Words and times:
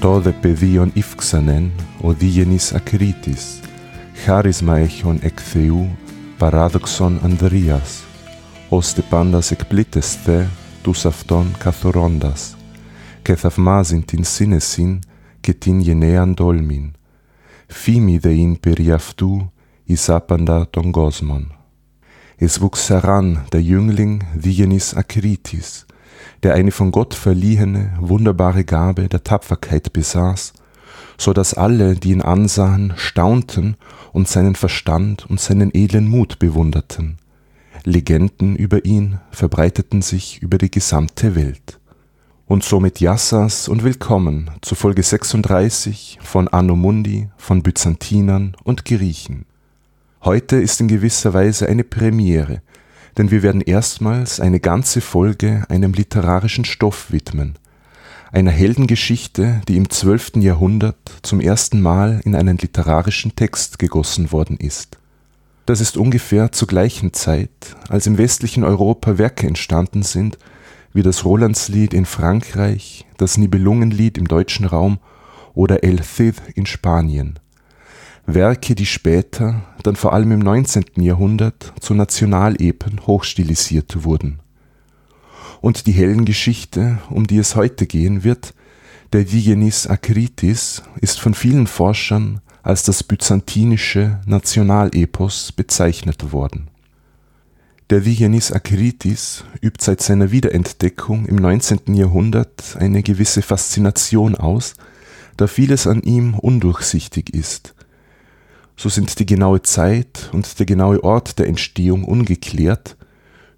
τόδε 0.00 0.30
παιδίον 0.30 0.90
ύφξανεν 0.94 1.70
ο 2.00 2.12
δίγενης 2.12 2.72
ακρίτης, 2.72 3.60
χάρισμα 4.24 4.78
έχων 4.78 5.18
εκ 5.22 5.38
Θεού 5.42 5.96
παράδοξον 6.38 7.20
Ανδρίας, 7.22 8.02
ώστε 8.68 9.00
πάντας 9.00 9.50
εκπλήτεσθε 9.50 10.48
τους 10.82 11.06
αυτόν 11.06 11.46
καθορώντας, 11.58 12.56
και 13.22 13.34
θαυμάζειν 13.34 14.04
την 14.04 14.24
σύνεσιν 14.24 14.98
και 15.40 15.52
την 15.52 15.80
γενναίαν 15.80 16.34
τόλμην, 16.34 16.92
φήμη 17.66 18.18
δε 18.18 18.30
ειν 18.30 18.60
περί 18.60 18.92
αυτού 18.92 19.52
εις 19.84 20.08
άπαντα 20.08 20.66
των 20.70 20.90
κόσμων. 20.90 21.54
Es 22.46 22.58
wuchs 22.62 22.88
heran 22.88 23.26
der 23.52 23.60
Jüngling 23.60 24.14
Diogenes 24.44 24.94
Akritis, 24.94 25.84
der 26.42 26.54
eine 26.54 26.70
von 26.70 26.90
Gott 26.90 27.14
verliehene, 27.14 27.92
wunderbare 28.00 28.64
Gabe 28.64 29.08
der 29.08 29.24
Tapferkeit 29.24 29.92
besaß, 29.92 30.52
so 31.18 31.32
dass 31.32 31.54
alle, 31.54 31.94
die 31.94 32.12
ihn 32.12 32.22
ansahen, 32.22 32.94
staunten 32.96 33.76
und 34.12 34.28
seinen 34.28 34.54
Verstand 34.54 35.28
und 35.28 35.40
seinen 35.40 35.70
edlen 35.74 36.08
Mut 36.08 36.38
bewunderten. 36.38 37.18
Legenden 37.84 38.56
über 38.56 38.84
ihn 38.84 39.18
verbreiteten 39.30 40.02
sich 40.02 40.42
über 40.42 40.58
die 40.58 40.70
gesamte 40.70 41.34
Welt. 41.34 41.78
Und 42.46 42.64
somit 42.64 43.00
Yassas 43.00 43.68
und 43.68 43.84
Willkommen 43.84 44.50
zu 44.60 44.74
Folge 44.74 45.02
36 45.02 46.18
von 46.20 46.48
Anno 46.48 46.74
Mundi, 46.74 47.28
von 47.36 47.62
Byzantinern 47.62 48.56
und 48.64 48.84
Griechen. 48.84 49.44
Heute 50.22 50.56
ist 50.56 50.80
in 50.80 50.88
gewisser 50.88 51.32
Weise 51.32 51.68
eine 51.68 51.84
Premiere, 51.84 52.60
denn 53.18 53.30
wir 53.30 53.42
werden 53.42 53.60
erstmals 53.60 54.40
eine 54.40 54.60
ganze 54.60 55.00
Folge 55.00 55.64
einem 55.68 55.92
literarischen 55.92 56.64
Stoff 56.64 57.10
widmen, 57.10 57.56
einer 58.32 58.50
Heldengeschichte, 58.50 59.60
die 59.68 59.76
im 59.76 59.90
12. 59.90 60.36
Jahrhundert 60.36 60.96
zum 61.22 61.40
ersten 61.40 61.80
Mal 61.80 62.20
in 62.24 62.34
einen 62.34 62.58
literarischen 62.58 63.34
Text 63.34 63.78
gegossen 63.78 64.32
worden 64.32 64.56
ist. 64.56 64.98
Das 65.66 65.80
ist 65.80 65.96
ungefähr 65.96 66.52
zur 66.52 66.68
gleichen 66.68 67.12
Zeit, 67.12 67.76
als 67.88 68.06
im 68.06 68.18
westlichen 68.18 68.64
Europa 68.64 69.18
Werke 69.18 69.46
entstanden 69.46 70.02
sind, 70.02 70.38
wie 70.92 71.02
das 71.02 71.24
Rolandslied 71.24 71.94
in 71.94 72.06
Frankreich, 72.06 73.06
das 73.18 73.38
Nibelungenlied 73.38 74.18
im 74.18 74.26
deutschen 74.26 74.66
Raum 74.66 74.98
oder 75.54 75.84
El 75.84 76.02
Cid 76.02 76.36
in 76.54 76.66
Spanien. 76.66 77.38
Werke, 78.34 78.74
die 78.74 78.86
später, 78.86 79.62
dann 79.82 79.96
vor 79.96 80.12
allem 80.12 80.32
im 80.32 80.40
19. 80.40 80.84
Jahrhundert, 80.96 81.72
zu 81.80 81.94
Nationalepen 81.94 83.06
hochstilisiert 83.06 84.04
wurden. 84.04 84.40
Und 85.60 85.86
die 85.86 85.92
Heldengeschichte, 85.92 86.98
um 87.10 87.26
die 87.26 87.38
es 87.38 87.56
heute 87.56 87.86
gehen 87.86 88.24
wird, 88.24 88.54
der 89.12 89.24
Digenis 89.24 89.86
Akritis, 89.86 90.82
ist 91.00 91.20
von 91.20 91.34
vielen 91.34 91.66
Forschern 91.66 92.40
als 92.62 92.82
das 92.84 93.02
byzantinische 93.02 94.20
Nationalepos 94.26 95.52
bezeichnet 95.52 96.32
worden. 96.32 96.68
Der 97.90 98.00
Digenis 98.00 98.52
Akritis 98.52 99.44
übt 99.60 99.84
seit 99.84 100.00
seiner 100.00 100.30
Wiederentdeckung 100.30 101.26
im 101.26 101.36
19. 101.36 101.94
Jahrhundert 101.94 102.76
eine 102.78 103.02
gewisse 103.02 103.42
Faszination 103.42 104.36
aus, 104.36 104.74
da 105.36 105.46
vieles 105.46 105.86
an 105.86 106.02
ihm 106.02 106.34
undurchsichtig 106.34 107.34
ist– 107.34 107.74
so 108.80 108.88
sind 108.88 109.18
die 109.18 109.26
genaue 109.26 109.60
Zeit 109.60 110.30
und 110.32 110.58
der 110.58 110.64
genaue 110.64 111.04
Ort 111.04 111.38
der 111.38 111.48
Entstehung 111.48 112.02
ungeklärt, 112.02 112.96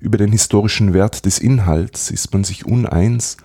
über 0.00 0.18
den 0.18 0.32
historischen 0.32 0.94
Wert 0.94 1.26
des 1.26 1.38
Inhalts 1.38 2.10
ist 2.10 2.32
man 2.32 2.42
sich 2.42 2.66
uneins 2.66 3.36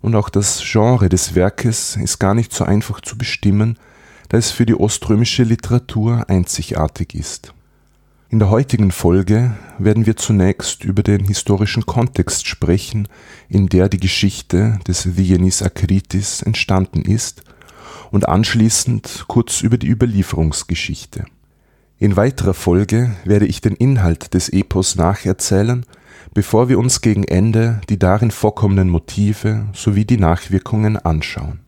und 0.00 0.16
auch 0.16 0.28
das 0.28 0.60
Genre 0.60 1.08
des 1.08 1.36
Werkes 1.36 1.94
ist 1.94 2.18
gar 2.18 2.34
nicht 2.34 2.52
so 2.52 2.64
einfach 2.64 3.00
zu 3.00 3.16
bestimmen, 3.16 3.78
da 4.28 4.38
es 4.38 4.50
für 4.50 4.66
die 4.66 4.74
oströmische 4.74 5.44
Literatur 5.44 6.24
einzigartig 6.28 7.14
ist. 7.14 7.54
In 8.28 8.40
der 8.40 8.50
heutigen 8.50 8.90
Folge 8.90 9.54
werden 9.78 10.06
wir 10.06 10.16
zunächst 10.16 10.82
über 10.82 11.04
den 11.04 11.26
historischen 11.26 11.86
Kontext 11.86 12.48
sprechen, 12.48 13.06
in 13.48 13.68
der 13.68 13.88
die 13.88 14.00
Geschichte 14.00 14.80
des 14.88 15.04
Dionys 15.04 15.62
Akritis 15.62 16.42
entstanden 16.42 17.02
ist 17.02 17.44
und 18.10 18.28
anschließend 18.28 19.24
kurz 19.28 19.62
über 19.62 19.78
die 19.78 19.88
Überlieferungsgeschichte. 19.88 21.24
In 21.98 22.16
weiterer 22.16 22.54
Folge 22.54 23.14
werde 23.24 23.46
ich 23.46 23.60
den 23.60 23.76
Inhalt 23.76 24.34
des 24.34 24.48
Epos 24.48 24.96
nacherzählen, 24.96 25.84
bevor 26.32 26.68
wir 26.68 26.78
uns 26.78 27.00
gegen 27.00 27.24
Ende 27.24 27.80
die 27.88 27.98
darin 27.98 28.30
vorkommenden 28.30 28.88
Motive 28.88 29.66
sowie 29.74 30.04
die 30.04 30.16
Nachwirkungen 30.16 30.96
anschauen. 30.96 31.60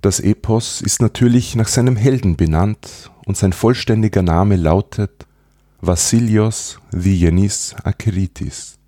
Das 0.00 0.20
Epos 0.20 0.80
ist 0.80 1.00
natürlich 1.00 1.54
nach 1.54 1.68
seinem 1.68 1.96
Helden 1.96 2.36
benannt 2.36 3.10
und 3.24 3.36
sein 3.36 3.52
vollständiger 3.52 4.22
Name 4.22 4.56
lautet 4.56 5.26
Vassilios 5.80 6.78
Diogenes 6.92 7.74
Akritis. 7.82 8.78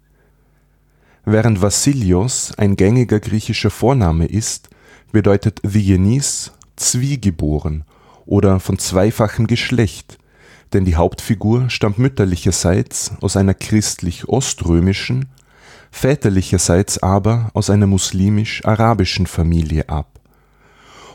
Während 1.24 1.62
Vassilios 1.62 2.52
ein 2.56 2.76
gängiger 2.76 3.18
griechischer 3.18 3.70
Vorname 3.70 4.26
ist, 4.26 4.68
bedeutet 5.14 5.60
Diogenes 5.62 6.52
zwiegeboren 6.76 7.84
oder 8.26 8.58
von 8.58 8.78
zweifachem 8.78 9.46
Geschlecht, 9.46 10.18
denn 10.72 10.84
die 10.84 10.96
Hauptfigur 10.96 11.70
stammt 11.70 11.98
mütterlicherseits 11.98 13.12
aus 13.20 13.36
einer 13.36 13.54
christlich-oströmischen, 13.54 15.26
väterlicherseits 15.92 17.00
aber 17.00 17.50
aus 17.54 17.70
einer 17.70 17.86
muslimisch-arabischen 17.86 19.26
Familie 19.26 19.88
ab. 19.88 20.18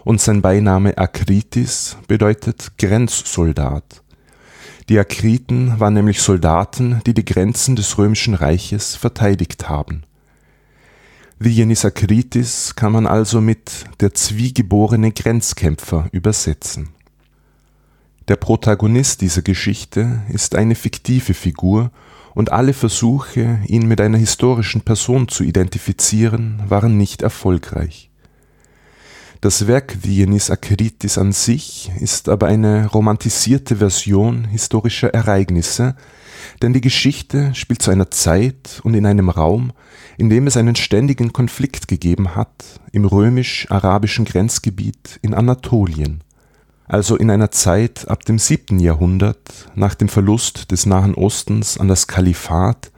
Und 0.05 0.21
sein 0.21 0.41
Beiname 0.41 0.97
Akritis 0.97 1.97
bedeutet 2.07 2.77
Grenzsoldat. 2.77 4.01
Die 4.87 4.97
Akriten 4.97 5.77
waren 5.79 5.93
nämlich 5.93 6.21
Soldaten, 6.21 7.01
die 7.05 7.13
die 7.13 7.25
Grenzen 7.25 7.75
des 7.75 7.97
römischen 7.97 8.33
Reiches 8.33 8.95
verteidigt 8.95 9.67
haben 9.67 10.03
Vigenisakritis 11.41 12.75
kann 12.75 12.91
man 12.91 13.07
also 13.07 13.39
mit 13.39 13.85
der 14.01 14.13
zwiegeborene 14.13 15.13
Grenzkämpfer 15.13 16.09
übersetzen. 16.11 16.89
Der 18.27 18.35
Protagonist 18.35 19.21
dieser 19.21 19.41
Geschichte 19.41 20.21
ist 20.27 20.53
eine 20.53 20.75
fiktive 20.75 21.33
Figur 21.33 21.91
und 22.35 22.51
alle 22.51 22.73
Versuche, 22.73 23.59
ihn 23.67 23.87
mit 23.87 24.01
einer 24.01 24.17
historischen 24.17 24.81
Person 24.81 25.29
zu 25.29 25.45
identifizieren, 25.45 26.61
waren 26.67 26.97
nicht 26.97 27.21
erfolgreich. 27.21 28.09
Das 29.39 29.65
Werk 29.65 30.03
Vigenis 30.03 30.51
Akritis 30.51 31.17
an 31.17 31.31
sich 31.31 31.89
ist 32.01 32.27
aber 32.27 32.47
eine 32.47 32.87
romantisierte 32.87 33.77
Version 33.77 34.43
historischer 34.43 35.13
Ereignisse, 35.13 35.95
denn 36.61 36.73
die 36.73 36.81
Geschichte 36.81 37.53
spielt 37.55 37.81
zu 37.81 37.91
einer 37.91 38.11
Zeit 38.11 38.81
und 38.83 38.93
in 38.93 39.05
einem 39.05 39.29
Raum, 39.29 39.71
in 40.17 40.29
dem 40.29 40.47
es 40.47 40.57
einen 40.57 40.75
ständigen 40.75 41.33
Konflikt 41.33 41.87
gegeben 41.87 42.35
hat 42.35 42.81
im 42.91 43.05
römisch-arabischen 43.05 44.25
Grenzgebiet 44.25 45.19
in 45.21 45.33
Anatolien, 45.33 46.23
also 46.87 47.15
in 47.15 47.29
einer 47.31 47.51
Zeit 47.51 48.07
ab 48.07 48.25
dem 48.25 48.39
7. 48.39 48.79
Jahrhundert 48.79 49.69
nach 49.75 49.95
dem 49.95 50.09
Verlust 50.09 50.71
des 50.71 50.85
Nahen 50.85 51.15
Ostens 51.15 51.77
an 51.77 51.87
das 51.87 52.07
Kalifat 52.07 52.91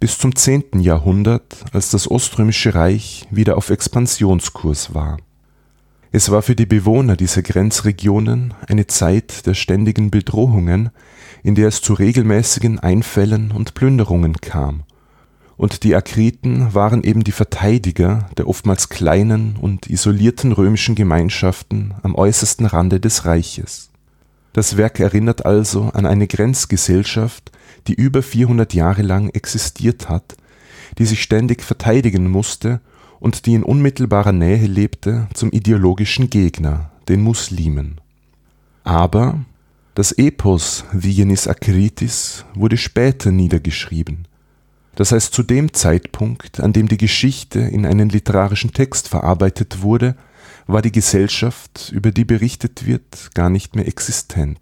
bis 0.00 0.18
zum 0.18 0.36
10. 0.36 0.80
Jahrhundert, 0.80 1.64
als 1.72 1.90
das 1.90 2.10
Oströmische 2.10 2.74
Reich 2.74 3.26
wieder 3.30 3.56
auf 3.56 3.70
Expansionskurs 3.70 4.94
war. 4.94 5.16
Es 6.12 6.30
war 6.30 6.42
für 6.42 6.54
die 6.54 6.66
Bewohner 6.66 7.16
dieser 7.16 7.42
Grenzregionen 7.42 8.54
eine 8.68 8.86
Zeit 8.86 9.46
der 9.46 9.54
ständigen 9.54 10.12
Bedrohungen, 10.12 10.90
in 11.44 11.54
der 11.54 11.68
es 11.68 11.80
zu 11.80 11.92
regelmäßigen 11.92 12.80
Einfällen 12.80 13.52
und 13.52 13.74
Plünderungen 13.74 14.40
kam, 14.40 14.82
und 15.56 15.84
die 15.84 15.94
Akriten 15.94 16.74
waren 16.74 17.04
eben 17.04 17.22
die 17.22 17.32
Verteidiger 17.32 18.28
der 18.36 18.48
oftmals 18.48 18.88
kleinen 18.88 19.56
und 19.56 19.88
isolierten 19.88 20.50
römischen 20.50 20.96
Gemeinschaften 20.96 21.94
am 22.02 22.16
äußersten 22.16 22.66
Rande 22.66 22.98
des 22.98 23.24
Reiches. 23.24 23.90
Das 24.52 24.76
Werk 24.76 25.00
erinnert 25.00 25.46
also 25.46 25.90
an 25.94 26.06
eine 26.06 26.26
Grenzgesellschaft, 26.26 27.52
die 27.86 27.94
über 27.94 28.22
400 28.22 28.74
Jahre 28.74 29.02
lang 29.02 29.28
existiert 29.30 30.08
hat, 30.08 30.36
die 30.98 31.06
sich 31.06 31.22
ständig 31.22 31.62
verteidigen 31.62 32.30
musste 32.30 32.80
und 33.20 33.46
die 33.46 33.54
in 33.54 33.62
unmittelbarer 33.62 34.32
Nähe 34.32 34.66
lebte 34.66 35.28
zum 35.34 35.50
ideologischen 35.50 36.30
Gegner, 36.30 36.90
den 37.08 37.20
Muslimen. 37.22 38.00
Aber 38.82 39.40
das 39.94 40.10
Epos 40.10 40.84
Vigenis 40.92 41.46
Akritis 41.46 42.44
wurde 42.54 42.76
später 42.76 43.30
niedergeschrieben. 43.30 44.26
Das 44.96 45.12
heißt 45.12 45.32
zu 45.32 45.44
dem 45.44 45.72
Zeitpunkt, 45.72 46.58
an 46.58 46.72
dem 46.72 46.88
die 46.88 46.96
Geschichte 46.96 47.60
in 47.60 47.86
einen 47.86 48.08
literarischen 48.08 48.72
Text 48.72 49.08
verarbeitet 49.08 49.82
wurde, 49.82 50.16
war 50.66 50.82
die 50.82 50.92
Gesellschaft, 50.92 51.92
über 51.94 52.10
die 52.10 52.24
berichtet 52.24 52.86
wird, 52.86 53.30
gar 53.34 53.50
nicht 53.50 53.76
mehr 53.76 53.86
existent. 53.86 54.60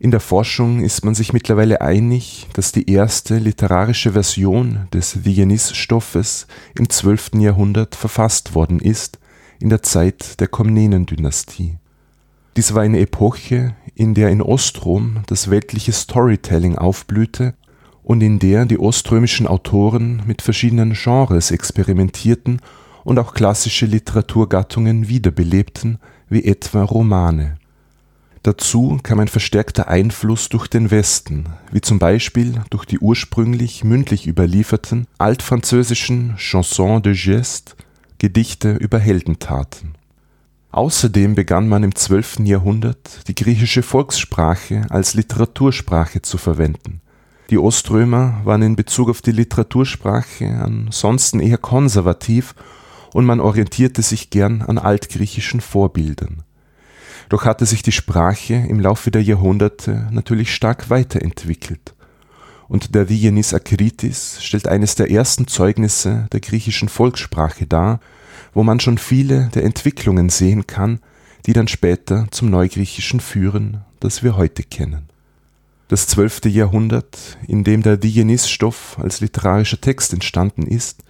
In 0.00 0.10
der 0.10 0.20
Forschung 0.20 0.82
ist 0.82 1.04
man 1.04 1.14
sich 1.14 1.32
mittlerweile 1.32 1.80
einig, 1.80 2.48
dass 2.54 2.72
die 2.72 2.90
erste 2.90 3.38
literarische 3.38 4.12
Version 4.12 4.88
des 4.92 5.24
Vigenis-Stoffes 5.24 6.46
im 6.76 6.88
12. 6.88 7.32
Jahrhundert 7.34 7.94
verfasst 7.94 8.54
worden 8.54 8.80
ist, 8.80 9.18
in 9.60 9.68
der 9.68 9.82
Zeit 9.82 10.40
der 10.40 10.48
Komnenendynastie. 10.48 11.76
Dies 12.56 12.74
war 12.74 12.82
eine 12.82 12.98
Epoche, 12.98 13.76
in 13.94 14.14
der 14.14 14.30
in 14.30 14.42
Ostrom 14.42 15.22
das 15.26 15.50
weltliche 15.50 15.92
Storytelling 15.92 16.76
aufblühte 16.76 17.54
und 18.02 18.22
in 18.22 18.38
der 18.38 18.66
die 18.66 18.78
oströmischen 18.78 19.46
Autoren 19.46 20.22
mit 20.26 20.42
verschiedenen 20.42 20.94
Genres 20.94 21.50
experimentierten 21.50 22.60
und 23.04 23.18
auch 23.18 23.34
klassische 23.34 23.86
Literaturgattungen 23.86 25.08
wiederbelebten, 25.08 25.98
wie 26.28 26.44
etwa 26.44 26.82
Romane. 26.82 27.56
Dazu 28.42 28.98
kam 29.02 29.20
ein 29.20 29.28
verstärkter 29.28 29.88
Einfluss 29.88 30.48
durch 30.48 30.66
den 30.66 30.90
Westen, 30.90 31.44
wie 31.72 31.82
zum 31.82 31.98
Beispiel 31.98 32.62
durch 32.70 32.86
die 32.86 32.98
ursprünglich 32.98 33.84
mündlich 33.84 34.26
überlieferten 34.26 35.06
altfranzösischen 35.18 36.36
Chansons 36.38 37.02
de 37.02 37.14
geste, 37.14 37.74
Gedichte 38.18 38.72
über 38.72 38.98
Heldentaten. 38.98 39.94
Außerdem 40.72 41.34
begann 41.34 41.68
man 41.68 41.82
im 41.82 41.94
12. 41.94 42.40
Jahrhundert 42.44 43.26
die 43.28 43.34
griechische 43.34 43.82
Volkssprache 43.82 44.82
als 44.88 45.14
Literatursprache 45.14 46.22
zu 46.22 46.38
verwenden. 46.38 47.00
Die 47.50 47.58
Oströmer 47.58 48.40
waren 48.44 48.62
in 48.62 48.76
Bezug 48.76 49.10
auf 49.10 49.22
die 49.22 49.32
Literatursprache 49.32 50.46
ansonsten 50.46 51.40
eher 51.40 51.58
konservativ 51.58 52.54
und 53.12 53.24
man 53.24 53.40
orientierte 53.40 54.02
sich 54.02 54.30
gern 54.30 54.62
an 54.62 54.78
altgriechischen 54.78 55.60
Vorbildern. 55.60 56.44
Doch 57.28 57.44
hatte 57.44 57.66
sich 57.66 57.82
die 57.82 57.92
Sprache 57.92 58.54
im 58.54 58.78
Laufe 58.78 59.10
der 59.10 59.22
Jahrhunderte 59.24 60.06
natürlich 60.12 60.54
stark 60.54 60.90
weiterentwickelt. 60.90 61.94
Und 62.68 62.94
der 62.94 63.04
Digenis 63.04 63.52
Akritis 63.52 64.38
stellt 64.40 64.68
eines 64.68 64.94
der 64.94 65.10
ersten 65.10 65.48
Zeugnisse 65.48 66.28
der 66.32 66.38
griechischen 66.38 66.88
Volkssprache 66.88 67.66
dar, 67.66 67.98
wo 68.54 68.62
man 68.62 68.80
schon 68.80 68.98
viele 68.98 69.50
der 69.54 69.64
Entwicklungen 69.64 70.28
sehen 70.28 70.66
kann, 70.66 71.00
die 71.46 71.52
dann 71.52 71.68
später 71.68 72.26
zum 72.30 72.50
Neugriechischen 72.50 73.20
führen, 73.20 73.82
das 74.00 74.22
wir 74.22 74.36
heute 74.36 74.62
kennen. 74.62 75.08
Das 75.88 76.06
zwölfte 76.06 76.48
Jahrhundert, 76.48 77.38
in 77.48 77.64
dem 77.64 77.82
der 77.82 77.96
Digenis-Stoff 77.96 78.96
als 79.00 79.20
literarischer 79.20 79.80
Text 79.80 80.12
entstanden 80.12 80.62
ist, 80.62 81.02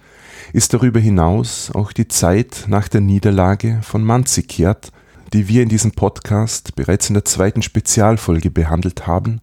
ist 0.53 0.73
darüber 0.73 0.99
hinaus 0.99 1.71
auch 1.73 1.91
die 1.91 2.07
Zeit 2.07 2.65
nach 2.67 2.87
der 2.87 3.01
Niederlage 3.01 3.79
von 3.83 4.03
Manzikert, 4.03 4.91
die 5.33 5.47
wir 5.47 5.63
in 5.63 5.69
diesem 5.69 5.91
Podcast 5.91 6.75
bereits 6.75 7.09
in 7.09 7.13
der 7.13 7.25
zweiten 7.25 7.61
Spezialfolge 7.61 8.49
behandelt 8.49 9.07
haben, 9.07 9.39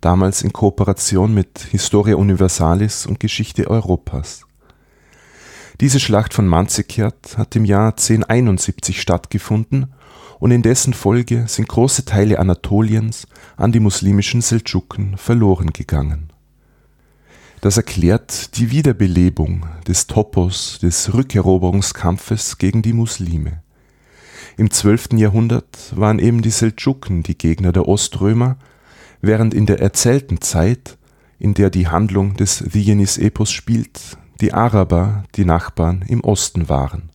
damals 0.00 0.42
in 0.42 0.52
Kooperation 0.52 1.34
mit 1.34 1.58
Historia 1.70 2.16
Universalis 2.16 3.06
und 3.06 3.20
Geschichte 3.20 3.68
Europas. 3.68 4.46
Diese 5.80 5.98
Schlacht 5.98 6.34
von 6.34 6.46
Manzikert 6.46 7.38
hat 7.38 7.56
im 7.56 7.64
Jahr 7.64 7.92
1071 7.92 9.00
stattgefunden 9.00 9.94
und 10.38 10.50
in 10.50 10.60
dessen 10.60 10.92
Folge 10.92 11.44
sind 11.48 11.68
große 11.68 12.04
Teile 12.04 12.38
Anatoliens 12.38 13.26
an 13.56 13.72
die 13.72 13.80
muslimischen 13.80 14.42
Seldschuken 14.42 15.16
verloren 15.16 15.72
gegangen. 15.72 16.34
Das 17.62 17.78
erklärt 17.78 18.58
die 18.58 18.70
Wiederbelebung 18.70 19.64
des 19.88 20.06
Topos 20.06 20.78
des 20.80 21.14
Rückeroberungskampfes 21.14 22.58
gegen 22.58 22.82
die 22.82 22.92
Muslime. 22.92 23.62
Im 24.58 24.70
12. 24.70 25.14
Jahrhundert 25.14 25.94
waren 25.96 26.18
eben 26.18 26.42
die 26.42 26.50
Seldschuken 26.50 27.22
die 27.22 27.38
Gegner 27.38 27.72
der 27.72 27.88
Oströmer, 27.88 28.58
während 29.22 29.54
in 29.54 29.64
der 29.64 29.80
erzählten 29.80 30.42
Zeit, 30.42 30.98
in 31.38 31.54
der 31.54 31.70
die 31.70 31.88
Handlung 31.88 32.36
des 32.36 32.58
Digenis-Epos 32.58 33.50
spielt, 33.50 34.18
die 34.40 34.52
Araber 34.52 35.24
die 35.36 35.44
Nachbarn 35.44 36.02
im 36.08 36.22
Osten 36.22 36.68
waren. 36.68 37.10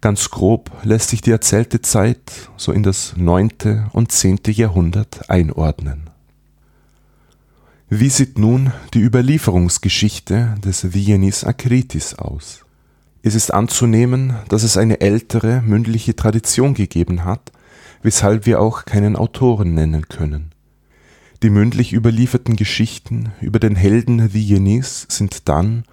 Ganz 0.00 0.30
grob 0.30 0.70
lässt 0.84 1.10
sich 1.10 1.20
die 1.20 1.32
erzählte 1.32 1.82
Zeit 1.82 2.20
so 2.56 2.72
in 2.72 2.84
das 2.84 3.14
9. 3.16 3.88
und 3.92 4.12
10. 4.12 4.40
Jahrhundert 4.46 5.28
einordnen. 5.28 6.08
Wie 7.88 8.10
sieht 8.10 8.38
nun 8.38 8.72
die 8.94 9.00
Überlieferungsgeschichte 9.00 10.54
des 10.62 10.82
Digenis 10.82 11.42
Akritis 11.42 12.14
aus? 12.14 12.64
Es 13.22 13.34
ist 13.34 13.52
anzunehmen, 13.52 14.36
dass 14.48 14.62
es 14.62 14.76
eine 14.76 15.00
ältere 15.00 15.62
mündliche 15.62 16.14
Tradition 16.14 16.74
gegeben 16.74 17.24
hat, 17.24 17.50
weshalb 18.02 18.46
wir 18.46 18.60
auch 18.60 18.84
keinen 18.84 19.16
Autoren 19.16 19.74
nennen 19.74 20.08
können. 20.08 20.52
Die 21.42 21.50
mündlich 21.50 21.92
überlieferten 21.92 22.56
Geschichten 22.56 23.30
über 23.40 23.60
den 23.60 23.76
Helden 23.76 24.28
Diogenes 24.32 25.06
sind 25.08 25.48
dann, 25.48 25.84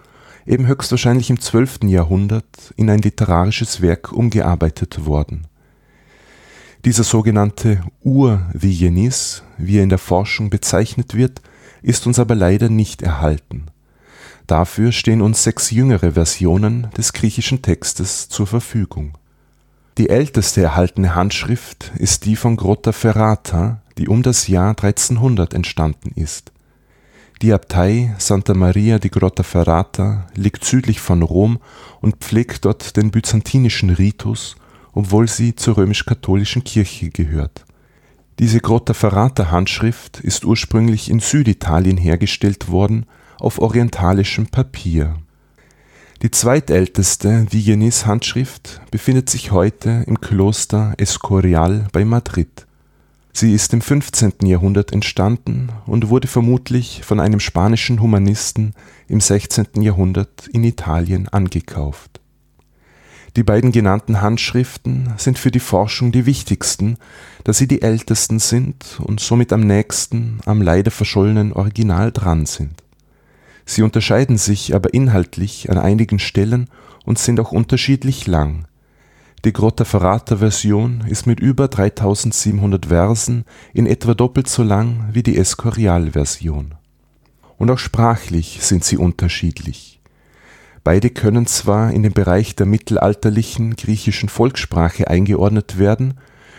eben 0.47 0.65
höchstwahrscheinlich 0.65 1.30
im 1.30 1.39
12. 1.39 1.83
Jahrhundert, 1.83 2.74
in 2.77 2.89
ein 2.89 3.00
literarisches 3.00 3.80
Werk 3.80 4.12
umgearbeitet 4.12 5.06
worden. 5.06 5.45
Dieser 6.83 7.03
sogenannte 7.03 7.83
Ur-Diogenes, 8.01 9.44
wie 9.57 9.77
er 9.77 9.83
in 9.83 9.89
der 9.89 10.00
Forschung 10.00 10.50
bezeichnet 10.50 11.13
wird, 11.13 11.42
ist 11.83 12.07
uns 12.07 12.18
aber 12.18 12.33
leider 12.33 12.69
nicht 12.69 13.03
erhalten. 13.03 13.68
Dafür 14.47 14.92
stehen 14.92 15.21
uns 15.21 15.44
sechs 15.44 15.69
jüngere 15.69 16.13
Versionen 16.13 16.88
des 16.97 17.13
griechischen 17.13 17.62
Textes 17.62 18.30
zur 18.30 18.47
Verfügung. 18.47 19.15
Die 20.00 20.09
älteste 20.09 20.62
erhaltene 20.62 21.13
Handschrift 21.13 21.92
ist 21.97 22.25
die 22.25 22.36
von 22.36 22.56
Grottaferrata, 22.56 23.81
die 23.97 24.07
um 24.07 24.24
das 24.24 24.47
Jahr 24.47 24.71
1300 24.71 25.53
entstanden 25.53 26.12
ist. 26.15 26.51
Die 27.42 27.53
Abtei 27.53 28.15
Santa 28.18 28.53
Maria 28.53 28.97
di 28.97 29.09
Grottaferrata 29.09 30.27
liegt 30.36 30.63
südlich 30.63 31.01
von 31.01 31.21
Rom 31.21 31.59
und 32.00 32.18
pflegt 32.18 32.65
dort 32.65 32.95
den 32.95 33.12
byzantinischen 33.12 33.89
Ritus, 33.89 34.56
obwohl 34.94 35.27
sie 35.27 35.56
zur 35.56 35.77
römisch-katholischen 35.77 36.63
Kirche 36.63 37.09
gehört. 37.09 37.65
Diese 38.39 38.59
Grottaferrata-Handschrift 38.59 40.19
ist 40.21 40.45
ursprünglich 40.45 41.09
in 41.09 41.19
Süditalien 41.19 41.97
hergestellt 41.97 42.69
worden 42.69 43.06
auf 43.39 43.59
orientalischem 43.59 44.47
Papier. 44.47 45.15
Die 46.21 46.31
zweitälteste 46.31 47.45
Digenis-Handschrift 47.45 48.81
befindet 48.92 49.30
sich 49.30 49.51
heute 49.51 50.04
im 50.07 50.21
Kloster 50.21 50.94
Escorial 50.97 51.87
bei 51.92 52.06
Madrid. 52.06 52.66
Sie 53.37 53.51
ist 53.51 53.73
im 53.73 53.81
15. 53.81 54.45
Jahrhundert 54.45 54.94
entstanden 54.94 55.68
und 55.85 56.07
wurde 56.07 56.25
vermutlich 56.25 57.01
von 57.04 57.19
einem 57.19 57.42
spanischen 57.42 57.99
Humanisten 57.99 58.73
im 59.09 59.19
16. 59.19 59.81
Jahrhundert 59.81 60.47
in 60.47 60.63
Italien 60.63 61.27
angekauft. 61.27 62.21
Die 63.35 63.44
beiden 63.44 63.73
genannten 63.73 64.21
Handschriften 64.21 65.11
sind 65.18 65.37
für 65.37 65.51
die 65.51 65.59
Forschung 65.59 66.13
die 66.13 66.25
wichtigsten, 66.25 66.95
da 67.44 67.51
sie 67.51 67.68
die 67.68 67.81
ältesten 67.81 68.39
sind 68.39 69.01
und 69.04 69.19
somit 69.19 69.51
am 69.51 69.68
nächsten 69.68 70.39
am 70.45 70.61
leider 70.61 70.89
verschollenen 70.89 71.51
Original 71.51 72.13
dran 72.13 72.45
sind. 72.45 72.83
Sie 73.65 73.81
unterscheiden 73.81 74.37
sich 74.37 74.73
aber 74.73 74.94
inhaltlich 74.94 75.69
an 75.69 75.77
einigen 75.77 76.19
Stellen 76.19 76.69
und 77.04 77.19
sind 77.19 77.42
auch 77.42 77.51
unterschiedlich 77.51 78.27
lang. 78.27 78.65
Die 79.45 79.54
Grottaferrata-Version 79.54 81.04
ist 81.07 81.28
mit 81.28 81.40
über 81.40 81.68
3700 81.68 82.87
Versen 82.87 83.45
in 83.75 83.85
etwa 83.85 84.16
doppelt 84.16 84.49
so 84.49 84.64
lang 84.64 85.09
wie 85.11 85.21
die 85.21 85.37
Escorial-Version. 85.37 86.73
Und 87.59 87.69
auch 87.69 87.78
sprachlich 87.78 88.57
sind 88.61 88.83
sie 88.83 88.97
unterschiedlich. 88.97 90.02
Beide 90.83 91.11
können 91.11 91.45
zwar 91.45 91.92
in 91.92 92.02
den 92.02 92.14
Bereich 92.14 92.56
der 92.56 92.66
mittelalterlichen 92.66 93.75
griechischen 93.75 94.30
Volkssprache 94.30 95.11
eingeordnet 95.11 95.78
werden, 95.78 96.16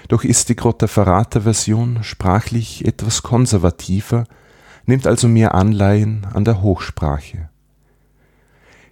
doch 0.06 0.22
ist 0.22 0.48
die 0.48 0.54
Grottaferrata-Version 0.54 2.04
sprachlich 2.04 2.84
etwas 2.84 3.24
konservativer 3.24 4.26
nimmt 4.84 5.08
also 5.08 5.26
mehr 5.26 5.56
Anleihen 5.56 6.24
an 6.32 6.44
der 6.44 6.62
Hochsprache. 6.62 7.48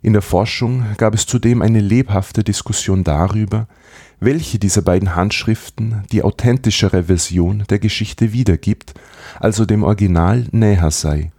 In 0.04 0.12
der 0.12 0.20
Forschung 0.20 0.84
gab 0.99 1.14
es 1.14 1.25
zudem 1.25 1.62
eine 1.62 1.80
lebhafte 1.80 2.44
Diskussion 2.44 3.04
darüber, 3.04 3.66
welche 4.20 4.58
dieser 4.58 4.82
beiden 4.82 5.16
Handschriften 5.16 6.04
die 6.12 6.23
authentischere 6.23 7.04
Version 7.04 7.64
der 7.70 7.78
Geschichte 7.78 8.34
wiedergibt, 8.34 8.92
also 9.40 9.64
dem 9.64 9.82
Original 9.82 10.44
näher 10.52 10.90
sei, 10.90 11.32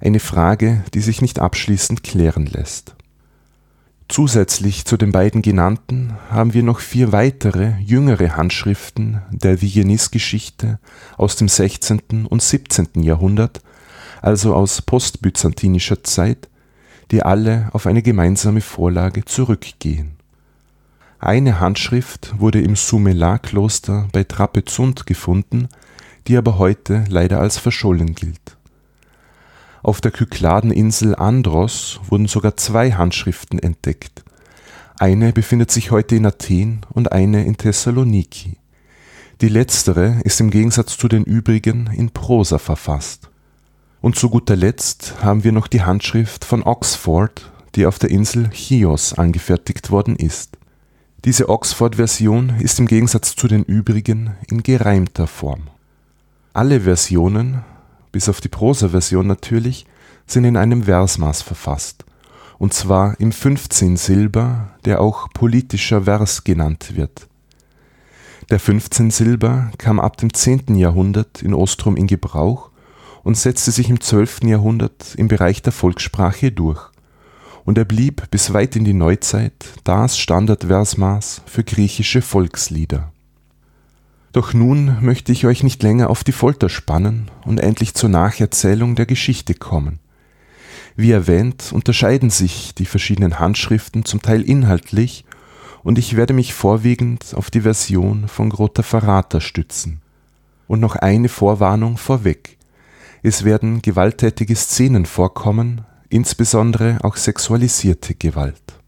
eine 0.00 0.18
Frage, 0.18 0.82
die 0.94 1.00
sich 1.00 1.20
nicht 1.20 1.40
abschließend 1.40 2.04
klären 2.04 2.46
lässt. 2.46 2.94
Zusätzlich 4.08 4.86
zu 4.86 4.96
den 4.96 5.12
beiden 5.12 5.42
genannten 5.42 6.14
haben 6.30 6.54
wir 6.54 6.62
noch 6.62 6.80
vier 6.80 7.12
weitere 7.12 7.74
jüngere 7.80 8.34
Handschriften 8.34 9.20
der 9.30 9.60
Vigenis-Geschichte 9.60 10.78
aus 11.18 11.36
dem 11.36 11.48
16. 11.48 12.24
und 12.26 12.40
17. 12.40 13.02
Jahrhundert, 13.02 13.60
also 14.22 14.54
aus 14.54 14.80
postbyzantinischer 14.80 16.02
Zeit, 16.02 16.48
die 17.10 17.22
alle 17.22 17.68
auf 17.72 17.86
eine 17.86 18.02
gemeinsame 18.02 18.60
Vorlage 18.60 19.24
zurückgehen. 19.24 20.16
Eine 21.18 21.60
Handschrift 21.60 22.34
wurde 22.38 22.60
im 22.60 22.76
Sumelar-Kloster 22.76 24.08
bei 24.12 24.24
Trapezunt 24.24 25.06
gefunden, 25.06 25.68
die 26.26 26.36
aber 26.36 26.58
heute 26.58 27.04
leider 27.08 27.40
als 27.40 27.58
verschollen 27.58 28.14
gilt. 28.14 28.56
Auf 29.82 30.00
der 30.00 30.10
Kykladeninsel 30.10 31.14
Andros 31.14 32.00
wurden 32.08 32.26
sogar 32.26 32.56
zwei 32.56 32.92
Handschriften 32.92 33.58
entdeckt. 33.58 34.24
Eine 34.98 35.32
befindet 35.32 35.70
sich 35.70 35.90
heute 35.90 36.16
in 36.16 36.26
Athen 36.26 36.84
und 36.90 37.12
eine 37.12 37.44
in 37.44 37.56
Thessaloniki. 37.56 38.56
Die 39.42 39.48
letztere 39.48 40.20
ist 40.24 40.40
im 40.40 40.50
Gegensatz 40.50 40.96
zu 40.96 41.08
den 41.08 41.24
übrigen 41.24 41.88
in 41.92 42.10
Prosa 42.10 42.58
verfasst. 42.58 43.30
Und 44.06 44.14
zu 44.14 44.30
guter 44.30 44.54
Letzt 44.54 45.16
haben 45.24 45.42
wir 45.42 45.50
noch 45.50 45.66
die 45.66 45.82
Handschrift 45.82 46.44
von 46.44 46.62
Oxford, 46.62 47.50
die 47.74 47.86
auf 47.86 47.98
der 47.98 48.08
Insel 48.08 48.50
Chios 48.52 49.14
angefertigt 49.14 49.90
worden 49.90 50.14
ist. 50.14 50.58
Diese 51.24 51.48
Oxford-Version 51.48 52.50
ist 52.60 52.78
im 52.78 52.86
Gegensatz 52.86 53.34
zu 53.34 53.48
den 53.48 53.64
übrigen 53.64 54.36
in 54.48 54.62
gereimter 54.62 55.26
Form. 55.26 55.62
Alle 56.52 56.82
Versionen, 56.82 57.64
bis 58.12 58.28
auf 58.28 58.40
die 58.40 58.48
Prosa-Version 58.48 59.26
natürlich, 59.26 59.86
sind 60.24 60.44
in 60.44 60.56
einem 60.56 60.84
Versmaß 60.84 61.42
verfasst, 61.42 62.04
und 62.58 62.72
zwar 62.72 63.18
im 63.18 63.32
15 63.32 63.96
Silber, 63.96 64.70
der 64.84 65.00
auch 65.00 65.30
politischer 65.30 66.02
Vers 66.02 66.44
genannt 66.44 66.94
wird. 66.94 67.26
Der 68.50 68.60
15 68.60 69.10
Silber 69.10 69.72
kam 69.78 69.98
ab 69.98 70.16
dem 70.16 70.32
10. 70.32 70.76
Jahrhundert 70.76 71.42
in 71.42 71.52
Ostrom 71.52 71.96
in 71.96 72.06
Gebrauch 72.06 72.70
und 73.26 73.36
setzte 73.36 73.72
sich 73.72 73.90
im 73.90 74.00
12. 74.00 74.44
Jahrhundert 74.44 75.16
im 75.16 75.26
Bereich 75.26 75.60
der 75.60 75.72
Volkssprache 75.72 76.52
durch, 76.52 76.80
und 77.64 77.76
er 77.76 77.84
blieb 77.84 78.30
bis 78.30 78.52
weit 78.52 78.76
in 78.76 78.84
die 78.84 78.92
Neuzeit 78.92 79.66
das 79.82 80.16
Standardversmaß 80.16 81.42
für 81.44 81.64
griechische 81.64 82.22
Volkslieder. 82.22 83.10
Doch 84.30 84.54
nun 84.54 84.98
möchte 85.04 85.32
ich 85.32 85.44
euch 85.44 85.64
nicht 85.64 85.82
länger 85.82 86.08
auf 86.08 86.22
die 86.22 86.30
Folter 86.30 86.68
spannen 86.68 87.28
und 87.44 87.58
endlich 87.58 87.94
zur 87.94 88.10
Nacherzählung 88.10 88.94
der 88.94 89.06
Geschichte 89.06 89.54
kommen. 89.54 89.98
Wie 90.94 91.10
erwähnt, 91.10 91.72
unterscheiden 91.72 92.30
sich 92.30 92.76
die 92.76 92.86
verschiedenen 92.86 93.40
Handschriften 93.40 94.04
zum 94.04 94.22
Teil 94.22 94.42
inhaltlich, 94.42 95.24
und 95.82 95.98
ich 95.98 96.14
werde 96.14 96.32
mich 96.32 96.54
vorwiegend 96.54 97.34
auf 97.34 97.50
die 97.50 97.62
Version 97.62 98.28
von 98.28 98.50
Grota 98.50 98.84
Verrata 98.84 99.40
stützen. 99.40 100.00
Und 100.68 100.78
noch 100.78 100.94
eine 100.94 101.28
Vorwarnung 101.28 101.96
vorweg. 101.96 102.55
Es 103.28 103.42
werden 103.42 103.82
gewalttätige 103.82 104.54
Szenen 104.54 105.04
vorkommen, 105.04 105.80
insbesondere 106.10 106.98
auch 107.02 107.16
sexualisierte 107.16 108.14
Gewalt. 108.14 108.78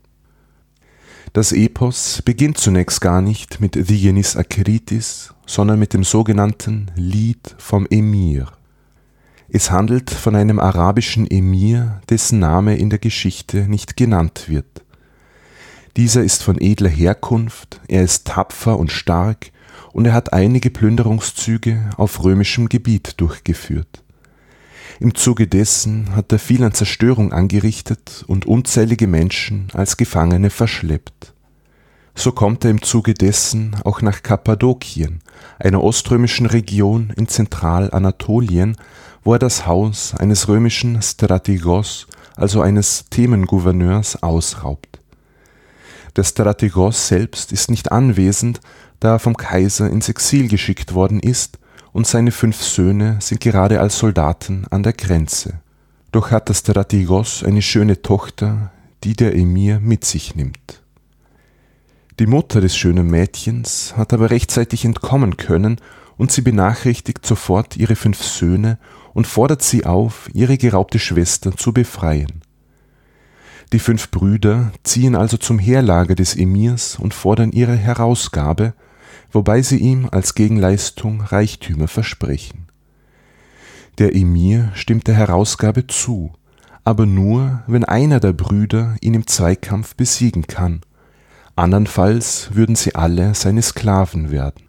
Das 1.33 1.51
Epos 1.51 2.23
beginnt 2.25 2.57
zunächst 2.57 3.01
gar 3.01 3.21
nicht 3.21 3.61
mit 3.61 3.75
Diogenes 3.75 4.37
Akritis, 4.37 5.35
sondern 5.45 5.81
mit 5.81 5.93
dem 5.93 6.05
sogenannten 6.05 6.93
Lied 6.95 7.57
vom 7.59 7.85
Emir. 7.91 8.53
Es 9.49 9.73
handelt 9.73 10.09
von 10.09 10.37
einem 10.37 10.61
arabischen 10.61 11.29
Emir, 11.29 12.01
dessen 12.09 12.39
Name 12.39 12.77
in 12.77 12.91
der 12.91 13.01
Geschichte 13.01 13.69
nicht 13.69 13.97
genannt 13.97 14.45
wird. 14.47 14.85
Dieser 15.97 16.23
ist 16.23 16.45
von 16.45 16.61
edler 16.61 16.91
Herkunft, 16.91 17.81
er 17.89 18.05
ist 18.05 18.29
tapfer 18.29 18.79
und 18.79 18.93
stark 18.93 19.51
und 19.93 20.07
er 20.07 20.13
hat 20.13 20.33
einige 20.33 20.71
Plünderungszüge 20.71 21.91
auf 21.97 22.23
römischem 22.23 22.69
Gebiet 22.69 23.21
durchgeführt. 23.21 24.05
Im 25.01 25.15
Zuge 25.15 25.47
dessen 25.47 26.17
hat 26.17 26.33
er 26.33 26.41
viel 26.41 26.65
an 26.65 26.73
Zerstörung 26.73 27.33
angerichtet 27.33 28.25
und 28.27 28.47
unzählige 28.47 29.07
Menschen 29.07 29.69
als 29.73 29.97
Gefangene 29.97 30.51
verschleppt. 30.51 31.35
So 32.17 32.33
kommt 32.33 32.65
er 32.65 32.73
im 32.73 32.83
Zuge 32.83 33.15
dessen 33.15 33.77
auch 33.85 34.03
nach 34.03 34.25
Kappadokien, 34.25 35.21
einer 35.61 35.85
oströmischen 35.85 36.47
Region 36.47 37.13
in 37.17 37.29
Zentralanatolien, 37.29 38.77
wo 39.23 39.35
er 39.35 39.39
das 39.39 39.67
Haus 39.67 40.17
eines 40.17 40.49
römischen 40.49 41.01
Strategos, 41.01 42.09
also 42.35 42.61
eines 42.61 43.05
Themengouverneurs, 43.09 44.21
ausraubt. 44.21 44.99
Der 46.17 46.25
Strategos 46.25 47.07
selbst 47.07 47.53
ist 47.53 47.71
nicht 47.71 47.93
anwesend, 47.93 48.61
da 48.99 49.13
er 49.13 49.19
vom 49.21 49.37
Kaiser 49.37 49.89
ins 49.89 50.09
Exil 50.09 50.49
geschickt 50.49 50.93
worden 50.93 51.21
ist 51.21 51.57
und 51.99 52.07
seine 52.07 52.31
fünf 52.31 52.63
Söhne 52.63 53.17
sind 53.21 53.41
gerade 53.41 53.81
als 53.81 53.99
Soldaten 53.99 54.67
an 54.71 54.85
der 54.85 54.93
Grenze. 54.93 55.55
Doch 56.13 56.31
hat 56.31 56.49
der 56.49 56.55
Strategos 56.55 57.43
eine 57.43 57.61
schöne 57.61 58.03
Tochter, 58.03 58.71
die 59.03 59.15
der 59.15 59.35
Emir 59.35 59.81
mit 59.81 60.05
sich 60.05 60.37
nimmt. 60.37 60.81
Die 62.21 62.29
Mutter 62.29 62.61
des 62.61 62.77
schönen 62.77 63.09
Mädchens 63.09 63.95
hat 63.97 64.13
aber 64.13 64.31
rechtzeitig 64.31 64.85
entkommen 64.85 65.37
können 65.39 65.81
und 66.17 66.31
sie 66.31 66.43
benachrichtigt 66.43 67.27
sofort 67.27 67.77
ihre 67.77 67.97
fünf 67.97 68.23
Söhne 68.23 68.79
und 69.13 69.27
fordert 69.27 69.63
sie 69.63 69.85
auf, 69.85 70.31
ihre 70.33 70.57
geraubte 70.57 71.01
Schwester 71.01 71.57
zu 71.57 71.73
befreien. 71.73 72.43
Die 73.73 73.81
fünf 73.81 74.13
Brüder 74.13 74.71
ziehen 74.85 75.17
also 75.17 75.37
zum 75.37 75.59
Heerlager 75.59 76.15
des 76.15 76.37
Emirs 76.37 76.97
und 76.97 77.13
fordern 77.13 77.51
ihre 77.51 77.75
Herausgabe, 77.75 78.75
wobei 79.31 79.63
sie 79.63 79.79
ihm 79.79 80.09
als 80.11 80.35
Gegenleistung 80.35 81.21
Reichtümer 81.21 81.89
versprechen. 81.89 82.67
Der 83.99 84.15
Emir 84.15 84.71
stimmt 84.75 85.07
der 85.09 85.15
Herausgabe 85.15 85.87
zu, 85.87 86.33
aber 86.85 87.05
nur, 87.05 87.63
wenn 87.67 87.85
einer 87.85 88.21
der 88.21 88.33
Brüder 88.33 88.97
ihn 89.01 89.15
im 89.15 89.27
Zweikampf 89.27 89.95
besiegen 89.95 90.47
kann, 90.47 90.81
andernfalls 91.57 92.51
würden 92.55 92.77
sie 92.77 92.95
alle 92.95 93.35
seine 93.35 93.63
Sklaven 93.63 94.31
werden. 94.31 94.65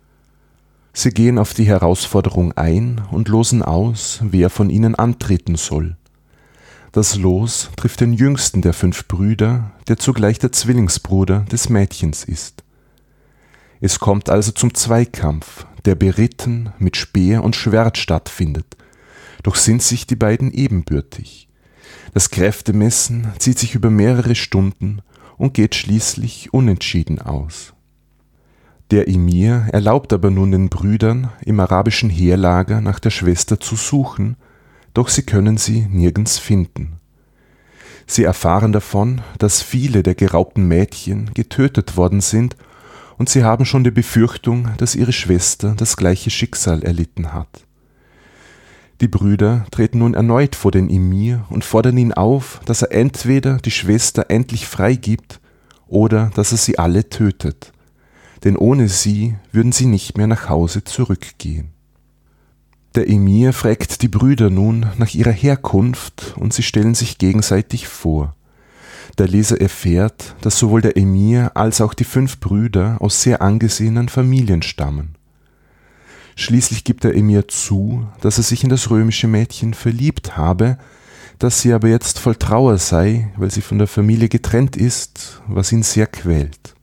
Sie 0.91 1.11
gehen 1.11 1.37
auf 1.37 1.53
die 1.53 1.65
Herausforderung 1.65 2.51
ein 2.53 3.01
und 3.11 3.29
losen 3.29 3.61
aus, 3.61 4.19
wer 4.23 4.49
von 4.49 4.69
ihnen 4.69 4.95
antreten 4.95 5.55
soll. 5.55 5.95
Das 6.91 7.15
Los 7.15 7.69
trifft 7.75 8.01
den 8.01 8.13
jüngsten 8.13 8.63
der 8.63 8.73
fünf 8.73 9.07
Brüder, 9.07 9.71
der 9.87 9.97
zugleich 9.97 10.39
der 10.39 10.51
Zwillingsbruder 10.51 11.41
des 11.51 11.69
Mädchens 11.69 12.23
ist. 12.23 12.63
Es 13.81 13.99
kommt 13.99 14.29
also 14.29 14.51
zum 14.51 14.73
Zweikampf, 14.73 15.65
der 15.85 15.95
beritten 15.95 16.73
mit 16.79 16.97
Speer 16.97 17.43
und 17.43 17.55
Schwert 17.55 17.97
stattfindet, 17.97 18.75
doch 19.43 19.55
sind 19.55 19.81
sich 19.81 20.05
die 20.05 20.17
beiden 20.17 20.51
ebenbürtig. 20.51 21.47
Das 22.13 22.29
Kräftemessen 22.29 23.27
zieht 23.37 23.57
sich 23.59 23.75
über 23.75 23.89
mehrere 23.89 24.35
Stunden 24.35 25.01
und 25.37 25.53
geht 25.53 25.75
schließlich 25.75 26.53
unentschieden 26.53 27.21
aus. 27.21 27.73
Der 28.91 29.07
Emir 29.07 29.67
erlaubt 29.71 30.11
aber 30.13 30.31
nun 30.31 30.51
den 30.51 30.69
Brüdern 30.69 31.31
im 31.45 31.59
arabischen 31.59 32.09
Heerlager 32.09 32.81
nach 32.81 32.99
der 32.99 33.11
Schwester 33.11 33.59
zu 33.59 33.75
suchen, 33.75 34.35
doch 34.93 35.07
sie 35.07 35.23
können 35.23 35.57
sie 35.57 35.87
nirgends 35.89 36.39
finden. 36.39 36.97
Sie 38.07 38.23
erfahren 38.23 38.71
davon, 38.71 39.21
dass 39.37 39.61
viele 39.61 40.01
der 40.01 40.15
geraubten 40.15 40.67
Mädchen 40.67 41.31
getötet 41.35 41.95
worden 41.95 42.21
sind 42.21 42.55
und 43.19 43.29
sie 43.29 43.43
haben 43.43 43.65
schon 43.65 43.83
die 43.83 43.91
Befürchtung, 43.91 44.69
dass 44.77 44.95
ihre 44.95 45.11
Schwester 45.11 45.75
das 45.77 45.97
gleiche 45.97 46.29
Schicksal 46.31 46.81
erlitten 46.81 47.33
hat. 47.33 47.65
Die 49.01 49.09
Brüder 49.09 49.65
treten 49.71 49.99
nun 49.99 50.13
erneut 50.13 50.55
vor 50.55 50.71
den 50.71 50.89
Emir 50.89 51.45
und 51.49 51.63
fordern 51.63 51.97
ihn 51.97 52.13
auf, 52.13 52.61
dass 52.65 52.81
er 52.81 52.91
entweder 52.93 53.57
die 53.57 53.71
Schwester 53.71 54.25
endlich 54.29 54.67
freigibt 54.67 55.39
oder 55.87 56.31
dass 56.33 56.53
er 56.53 56.57
sie 56.57 56.79
alle 56.79 57.09
tötet, 57.09 57.73
denn 58.45 58.55
ohne 58.55 58.87
sie 58.87 59.35
würden 59.51 59.73
sie 59.73 59.85
nicht 59.85 60.17
mehr 60.17 60.27
nach 60.27 60.47
Hause 60.49 60.85
zurückgehen. 60.85 61.71
Der 62.95 63.09
Emir 63.09 63.51
fragt 63.53 64.01
die 64.01 64.07
Brüder 64.07 64.49
nun 64.49 64.87
nach 64.97 65.13
ihrer 65.13 65.31
Herkunft 65.31 66.35
und 66.37 66.53
sie 66.53 66.63
stellen 66.63 66.95
sich 66.95 67.17
gegenseitig 67.17 67.87
vor. 67.87 68.35
Der 69.17 69.27
Leser 69.27 69.59
erfährt, 69.59 70.35
dass 70.41 70.59
sowohl 70.59 70.81
der 70.81 70.95
Emir 70.97 71.51
als 71.55 71.81
auch 71.81 71.93
die 71.93 72.03
fünf 72.03 72.39
Brüder 72.39 72.97
aus 72.99 73.21
sehr 73.21 73.41
angesehenen 73.41 74.09
Familien 74.09 74.61
stammen. 74.61 75.15
Schließlich 76.35 76.85
gibt 76.85 77.03
der 77.03 77.15
Emir 77.15 77.47
zu, 77.47 78.07
dass 78.21 78.37
er 78.37 78.43
sich 78.43 78.63
in 78.63 78.69
das 78.69 78.89
römische 78.89 79.27
Mädchen 79.27 79.73
verliebt 79.73 80.37
habe, 80.37 80.77
dass 81.37 81.61
sie 81.61 81.73
aber 81.73 81.89
jetzt 81.89 82.19
voll 82.19 82.35
Trauer 82.35 82.77
sei, 82.77 83.31
weil 83.35 83.51
sie 83.51 83.61
von 83.61 83.77
der 83.77 83.87
Familie 83.87 84.29
getrennt 84.29 84.77
ist, 84.77 85.41
was 85.47 85.71
ihn 85.71 85.83
sehr 85.83 86.07
quält. 86.07 86.75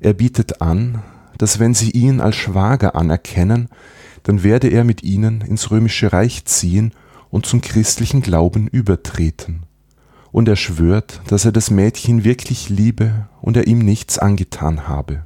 Er 0.00 0.12
bietet 0.12 0.60
an, 0.60 1.02
dass 1.38 1.58
wenn 1.58 1.74
sie 1.74 1.90
ihn 1.90 2.20
als 2.20 2.36
Schwager 2.36 2.96
anerkennen, 2.96 3.68
dann 4.22 4.42
werde 4.42 4.68
er 4.68 4.82
mit 4.82 5.02
ihnen 5.04 5.40
ins 5.42 5.70
römische 5.70 6.12
Reich 6.12 6.44
ziehen 6.46 6.92
und 7.30 7.46
zum 7.46 7.60
christlichen 7.60 8.22
Glauben 8.22 8.66
übertreten 8.66 9.65
und 10.36 10.48
er 10.48 10.56
schwört, 10.56 11.22
dass 11.28 11.46
er 11.46 11.52
das 11.52 11.70
Mädchen 11.70 12.22
wirklich 12.22 12.68
liebe 12.68 13.26
und 13.40 13.56
er 13.56 13.66
ihm 13.66 13.78
nichts 13.78 14.18
angetan 14.18 14.86
habe. 14.86 15.24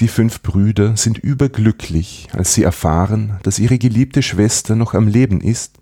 Die 0.00 0.08
fünf 0.08 0.40
Brüder 0.40 0.96
sind 0.96 1.18
überglücklich, 1.18 2.28
als 2.32 2.54
sie 2.54 2.62
erfahren, 2.62 3.38
dass 3.42 3.58
ihre 3.58 3.76
geliebte 3.76 4.22
Schwester 4.22 4.76
noch 4.76 4.94
am 4.94 5.08
Leben 5.08 5.42
ist, 5.42 5.74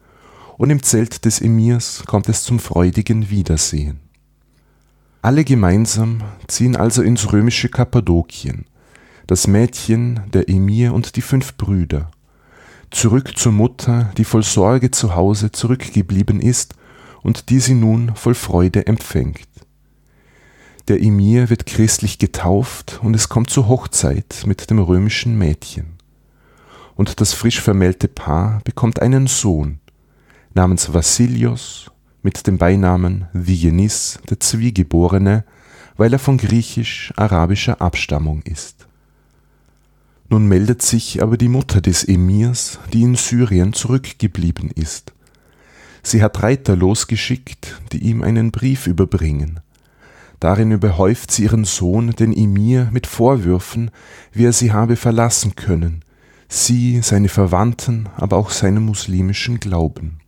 und 0.58 0.70
im 0.70 0.82
Zelt 0.82 1.24
des 1.24 1.40
Emirs 1.40 2.02
kommt 2.04 2.28
es 2.28 2.42
zum 2.42 2.58
freudigen 2.58 3.30
Wiedersehen. 3.30 4.00
Alle 5.22 5.44
gemeinsam 5.44 6.24
ziehen 6.48 6.74
also 6.74 7.00
ins 7.00 7.32
römische 7.32 7.68
Kappadokien, 7.68 8.64
das 9.28 9.46
Mädchen, 9.46 10.18
der 10.32 10.48
Emir 10.48 10.94
und 10.94 11.14
die 11.14 11.22
fünf 11.22 11.56
Brüder, 11.56 12.10
zurück 12.90 13.38
zur 13.38 13.52
Mutter, 13.52 14.10
die 14.18 14.24
voll 14.24 14.42
Sorge 14.42 14.90
zu 14.90 15.14
Hause 15.14 15.52
zurückgeblieben 15.52 16.40
ist 16.40 16.74
und 17.22 17.50
die 17.50 17.60
sie 17.60 17.74
nun 17.74 18.14
voll 18.14 18.34
Freude 18.34 18.86
empfängt. 18.86 19.48
Der 20.88 21.00
Emir 21.00 21.48
wird 21.48 21.66
christlich 21.66 22.18
getauft 22.18 23.00
und 23.02 23.14
es 23.14 23.28
kommt 23.28 23.50
zur 23.50 23.68
Hochzeit 23.68 24.42
mit 24.46 24.68
dem 24.68 24.80
römischen 24.80 25.38
Mädchen. 25.38 25.94
Und 26.96 27.20
das 27.20 27.32
frisch 27.32 27.60
vermählte 27.60 28.08
Paar 28.08 28.60
bekommt 28.64 29.00
einen 29.00 29.26
Sohn 29.26 29.78
namens 30.54 30.92
Vassilios 30.92 31.90
mit 32.22 32.46
dem 32.46 32.58
Beinamen 32.58 33.26
Vigenis, 33.32 34.18
der 34.28 34.40
Zwiegeborene, 34.40 35.44
weil 35.96 36.12
er 36.12 36.18
von 36.18 36.36
griechisch-arabischer 36.36 37.80
Abstammung 37.80 38.42
ist. 38.42 38.86
Nun 40.28 40.46
meldet 40.46 40.82
sich 40.82 41.22
aber 41.22 41.36
die 41.36 41.48
Mutter 41.48 41.80
des 41.80 42.04
Emirs, 42.04 42.78
die 42.92 43.02
in 43.02 43.16
Syrien 43.16 43.72
zurückgeblieben 43.72 44.70
ist. 44.70 45.12
Sie 46.02 46.22
hat 46.22 46.42
Reiter 46.42 46.76
losgeschickt, 46.76 47.80
die 47.92 47.98
ihm 47.98 48.22
einen 48.22 48.50
Brief 48.50 48.86
überbringen. 48.86 49.60
Darin 50.40 50.72
überhäuft 50.72 51.30
sie 51.30 51.44
ihren 51.44 51.64
Sohn, 51.64 52.10
den 52.10 52.36
Emir, 52.36 52.88
mit 52.90 53.06
Vorwürfen, 53.06 53.92
wie 54.32 54.44
er 54.44 54.52
sie 54.52 54.72
habe 54.72 54.96
verlassen 54.96 55.54
können, 55.54 56.04
sie, 56.48 57.00
seine 57.00 57.28
Verwandten, 57.28 58.08
aber 58.16 58.36
auch 58.38 58.50
seinen 58.50 58.84
muslimischen 58.84 59.60
Glauben. 59.60 60.18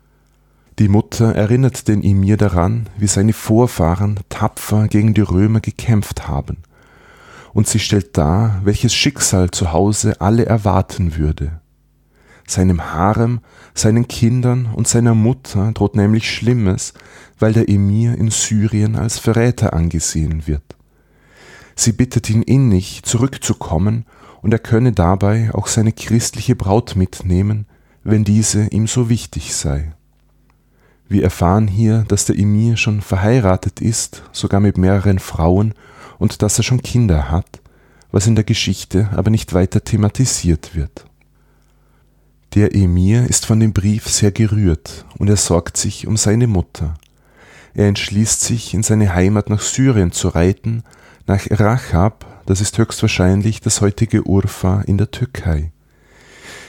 Die 0.79 0.89
Mutter 0.89 1.35
erinnert 1.35 1.89
den 1.89 2.05
Emir 2.05 2.37
daran, 2.37 2.89
wie 2.97 3.09
seine 3.09 3.33
Vorfahren 3.33 4.21
tapfer 4.29 4.87
gegen 4.87 5.15
die 5.15 5.21
Römer 5.21 5.61
gekämpft 5.61 6.29
haben, 6.29 6.59
und 7.53 7.67
sie 7.67 7.81
stellt 7.81 8.17
dar, 8.17 8.61
welches 8.63 8.95
Schicksal 8.95 9.51
zu 9.51 9.73
Hause 9.73 10.21
alle 10.21 10.47
erwarten 10.47 11.17
würde. 11.17 11.61
Seinem 12.47 12.93
Harem, 12.93 13.41
seinen 13.75 14.07
Kindern 14.07 14.67
und 14.67 14.87
seiner 14.87 15.15
Mutter 15.15 15.73
droht 15.73 15.97
nämlich 15.97 16.31
Schlimmes, 16.31 16.93
weil 17.39 17.53
der 17.53 17.69
Emir 17.69 18.17
in 18.17 18.31
Syrien 18.31 18.97
als 18.97 19.19
Verräter 19.19 19.73
angesehen 19.73 20.47
wird. 20.47 20.63
Sie 21.77 21.93
bittet 21.93 22.31
ihn 22.31 22.43
innig, 22.43 23.03
zurückzukommen, 23.03 24.07
und 24.43 24.53
er 24.53 24.59
könne 24.59 24.93
dabei 24.93 25.51
auch 25.55 25.67
seine 25.67 25.93
christliche 25.93 26.55
Braut 26.55 26.97
mitnehmen, 26.97 27.67
wenn 28.03 28.25
diese 28.25 28.67
ihm 28.67 28.87
so 28.87 29.09
wichtig 29.09 29.55
sei. 29.55 29.95
Wir 31.09 31.25
erfahren 31.25 31.67
hier, 31.67 32.05
dass 32.09 32.27
der 32.27 32.39
Emir 32.39 32.77
schon 32.77 33.01
verheiratet 33.01 33.81
ist, 33.81 34.23
sogar 34.33 34.61
mit 34.61 34.77
mehreren 34.79 35.19
Frauen, 35.19 35.75
und 36.19 36.43
dass 36.43 36.59
er 36.59 36.65
schon 36.65 36.83
Kinder 36.83 37.31
hat, 37.31 37.61
was 38.13 38.27
in 38.27 38.35
der 38.35 38.45
Geschichte 38.45 39.09
aber 39.17 39.31
nicht 39.31 39.55
weiter 39.55 39.83
thematisiert 39.83 40.75
wird. 40.75 41.07
Der 42.55 42.73
Emir 42.73 43.29
ist 43.29 43.47
von 43.47 43.59
dem 43.59 43.73
Brief 43.73 44.07
sehr 44.09 44.31
gerührt 44.31 45.05
und 45.19 45.29
er 45.29 45.37
sorgt 45.37 45.77
sich 45.77 46.07
um 46.07 46.17
seine 46.17 46.47
Mutter. 46.47 46.95
Er 47.75 47.89
entschließt 47.89 48.41
sich, 48.41 48.75
in 48.75 48.85
seine 48.85 49.13
Heimat 49.13 49.51
nach 49.51 49.61
Syrien 49.61 50.13
zu 50.13 50.29
reiten, 50.29 50.85
nach 51.27 51.45
Rachab, 51.51 52.45
das 52.47 52.61
ist 52.61 52.79
höchstwahrscheinlich 52.79 53.61
das 53.61 53.81
heutige 53.81 54.23
Urfa 54.23 54.83
in 54.83 54.99
der 54.99 55.11
Türkei. 55.11 55.73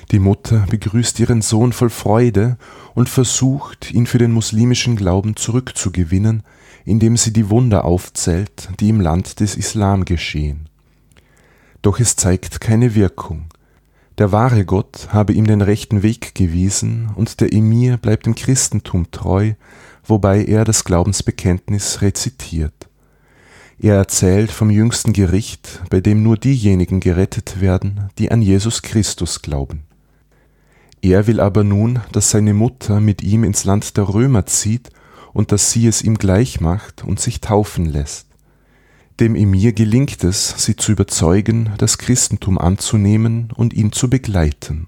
Die 0.10 0.18
Mutter 0.18 0.66
begrüßt 0.72 1.20
ihren 1.20 1.44
Sohn 1.44 1.72
voll 1.72 1.92
Freude 1.92 2.58
und 2.96 3.08
versucht, 3.08 3.92
ihn 3.92 4.08
für 4.08 4.18
den 4.18 4.32
muslimischen 4.32 4.96
Glauben 4.96 5.36
zurückzugewinnen, 5.36 6.42
indem 6.84 7.16
sie 7.16 7.32
die 7.32 7.52
Wunder 7.52 7.86
aufzählt, 7.86 8.70
die 8.80 8.90
im 8.90 9.02
Land 9.02 9.40
des 9.40 9.56
Islam 9.56 10.04
geschehen. 10.04 10.68
Doch 11.84 12.00
es 12.00 12.16
zeigt 12.16 12.60
keine 12.60 12.96
Wirkung. 12.96 13.50
Der 14.18 14.32
wahre 14.32 14.64
Gott 14.64 15.10
habe 15.12 15.34
ihm 15.34 15.46
den 15.46 15.62
rechten 15.62 16.02
Weg 16.02 16.36
gewiesen 16.36 17.10
und 17.16 17.42
der 17.42 17.52
Emir 17.52 17.98
bleibt 17.98 18.26
dem 18.26 18.36
Christentum 18.36 19.12
treu, 19.12 19.54
wobei 20.06 20.46
er 20.46 20.64
das 20.64 20.86
Glaubensbekenntnis 20.86 22.02
rezitiert. 22.02 22.88
Er 23.78 23.96
erzählt 23.96 24.52
vom 24.52 24.70
jüngsten 24.70 25.12
Gericht, 25.12 25.82
bei 25.90 26.00
dem 26.00 26.24
nur 26.24 26.38
diejenigen 26.38 27.02
gerettet 27.02 27.60
werden, 27.60 28.10
die 28.18 28.32
an 28.32 28.42
Jesus 28.42 28.82
Christus 28.82 29.42
glauben. 29.42 29.84
Er 31.02 31.28
will 31.28 31.42
aber 31.42 31.66
nun, 31.66 32.00
dass 32.14 32.32
seine 32.32 32.54
Mutter 32.54 33.02
mit 33.02 33.22
ihm 33.22 33.44
ins 33.44 33.66
Land 33.66 33.98
der 33.98 34.08
Römer 34.08 34.46
zieht 34.46 34.92
und 35.34 35.52
dass 35.52 35.72
sie 35.72 35.88
es 35.88 36.02
ihm 36.02 36.18
gleich 36.18 36.62
macht 36.62 37.04
und 37.04 37.20
sich 37.20 37.42
taufen 37.42 37.86
lässt. 37.86 38.25
Dem 39.22 39.38
Emir 39.38 39.72
gelingt 39.72 40.26
es, 40.26 40.56
sie 40.58 40.76
zu 40.76 40.92
überzeugen, 40.92 41.72
das 41.78 41.98
Christentum 41.98 42.58
anzunehmen 42.58 43.50
und 43.56 43.74
ihn 43.74 43.94
zu 43.94 44.10
begleiten. 44.10 44.88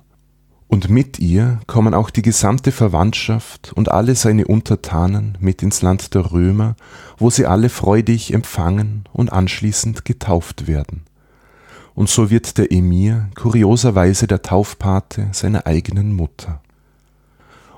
Und 0.68 0.90
mit 0.90 1.18
ihr 1.18 1.62
kommen 1.66 1.94
auch 1.94 2.10
die 2.10 2.24
gesamte 2.24 2.74
Verwandtschaft 2.74 3.72
und 3.74 3.90
alle 3.90 4.16
seine 4.16 4.46
Untertanen 4.46 5.38
mit 5.40 5.64
ins 5.64 5.82
Land 5.82 6.14
der 6.14 6.34
Römer, 6.34 6.76
wo 7.18 7.30
sie 7.30 7.46
alle 7.46 7.70
freudig 7.70 8.34
empfangen 8.34 9.06
und 9.14 9.32
anschließend 9.32 10.04
getauft 10.04 10.68
werden. 10.68 11.04
Und 11.96 12.10
so 12.10 12.30
wird 12.30 12.58
der 12.58 12.70
Emir 12.70 13.30
kurioserweise 13.34 14.28
der 14.28 14.42
Taufpate 14.42 15.30
seiner 15.32 15.66
eigenen 15.66 16.14
Mutter. 16.14 16.62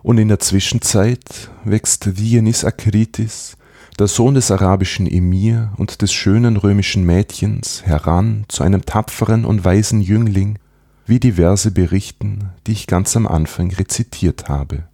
Und 0.01 0.17
in 0.17 0.29
der 0.29 0.39
Zwischenzeit 0.39 1.51
wächst 1.63 2.17
Dionys 2.17 2.65
Akritis 2.65 3.55
der 3.99 4.07
Sohn 4.07 4.33
des 4.33 4.49
arabischen 4.49 5.07
Emir 5.07 5.73
und 5.75 6.01
des 6.01 6.13
schönen 6.13 6.55
römischen 6.55 7.05
Mädchens, 7.05 7.85
heran 7.85 8.45
zu 8.47 8.63
einem 8.63 8.85
tapferen 8.85 9.43
und 9.43 9.65
weisen 9.65 9.99
Jüngling, 9.99 10.57
wie 11.05 11.19
die 11.19 11.33
Verse 11.33 11.69
berichten, 11.69 12.51
die 12.65 12.71
ich 12.71 12.87
ganz 12.87 13.17
am 13.17 13.27
Anfang 13.27 13.71
rezitiert 13.71 14.47
habe. 14.47 14.85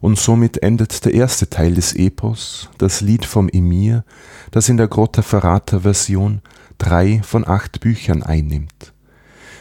Und 0.00 0.18
somit 0.18 0.62
endet 0.62 1.04
der 1.04 1.12
erste 1.12 1.50
Teil 1.50 1.74
des 1.74 1.94
Epos, 1.94 2.70
das 2.78 3.02
Lied 3.02 3.26
vom 3.26 3.50
Emir, 3.50 4.04
das 4.50 4.70
in 4.70 4.78
der 4.78 4.88
Grotta 4.88 5.20
Ferrata 5.20 5.80
Version 5.80 6.40
drei 6.78 7.20
von 7.22 7.46
acht 7.46 7.80
Büchern 7.80 8.22
einnimmt. 8.22 8.94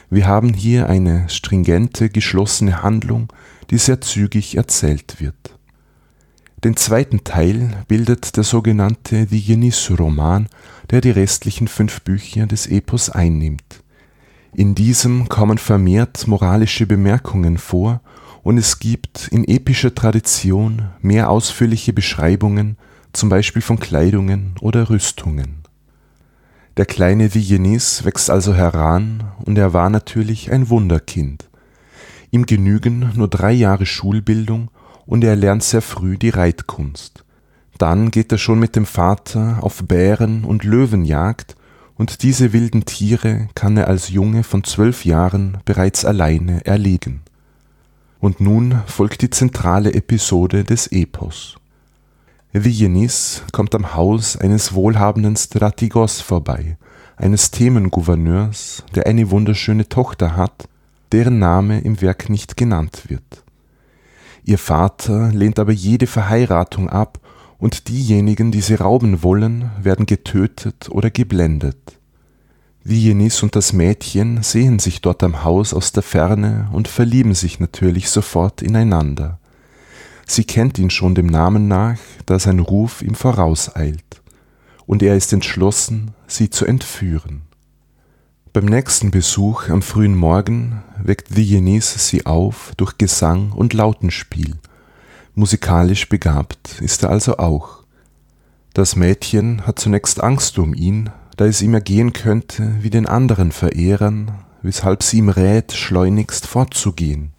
Wir 0.10 0.26
haben 0.28 0.54
hier 0.54 0.88
eine 0.88 1.28
stringente, 1.28 2.10
geschlossene 2.10 2.82
Handlung, 2.82 3.28
die 3.72 3.78
sehr 3.78 4.00
zügig 4.00 4.56
erzählt 4.56 5.20
wird. 5.20 5.53
Den 6.64 6.78
zweiten 6.78 7.26
Teil 7.26 7.84
bildet 7.90 8.38
der 8.38 8.46
sogenannte 8.46 9.26
Digenis-Roman, 9.26 10.48
der 10.92 11.02
die 11.02 11.12
restlichen 11.12 11.68
fünf 11.68 12.02
Bücher 12.04 12.48
des 12.48 12.68
Epos 12.68 13.10
einnimmt. 13.10 13.84
In 14.54 14.74
diesem 14.74 15.28
kommen 15.28 15.58
vermehrt 15.58 16.26
moralische 16.26 16.86
Bemerkungen 16.86 17.58
vor 17.58 18.00
und 18.44 18.58
es 18.58 18.80
gibt 18.80 19.28
in 19.28 19.46
epischer 19.46 19.94
Tradition 19.94 20.90
mehr 21.02 21.30
ausführliche 21.30 21.92
Beschreibungen, 21.92 22.78
zum 23.12 23.28
Beispiel 23.28 23.62
von 23.62 23.78
Kleidungen 23.78 24.56
oder 24.62 24.90
Rüstungen. 24.90 25.64
Der 26.78 26.86
kleine 26.86 27.28
Digenis 27.28 28.06
wächst 28.06 28.30
also 28.30 28.54
heran 28.54 29.32
und 29.44 29.58
er 29.58 29.74
war 29.74 29.90
natürlich 29.90 30.50
ein 30.52 30.70
Wunderkind. 30.70 31.50
Ihm 32.32 32.46
genügen 32.46 33.12
nur 33.16 33.28
drei 33.28 33.52
Jahre 33.52 33.86
Schulbildung 33.86 34.70
und 35.06 35.24
er 35.24 35.36
lernt 35.36 35.64
sehr 35.64 35.82
früh 35.82 36.18
die 36.18 36.30
Reitkunst. 36.30 37.24
Dann 37.78 38.12
geht 38.12 38.32
er 38.32 38.38
schon 38.38 38.60
mit 38.60 38.76
dem 38.76 38.86
Vater 38.86 39.58
auf 39.62 39.84
Bären- 39.84 40.44
und 40.44 40.64
Löwenjagd 40.64 41.56
und 41.96 42.24
diese 42.24 42.54
wilden 42.54 42.86
Tiere 42.86 43.50
kann 43.56 43.78
er 43.78 43.88
als 43.88 44.10
Junge 44.10 44.44
von 44.44 44.64
zwölf 44.64 45.06
Jahren 45.06 45.58
bereits 45.66 46.06
alleine 46.06 46.66
erlegen. 46.66 47.22
Und 48.20 48.40
nun 48.40 48.82
folgt 48.86 49.22
die 49.22 49.30
zentrale 49.30 49.94
Episode 49.94 50.64
des 50.64 50.88
Epos. 50.88 51.58
Vigenis 52.54 53.44
kommt 53.52 53.74
am 53.76 53.96
Haus 53.96 54.38
eines 54.38 54.74
wohlhabenden 54.74 55.36
Stratigos 55.36 56.22
vorbei, 56.22 56.78
eines 57.18 57.52
Themengouverneurs, 57.52 58.84
der 58.96 59.08
eine 59.08 59.32
wunderschöne 59.32 59.90
Tochter 59.90 60.38
hat, 60.38 60.70
deren 61.12 61.40
Name 61.40 61.82
im 61.82 62.00
Werk 62.00 62.30
nicht 62.30 62.56
genannt 62.56 63.04
wird. 63.08 63.43
Ihr 64.46 64.58
Vater 64.58 65.32
lehnt 65.32 65.60
aber 65.60 65.72
jede 65.72 66.08
Verheiratung 66.08 66.90
ab, 66.90 67.20
und 67.64 67.88
diejenigen, 67.88 68.52
die 68.52 68.60
sie 68.60 68.76
rauben 68.76 69.24
wollen, 69.24 69.72
werden 69.82 70.06
getötet 70.06 70.90
oder 70.90 71.10
geblendet. 71.10 71.98
Vienis 72.84 73.42
und 73.42 73.56
das 73.56 73.72
Mädchen 73.72 74.44
sehen 74.44 74.80
sich 74.80 75.00
dort 75.00 75.24
am 75.24 75.46
Haus 75.46 75.74
aus 75.74 75.94
der 75.94 76.04
Ferne 76.04 76.68
und 76.74 76.90
verlieben 76.90 77.34
sich 77.34 77.62
natürlich 77.62 78.10
sofort 78.10 78.62
ineinander. 78.62 79.40
Sie 80.26 80.44
kennt 80.44 80.78
ihn 80.78 80.90
schon 80.90 81.16
dem 81.16 81.28
Namen 81.28 81.70
nach, 81.70 82.00
da 82.26 82.38
sein 82.38 82.60
Ruf 82.60 83.02
ihm 83.02 83.16
vorauseilt, 83.16 84.22
und 84.86 85.02
er 85.02 85.16
ist 85.16 85.32
entschlossen, 85.32 86.12
sie 86.28 86.50
zu 86.50 86.66
entführen. 86.66 87.44
Beim 88.54 88.66
nächsten 88.66 89.10
Besuch 89.10 89.70
am 89.70 89.82
frühen 89.82 90.16
Morgen 90.16 90.84
weckt 91.02 91.36
Dionys 91.36 92.08
sie 92.08 92.28
auf 92.28 92.72
durch 92.78 93.00
Gesang 93.00 93.52
und 93.52 93.74
Lautenspiel. 93.74 94.58
Musikalisch 95.34 96.08
begabt 96.08 96.80
ist 96.80 97.02
er 97.02 97.10
also 97.10 97.38
auch. 97.38 97.80
Das 98.76 98.96
Mädchen 98.96 99.66
hat 99.66 99.80
zunächst 99.80 100.22
Angst 100.22 100.60
um 100.60 100.76
ihn, 100.76 101.10
da 101.36 101.46
es 101.46 101.64
ihm 101.64 101.74
ergehen 101.74 102.14
könnte 102.14 102.76
wie 102.82 102.92
den 102.92 103.08
anderen 103.08 103.52
Verehrern, 103.52 104.34
weshalb 104.62 105.02
sie 105.02 105.18
ihm 105.18 105.30
rät, 105.30 105.74
schleunigst 105.74 106.46
fortzugehen. 106.46 107.32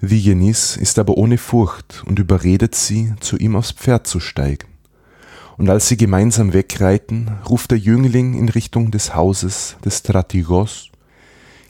Dionys 0.00 0.78
ist 0.78 0.98
aber 0.98 1.18
ohne 1.18 1.36
Furcht 1.36 2.02
und 2.06 2.18
überredet 2.18 2.74
sie, 2.74 3.12
zu 3.20 3.36
ihm 3.36 3.56
aufs 3.56 3.72
Pferd 3.72 4.06
zu 4.06 4.20
steigen 4.20 4.69
Und 5.60 5.68
als 5.68 5.88
sie 5.88 5.98
gemeinsam 5.98 6.54
wegreiten, 6.54 7.32
ruft 7.46 7.70
der 7.70 7.76
Jüngling 7.76 8.32
in 8.32 8.48
Richtung 8.48 8.90
des 8.90 9.14
Hauses 9.14 9.76
des 9.84 9.98
Stratigos, 9.98 10.88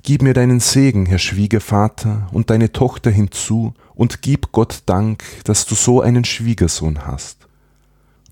Gib 0.04 0.22
mir 0.22 0.32
deinen 0.32 0.60
Segen, 0.60 1.06
Herr 1.06 1.18
Schwiegervater, 1.18 2.28
und 2.30 2.50
deine 2.50 2.70
Tochter 2.70 3.10
hinzu, 3.10 3.74
und 3.96 4.22
gib 4.22 4.52
Gott 4.52 4.84
Dank, 4.86 5.24
dass 5.42 5.66
du 5.66 5.74
so 5.74 6.00
einen 6.00 6.24
Schwiegersohn 6.24 7.04
hast. 7.04 7.48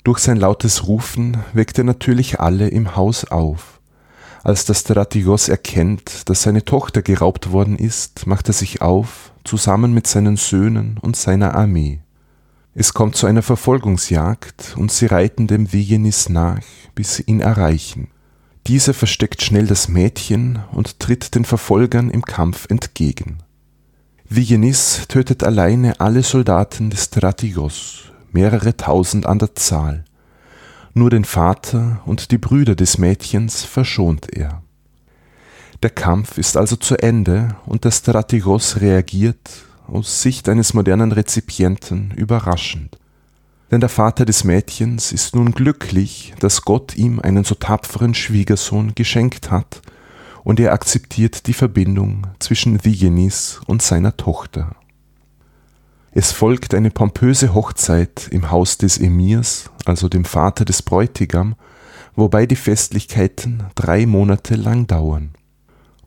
Durch 0.04 0.20
sein 0.20 0.36
lautes 0.36 0.86
Rufen 0.86 1.38
weckt 1.52 1.76
er 1.76 1.84
natürlich 1.84 2.38
alle 2.38 2.68
im 2.68 2.94
Haus 2.94 3.24
auf. 3.24 3.80
Als 4.44 4.64
der 4.64 4.74
Stratigos 4.74 5.48
erkennt, 5.48 6.28
dass 6.28 6.42
seine 6.42 6.64
Tochter 6.64 7.02
geraubt 7.02 7.50
worden 7.50 7.76
ist, 7.76 8.28
macht 8.28 8.46
er 8.46 8.54
sich 8.54 8.80
auf, 8.80 9.32
zusammen 9.42 9.92
mit 9.92 10.06
seinen 10.06 10.36
Söhnen 10.36 10.98
und 11.02 11.16
seiner 11.16 11.56
Armee. 11.56 11.98
Es 12.74 12.94
kommt 12.94 13.16
zu 13.16 13.26
einer 13.26 13.42
Verfolgungsjagd 13.42 14.74
und 14.76 14.92
sie 14.92 15.06
reiten 15.06 15.46
dem 15.46 15.72
Vigenis 15.72 16.28
nach, 16.28 16.60
bis 16.94 17.16
sie 17.16 17.24
ihn 17.24 17.40
erreichen. 17.40 18.08
Dieser 18.66 18.94
versteckt 18.94 19.42
schnell 19.42 19.66
das 19.66 19.88
Mädchen 19.88 20.60
und 20.72 21.00
tritt 21.00 21.34
den 21.34 21.44
Verfolgern 21.44 22.10
im 22.10 22.22
Kampf 22.22 22.66
entgegen. 22.68 23.38
Vigenis 24.28 25.06
tötet 25.08 25.42
alleine 25.42 26.00
alle 26.00 26.22
Soldaten 26.22 26.90
des 26.90 27.04
Stratigos, 27.04 28.12
mehrere 28.30 28.76
tausend 28.76 29.24
an 29.24 29.38
der 29.38 29.54
Zahl. 29.54 30.04
Nur 30.92 31.08
den 31.08 31.24
Vater 31.24 32.02
und 32.04 32.30
die 32.30 32.38
Brüder 32.38 32.74
des 32.74 32.98
Mädchens 32.98 33.64
verschont 33.64 34.30
er. 34.30 34.62
Der 35.82 35.90
Kampf 35.90 36.36
ist 36.36 36.56
also 36.56 36.76
zu 36.76 36.96
Ende 36.96 37.56
und 37.64 37.84
der 37.84 37.92
Stratigos 37.92 38.80
reagiert, 38.80 39.48
aus 39.88 40.22
Sicht 40.22 40.48
eines 40.48 40.74
modernen 40.74 41.12
Rezipienten, 41.12 42.12
überraschend. 42.12 42.98
Denn 43.70 43.80
der 43.80 43.88
Vater 43.88 44.24
des 44.24 44.44
Mädchens 44.44 45.12
ist 45.12 45.34
nun 45.34 45.52
glücklich, 45.52 46.34
dass 46.40 46.62
Gott 46.62 46.96
ihm 46.96 47.20
einen 47.20 47.44
so 47.44 47.54
tapferen 47.54 48.14
Schwiegersohn 48.14 48.94
geschenkt 48.94 49.50
hat, 49.50 49.82
und 50.44 50.60
er 50.60 50.72
akzeptiert 50.72 51.46
die 51.46 51.52
Verbindung 51.52 52.26
zwischen 52.38 52.84
Vigenis 52.84 53.60
und 53.66 53.82
seiner 53.82 54.16
Tochter. 54.16 54.76
Es 56.12 56.32
folgt 56.32 56.74
eine 56.74 56.90
pompöse 56.90 57.52
Hochzeit 57.52 58.28
im 58.30 58.50
Haus 58.50 58.78
des 58.78 58.98
Emirs, 58.98 59.70
also 59.84 60.08
dem 60.08 60.24
Vater 60.24 60.64
des 60.64 60.82
Bräutigam, 60.82 61.54
wobei 62.16 62.46
die 62.46 62.56
Festlichkeiten 62.56 63.64
drei 63.74 64.06
Monate 64.06 64.54
lang 64.56 64.86
dauern. 64.86 65.30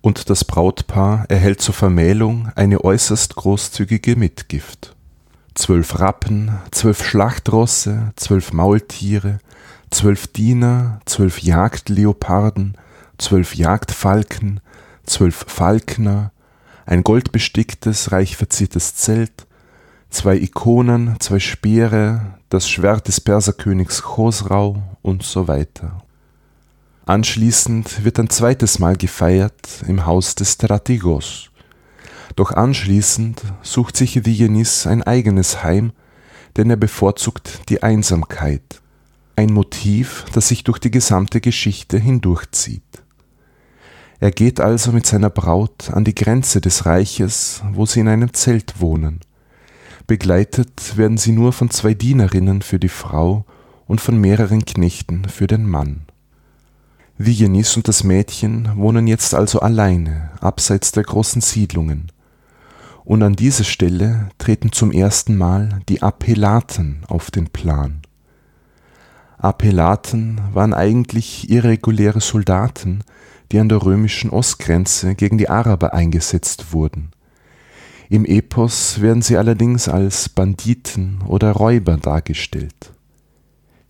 Und 0.01 0.29
das 0.29 0.43
Brautpaar 0.45 1.25
erhält 1.29 1.61
zur 1.61 1.75
Vermählung 1.75 2.51
eine 2.55 2.83
äußerst 2.83 3.35
großzügige 3.35 4.15
Mitgift 4.15 4.95
zwölf 5.53 5.99
Rappen, 5.99 6.57
zwölf 6.71 7.05
Schlachtrosse, 7.05 8.11
zwölf 8.15 8.53
Maultiere, 8.53 9.39
zwölf 9.89 10.27
Diener, 10.27 10.99
zwölf 11.05 11.39
Jagdleoparden, 11.39 12.77
zwölf 13.17 13.55
Jagdfalken, 13.55 14.61
zwölf 15.05 15.45
Falkner, 15.47 16.31
ein 16.85 17.03
goldbesticktes, 17.03 18.11
reich 18.11 18.37
verziertes 18.37 18.95
Zelt, 18.95 19.45
zwei 20.09 20.35
Ikonen, 20.37 21.17
zwei 21.19 21.39
Speere, 21.39 22.35
das 22.49 22.69
Schwert 22.69 23.07
des 23.07 23.21
Perserkönigs 23.21 24.01
Chosrau 24.01 24.81
und 25.01 25.23
so 25.23 25.47
weiter. 25.47 26.03
Anschließend 27.12 28.06
wird 28.06 28.19
ein 28.19 28.30
zweites 28.30 28.80
Mal 28.80 28.95
gefeiert 28.95 29.84
im 29.86 30.06
Haus 30.06 30.34
des 30.34 30.54
Stratigos. 30.54 31.52
Doch 32.38 32.54
anschließend 32.54 33.41
sucht 33.62 33.97
sich 33.97 34.13
Diogenes 34.13 34.88
ein 34.88 35.04
eigenes 35.04 35.62
Heim, 35.62 35.91
denn 36.56 36.69
er 36.69 36.78
bevorzugt 36.78 37.67
die 37.67 37.84
Einsamkeit, 37.84 38.82
ein 39.36 39.52
Motiv, 39.52 40.24
das 40.32 40.47
sich 40.47 40.63
durch 40.63 40.80
die 40.80 40.89
gesamte 40.89 41.41
Geschichte 41.41 42.00
hindurchzieht. 42.00 43.04
Er 44.21 44.32
geht 44.32 44.62
also 44.62 44.93
mit 44.93 45.06
seiner 45.06 45.30
Braut 45.30 45.89
an 45.91 46.06
die 46.06 46.15
Grenze 46.15 46.62
des 46.62 46.86
Reiches, 46.86 47.62
wo 47.74 47.86
sie 47.86 48.00
in 48.00 48.08
einem 48.08 48.34
Zelt 48.34 48.80
wohnen. 48.80 49.19
Begleitet 50.08 50.95
werden 50.95 51.17
sie 51.17 51.34
nur 51.34 51.52
von 51.52 51.71
zwei 51.71 51.93
Dienerinnen 51.93 52.62
für 52.62 52.80
die 52.80 52.88
Frau 52.88 53.43
und 53.86 54.00
von 54.00 54.17
mehreren 54.17 54.63
Knechten 54.63 55.28
für 55.28 55.47
den 55.47 55.67
Mann. 55.67 56.06
Vigenis 57.25 57.75
und 57.77 57.88
das 57.88 58.03
Mädchen 58.03 58.69
wohnen 58.75 59.07
jetzt 59.07 59.36
also 59.36 59.60
alleine, 59.60 60.31
abseits 60.39 60.91
der 60.91 61.03
großen 61.03 61.41
Siedlungen, 61.41 62.12
und 63.03 63.23
an 63.23 63.34
dieser 63.34 63.63
Stelle 63.63 64.29
treten 64.38 64.71
zum 64.71 64.91
ersten 64.91 65.36
Mal 65.36 65.79
die 65.89 66.01
Appellaten 66.01 67.03
auf 67.07 67.31
den 67.31 67.49
Plan. 67.49 68.01
Appellaten 69.38 70.39
waren 70.53 70.73
eigentlich 70.73 71.49
irreguläre 71.49 72.21
Soldaten, 72.21 73.03
die 73.51 73.60
an 73.60 73.69
der 73.69 73.84
römischen 73.84 74.29
Ostgrenze 74.29 75.15
gegen 75.15 75.38
die 75.38 75.49
Araber 75.49 75.93
eingesetzt 75.93 76.73
wurden. 76.73 77.12
Im 78.10 78.25
Epos 78.25 79.01
werden 79.01 79.21
sie 79.21 79.38
allerdings 79.38 79.88
als 79.88 80.29
Banditen 80.29 81.21
oder 81.27 81.51
Räuber 81.51 81.97
dargestellt. 81.97 82.93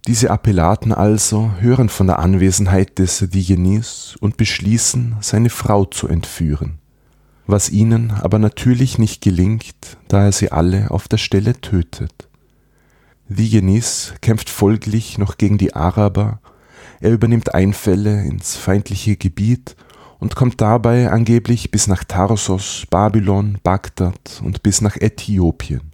Diese 0.08 0.32
Appellaten 0.32 0.92
also 0.92 1.52
hören 1.60 1.90
von 1.90 2.08
der 2.08 2.20
Anwesenheit 2.20 2.98
des 2.98 3.20
Diogenes 3.20 4.16
und 4.20 4.38
beschließen, 4.38 5.18
seine 5.22 5.50
Frau 5.50 5.86
zu 5.86 6.08
entführen 6.08 6.82
was 7.52 7.70
ihnen 7.70 8.12
aber 8.12 8.40
natürlich 8.40 8.98
nicht 8.98 9.22
gelingt, 9.22 9.98
da 10.08 10.26
er 10.26 10.32
sie 10.32 10.52
alle 10.52 10.90
auf 10.90 11.08
der 11.08 11.18
Stelle 11.18 11.60
tötet. 11.60 12.30
Vigenis 13.28 14.14
kämpft 14.22 14.50
folglich 14.50 15.18
noch 15.18 15.38
gegen 15.38 15.58
die 15.58 15.76
Araber, 15.76 16.40
er 17.00 17.12
übernimmt 17.12 17.54
Einfälle 17.54 18.24
ins 18.24 18.56
feindliche 18.56 19.16
Gebiet 19.18 19.76
und 20.20 20.36
kommt 20.36 20.62
dabei 20.62 21.10
angeblich 21.10 21.72
bis 21.72 21.88
nach 21.88 22.04
Tarsos, 22.04 22.86
Babylon, 22.90 23.58
Bagdad 23.64 24.42
und 24.44 24.64
bis 24.64 24.82
nach 24.82 24.98
Äthiopien. 24.98 25.91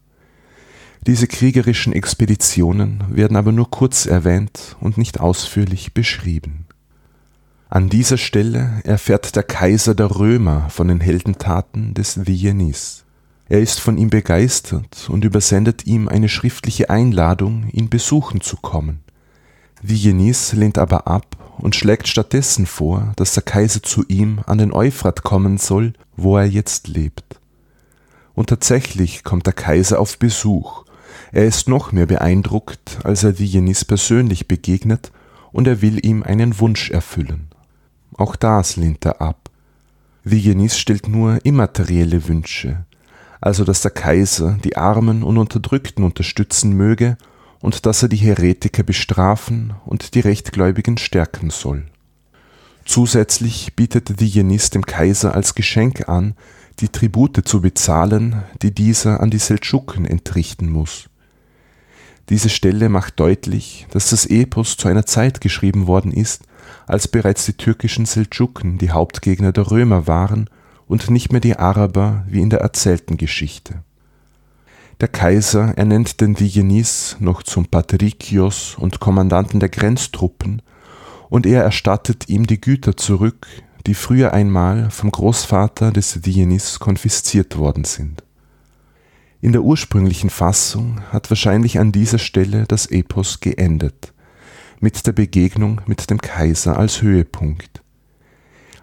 Diese 1.05 1.27
kriegerischen 1.27 1.93
Expeditionen 1.93 3.03
werden 3.10 3.38
aber 3.38 3.51
nur 3.51 3.69
kurz 3.69 4.05
erwähnt 4.05 4.75
und 4.79 4.97
nicht 4.97 5.19
ausführlich 5.19 5.93
beschrieben. 5.93 6.65
An 7.69 7.89
dieser 7.89 8.17
Stelle 8.17 8.81
erfährt 8.86 9.36
der 9.36 9.43
Kaiser 9.43 9.93
der 9.93 10.10
Römer 10.17 10.69
von 10.69 10.88
den 10.88 11.01
Heldentaten 11.01 11.93
des 11.93 12.25
Vigenis. 12.25 13.03
Er 13.49 13.62
ist 13.62 13.79
von 13.79 13.97
ihm 13.97 14.10
begeistert 14.10 15.10
und 15.10 15.23
übersendet 15.23 15.86
ihm 15.86 16.07
eine 16.07 16.29
schriftliche 16.29 16.89
Einladung, 16.89 17.69
ihn 17.71 17.89
besuchen 17.89 18.41
zu 18.41 18.57
kommen. 18.57 19.01
Vigenis 19.81 20.53
lehnt 20.53 20.77
aber 20.77 21.07
ab 21.07 21.38
und 21.57 21.75
schlägt 21.75 22.07
stattdessen 22.07 22.65
vor, 22.65 23.13
dass 23.15 23.33
der 23.33 23.43
Kaiser 23.43 23.83
zu 23.83 24.03
ihm 24.07 24.39
an 24.45 24.57
den 24.57 24.73
Euphrat 24.73 25.23
kommen 25.23 25.57
soll, 25.57 25.93
wo 26.15 26.38
er 26.38 26.45
jetzt 26.45 26.88
lebt. 26.88 27.39
Und 28.33 28.49
tatsächlich 28.49 29.23
kommt 29.23 29.45
der 29.45 29.53
Kaiser 29.53 29.99
auf 29.99 30.19
Besuch. 30.19 30.83
Er 31.32 31.45
ist 31.45 31.67
noch 31.67 31.91
mehr 31.91 32.06
beeindruckt, 32.06 32.99
als 33.03 33.23
er 33.23 33.39
Vigenis 33.39 33.86
persönlich 33.86 34.47
begegnet, 34.47 35.12
und 35.51 35.67
er 35.67 35.82
will 35.82 36.06
ihm 36.06 36.23
einen 36.23 36.60
Wunsch 36.60 36.91
erfüllen. 36.91 37.47
Auch 38.13 38.36
das 38.36 38.75
lehnt 38.75 39.06
er 39.06 39.21
ab. 39.21 39.49
Vigenis 40.23 40.77
stellt 40.77 41.08
nur 41.08 41.45
immaterielle 41.45 42.27
Wünsche, 42.27 42.86
also 43.39 43.63
dass 43.63 43.82
der 43.82 43.91
Kaiser 43.91 44.58
die 44.63 44.75
Armen 44.75 45.23
und 45.23 45.38
Unterdrückten 45.38 46.03
unterstützen 46.03 46.73
möge 46.73 47.17
und 47.62 47.86
dass 47.86 48.03
er 48.03 48.10
die 48.10 48.17
Heretiker 48.17 48.84
bestrafen 48.84 49.73
und 49.86 50.15
die 50.15 50.19
Rechtgläubigen 50.19 50.97
stärken 50.97 51.49
soll. 51.49 51.86
Zusätzlich 52.86 53.75
bietet 53.75 54.19
Vigenis 54.19 54.69
dem 54.69 54.86
Kaiser 54.86 55.34
als 55.34 55.56
Geschenk 55.56 56.08
an, 56.08 56.36
die 56.80 56.90
Tribute 56.90 57.42
zu 57.44 57.62
bezahlen, 57.62 58.44
die 58.62 58.74
dieser 58.74 59.20
an 59.20 59.30
die 59.30 59.40
Seldschuken 59.40 60.06
entrichten 60.06 60.70
muss. 60.70 61.10
Diese 62.30 62.50
Stelle 62.50 62.90
macht 62.90 63.20
deutlich, 63.20 63.88
dass 63.92 64.10
das 64.10 64.26
Epos 64.26 64.78
zu 64.78 64.88
einer 64.88 65.06
Zeit 65.06 65.42
geschrieben 65.42 65.88
worden 65.88 66.12
ist, 66.12 66.44
als 66.86 67.08
bereits 67.08 67.46
die 67.46 67.54
türkischen 67.54 68.06
Seldschuken 68.06 68.78
die 68.78 68.92
Hauptgegner 68.92 69.54
der 69.54 69.72
Römer 69.72 70.08
waren 70.08 70.50
und 70.88 71.10
nicht 71.10 71.32
mehr 71.32 71.42
die 71.42 71.58
Araber 71.58 72.26
wie 72.28 72.42
in 72.42 72.50
der 72.50 72.60
erzählten 72.60 73.18
Geschichte. 73.18 73.82
Der 75.00 75.08
Kaiser 75.08 75.78
ernennt 75.78 76.22
den 76.22 76.34
Digenis 76.34 77.18
noch 77.20 77.44
zum 77.44 77.68
Patrikios 77.68 78.76
und 78.78 79.00
Kommandanten 79.00 79.60
der 79.60 79.70
Grenztruppen 79.70 80.62
und 81.30 81.46
er 81.46 81.63
erstattet 81.63 82.30
ihm 82.30 82.48
die 82.48 82.60
Güter 82.60 82.98
zurück, 82.98 83.48
die 83.88 83.95
früher 83.95 84.34
einmal 84.34 84.91
vom 84.91 85.10
Großvater 85.12 85.91
des 85.91 86.21
Digenis 86.21 86.80
konfisziert 86.80 87.58
worden 87.58 87.86
sind. 87.86 88.23
In 89.39 89.54
der 89.54 89.63
ursprünglichen 89.63 90.30
Fassung 90.30 91.02
hat 91.12 91.30
wahrscheinlich 91.32 91.80
an 91.80 91.91
dieser 91.91 92.19
Stelle 92.19 92.65
das 92.67 92.88
Epos 92.88 93.39
geendet 93.39 94.13
mit 94.80 95.08
der 95.08 95.13
Begegnung 95.13 95.82
mit 95.86 96.10
dem 96.10 96.19
Kaiser 96.19 96.78
als 96.78 97.02
Höhepunkt. 97.02 97.82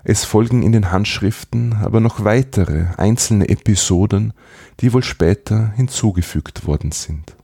Es 0.03 0.25
folgen 0.25 0.62
in 0.62 0.73
den 0.73 0.90
Handschriften 0.90 1.75
aber 1.75 2.01
noch 2.01 2.25
weitere 2.25 2.87
einzelne 2.97 3.49
Episoden, 3.49 4.33
die 4.81 4.93
wohl 4.93 5.03
später 5.03 5.73
hinzugefügt 5.77 6.67
worden 6.67 6.93
sind. 6.93 7.37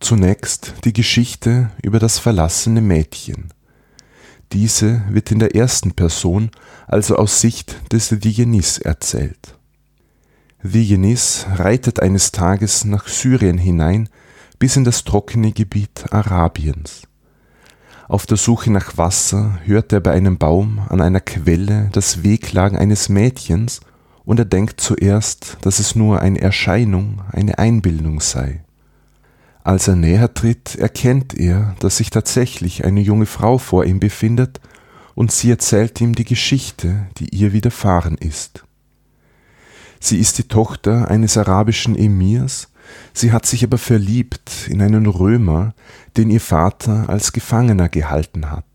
Zunächst 0.00 0.74
die 0.84 0.92
Geschichte 0.92 1.70
über 1.82 1.98
das 1.98 2.18
verlassene 2.18 2.80
Mädchen. 2.80 3.52
Diese 4.52 5.02
wird 5.10 5.30
in 5.32 5.38
der 5.38 5.54
ersten 5.54 5.92
Person, 5.92 6.50
also 6.86 7.16
aus 7.16 7.40
Sicht 7.40 7.92
des 7.92 8.08
Dionys 8.10 8.78
erzählt. 8.78 9.56
Dionys 10.62 11.46
reitet 11.54 12.00
eines 12.00 12.32
Tages 12.32 12.84
nach 12.84 13.08
Syrien 13.08 13.58
hinein 13.58 14.08
bis 14.58 14.76
in 14.76 14.84
das 14.84 15.04
trockene 15.04 15.52
Gebiet 15.52 16.06
Arabiens. 16.10 17.02
Auf 18.08 18.26
der 18.26 18.36
Suche 18.36 18.70
nach 18.70 18.96
Wasser 18.96 19.58
hört 19.64 19.92
er 19.92 20.00
bei 20.00 20.12
einem 20.12 20.38
Baum 20.38 20.80
an 20.88 21.00
einer 21.00 21.20
Quelle 21.20 21.88
das 21.92 22.22
Wehklagen 22.22 22.78
eines 22.78 23.08
Mädchens 23.08 23.80
und 24.24 24.38
er 24.38 24.44
denkt 24.44 24.80
zuerst, 24.80 25.58
dass 25.62 25.78
es 25.80 25.96
nur 25.96 26.20
eine 26.20 26.40
Erscheinung, 26.40 27.22
eine 27.32 27.58
Einbildung 27.58 28.20
sei. 28.20 28.65
Als 29.66 29.88
er 29.88 29.96
näher 29.96 30.32
tritt, 30.32 30.76
erkennt 30.76 31.34
er, 31.34 31.74
dass 31.80 31.96
sich 31.96 32.10
tatsächlich 32.10 32.84
eine 32.84 33.00
junge 33.00 33.26
Frau 33.26 33.58
vor 33.58 33.84
ihm 33.84 33.98
befindet, 33.98 34.60
und 35.16 35.32
sie 35.32 35.50
erzählt 35.50 36.00
ihm 36.00 36.14
die 36.14 36.24
Geschichte, 36.24 37.08
die 37.18 37.30
ihr 37.30 37.52
widerfahren 37.52 38.16
ist. 38.16 38.62
Sie 39.98 40.18
ist 40.20 40.38
die 40.38 40.46
Tochter 40.46 41.10
eines 41.10 41.36
arabischen 41.36 41.96
Emirs, 41.96 42.68
sie 43.12 43.32
hat 43.32 43.44
sich 43.44 43.64
aber 43.64 43.76
verliebt 43.76 44.68
in 44.68 44.80
einen 44.80 45.06
Römer, 45.06 45.74
den 46.16 46.30
ihr 46.30 46.40
Vater 46.40 47.08
als 47.08 47.32
Gefangener 47.32 47.88
gehalten 47.88 48.52
hat. 48.52 48.66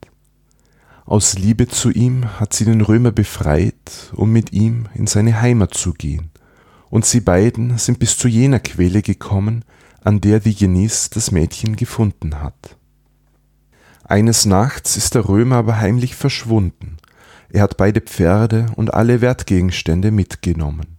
Aus 1.06 1.40
Liebe 1.40 1.70
zu 1.70 1.90
ihm 1.90 2.38
hat 2.38 2.52
sie 2.52 2.66
den 2.66 2.82
Römer 2.82 3.14
befreit, 3.14 4.12
um 4.12 4.34
mit 4.34 4.52
ihm 4.52 4.90
in 4.94 5.08
seine 5.08 5.40
Heimat 5.40 5.74
zu 5.74 5.94
gehen, 5.94 6.32
und 6.90 7.06
sie 7.06 7.22
beiden 7.22 7.78
sind 7.78 7.98
bis 7.98 8.18
zu 8.18 8.28
jener 8.28 8.60
Quelle 8.60 9.02
gekommen, 9.02 9.64
an 10.04 10.20
der 10.20 10.40
Diogenes 10.40 11.10
das 11.10 11.32
Mädchen 11.32 11.76
gefunden 11.76 12.42
hat. 12.42 12.76
Eines 14.04 14.46
Nachts 14.46 14.98
ist 14.98 15.16
der 15.16 15.28
Römer 15.28 15.58
aber 15.58 15.78
heimlich 15.78 16.16
verschwunden. 16.16 16.98
Er 17.50 17.62
hat 17.64 17.78
beide 17.78 18.02
Pferde 18.02 18.68
und 18.76 18.94
alle 18.94 19.22
Wertgegenstände 19.22 20.12
mitgenommen. 20.12 20.98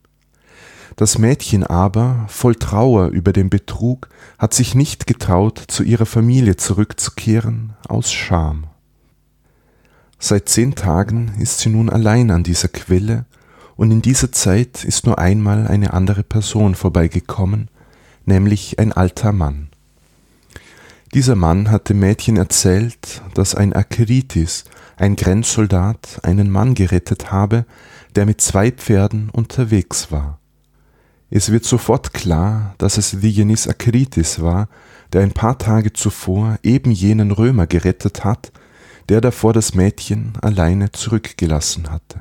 Das 0.96 1.18
Mädchen 1.18 1.64
aber, 1.64 2.26
voll 2.28 2.54
Trauer 2.54 3.08
über 3.08 3.32
den 3.32 3.50
Betrug, 3.50 4.08
hat 4.38 4.54
sich 4.54 4.74
nicht 4.74 5.06
getraut, 5.06 5.62
zu 5.68 5.82
ihrer 5.82 6.06
Familie 6.06 6.56
zurückzukehren, 6.56 7.74
aus 7.88 8.12
Scham. 8.12 8.66
Seit 10.18 10.48
zehn 10.48 10.74
Tagen 10.74 11.32
ist 11.40 11.58
sie 11.58 11.70
nun 11.70 11.90
allein 11.90 12.30
an 12.30 12.44
dieser 12.44 12.68
Quelle, 12.68 13.24
und 13.74 13.90
in 13.90 14.02
dieser 14.02 14.30
Zeit 14.30 14.84
ist 14.84 15.06
nur 15.06 15.18
einmal 15.18 15.66
eine 15.66 15.94
andere 15.94 16.22
Person 16.22 16.74
vorbeigekommen, 16.74 17.68
nämlich 18.24 18.78
ein 18.78 18.92
alter 18.92 19.32
Mann. 19.32 19.68
Dieser 21.14 21.34
Mann 21.34 21.70
hat 21.70 21.90
dem 21.90 21.98
Mädchen 21.98 22.36
erzählt, 22.36 23.22
dass 23.34 23.54
ein 23.54 23.74
Akeritis, 23.74 24.64
ein 24.96 25.16
Grenzsoldat, 25.16 26.20
einen 26.22 26.50
Mann 26.50 26.74
gerettet 26.74 27.30
habe, 27.30 27.66
der 28.16 28.24
mit 28.24 28.40
zwei 28.40 28.70
Pferden 28.70 29.28
unterwegs 29.30 30.10
war. 30.10 30.38
Es 31.30 31.50
wird 31.50 31.64
sofort 31.64 32.12
klar, 32.12 32.74
dass 32.78 32.98
es 32.98 33.10
Diogenes 33.12 33.66
Akritis 33.66 34.40
war, 34.40 34.68
der 35.12 35.22
ein 35.22 35.32
paar 35.32 35.58
Tage 35.58 35.92
zuvor 35.92 36.58
eben 36.62 36.90
jenen 36.90 37.30
Römer 37.30 37.66
gerettet 37.66 38.24
hat, 38.24 38.52
der 39.08 39.20
davor 39.20 39.52
das 39.52 39.74
Mädchen 39.74 40.34
alleine 40.40 40.92
zurückgelassen 40.92 41.90
hatte. 41.90 42.20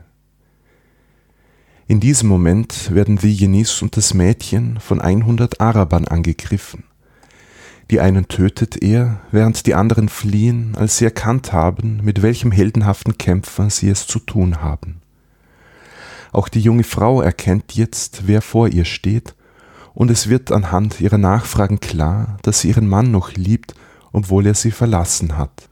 In 1.92 2.00
diesem 2.00 2.30
Moment 2.30 2.96
werden 2.96 3.18
Diogenes 3.18 3.82
und 3.82 3.98
das 3.98 4.14
Mädchen 4.14 4.80
von 4.80 5.02
100 5.02 5.60
Arabern 5.60 6.08
angegriffen. 6.08 6.86
Die 7.90 8.00
einen 8.00 8.30
tötet 8.30 8.82
er, 8.82 9.20
während 9.32 9.66
die 9.66 9.76
anderen 9.76 10.08
fliehen, 10.08 10.74
als 10.78 10.96
sie 10.96 11.04
erkannt 11.04 11.52
haben, 11.52 12.00
mit 12.02 12.22
welchem 12.22 12.54
heldenhaften 12.54 13.18
Kämpfer 13.18 13.70
sie 13.70 13.90
es 13.90 14.08
zu 14.08 14.20
tun 14.20 14.62
haben. 14.62 15.02
Auch 16.32 16.48
die 16.48 16.62
junge 16.62 16.86
Frau 16.86 17.22
erkennt 17.22 17.74
jetzt, 17.74 18.26
wer 18.26 18.42
vor 18.42 18.70
ihr 18.70 18.86
steht, 18.86 19.36
und 19.94 20.10
es 20.10 20.30
wird 20.30 20.50
anhand 20.54 21.02
ihrer 21.02 21.18
Nachfragen 21.18 21.82
klar, 21.82 22.38
dass 22.44 22.62
sie 22.62 22.70
ihren 22.70 22.88
Mann 22.88 23.12
noch 23.12 23.34
liebt, 23.34 23.76
obwohl 24.14 24.48
er 24.48 24.56
sie 24.56 24.72
verlassen 24.72 25.38
hat. 25.38 25.68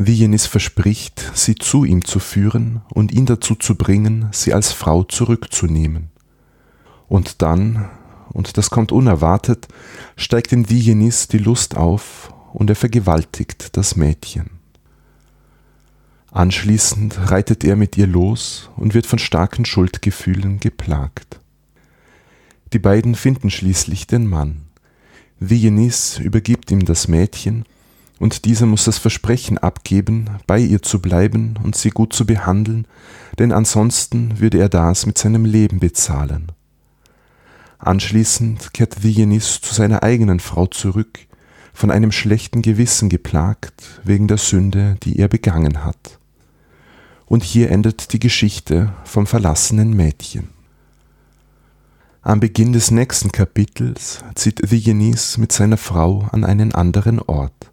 Diogenes 0.00 0.46
verspricht, 0.46 1.32
sie 1.34 1.56
zu 1.56 1.84
ihm 1.84 2.04
zu 2.04 2.20
führen 2.20 2.82
und 2.88 3.10
ihn 3.10 3.26
dazu 3.26 3.56
zu 3.56 3.74
bringen, 3.74 4.28
sie 4.30 4.54
als 4.54 4.70
Frau 4.70 5.02
zurückzunehmen. 5.02 6.10
Und 7.08 7.42
dann, 7.42 7.90
und 8.28 8.56
das 8.56 8.70
kommt 8.70 8.92
unerwartet, 8.92 9.66
steigt 10.16 10.52
in 10.52 10.62
Diogenes 10.62 11.26
die 11.26 11.38
Lust 11.38 11.76
auf 11.76 12.32
und 12.52 12.70
er 12.70 12.76
vergewaltigt 12.76 13.76
das 13.76 13.96
Mädchen. 13.96 14.50
Anschließend 16.30 17.32
reitet 17.32 17.64
er 17.64 17.74
mit 17.74 17.96
ihr 17.96 18.06
los 18.06 18.70
und 18.76 18.94
wird 18.94 19.06
von 19.06 19.18
starken 19.18 19.64
Schuldgefühlen 19.64 20.60
geplagt. 20.60 21.40
Die 22.72 22.78
beiden 22.78 23.16
finden 23.16 23.50
schließlich 23.50 24.06
den 24.06 24.28
Mann. 24.28 24.60
Diogenes 25.40 26.20
übergibt 26.20 26.70
ihm 26.70 26.84
das 26.84 27.08
Mädchen 27.08 27.64
und 28.18 28.44
dieser 28.44 28.66
muss 28.66 28.84
das 28.84 28.98
Versprechen 28.98 29.58
abgeben, 29.58 30.30
bei 30.46 30.58
ihr 30.58 30.82
zu 30.82 31.00
bleiben 31.00 31.54
und 31.62 31.76
sie 31.76 31.90
gut 31.90 32.12
zu 32.12 32.26
behandeln, 32.26 32.86
denn 33.38 33.52
ansonsten 33.52 34.40
würde 34.40 34.58
er 34.58 34.68
das 34.68 35.06
mit 35.06 35.18
seinem 35.18 35.44
Leben 35.44 35.78
bezahlen. 35.78 36.52
Anschließend 37.78 38.74
kehrt 38.74 39.04
Diogenes 39.04 39.60
zu 39.60 39.72
seiner 39.72 40.02
eigenen 40.02 40.40
Frau 40.40 40.66
zurück, 40.66 41.20
von 41.72 41.92
einem 41.92 42.10
schlechten 42.10 42.60
Gewissen 42.60 43.08
geplagt 43.08 44.00
wegen 44.02 44.26
der 44.26 44.38
Sünde, 44.38 44.96
die 45.04 45.20
er 45.20 45.28
begangen 45.28 45.84
hat. 45.84 46.18
Und 47.26 47.44
hier 47.44 47.70
endet 47.70 48.12
die 48.12 48.18
Geschichte 48.18 48.92
vom 49.04 49.28
verlassenen 49.28 49.94
Mädchen. 49.94 50.48
Am 52.22 52.40
Beginn 52.40 52.72
des 52.72 52.90
nächsten 52.90 53.30
Kapitels 53.30 54.24
zieht 54.34 54.72
Diogenes 54.72 55.38
mit 55.38 55.52
seiner 55.52 55.76
Frau 55.76 56.26
an 56.32 56.44
einen 56.44 56.74
anderen 56.74 57.20
Ort. 57.20 57.70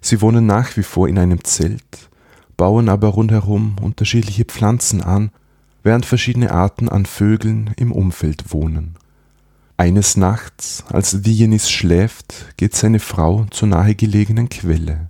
Sie 0.00 0.22
wohnen 0.22 0.46
nach 0.46 0.76
wie 0.76 0.82
vor 0.82 1.08
in 1.08 1.18
einem 1.18 1.44
Zelt, 1.44 2.10
bauen 2.56 2.88
aber 2.88 3.08
rundherum 3.08 3.76
unterschiedliche 3.80 4.44
Pflanzen 4.44 5.02
an, 5.02 5.30
während 5.82 6.06
verschiedene 6.06 6.50
Arten 6.50 6.88
an 6.88 7.06
Vögeln 7.06 7.70
im 7.76 7.92
Umfeld 7.92 8.52
wohnen. 8.52 8.96
Eines 9.76 10.16
Nachts, 10.16 10.84
als 10.90 11.22
Diogenes 11.22 11.70
schläft, 11.70 12.54
geht 12.56 12.74
seine 12.74 12.98
Frau 12.98 13.46
zur 13.50 13.68
nahegelegenen 13.68 14.48
Quelle. 14.48 15.08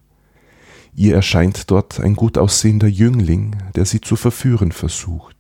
Ihr 0.94 1.14
erscheint 1.14 1.70
dort 1.70 2.00
ein 2.00 2.14
gut 2.14 2.38
aussehender 2.38 2.86
Jüngling, 2.86 3.56
der 3.74 3.84
sie 3.84 4.00
zu 4.00 4.16
verführen 4.16 4.70
versucht. 4.70 5.36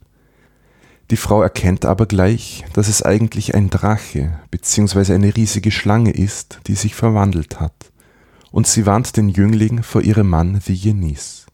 Die 1.10 1.16
Frau 1.16 1.42
erkennt 1.42 1.84
aber 1.84 2.06
gleich, 2.06 2.64
dass 2.72 2.88
es 2.88 3.02
eigentlich 3.02 3.54
ein 3.54 3.68
Drache 3.68 4.38
bzw. 4.50 5.12
eine 5.12 5.36
riesige 5.36 5.72
Schlange 5.72 6.12
ist, 6.12 6.60
die 6.66 6.76
sich 6.76 6.94
verwandelt 6.94 7.60
hat 7.60 7.89
und 8.50 8.66
sie 8.66 8.86
warnt 8.86 9.16
den 9.16 9.28
Jüngling 9.28 9.82
vor 9.82 10.02
ihrem 10.02 10.28
Mann 10.28 10.60
Diogenes. 10.66 11.46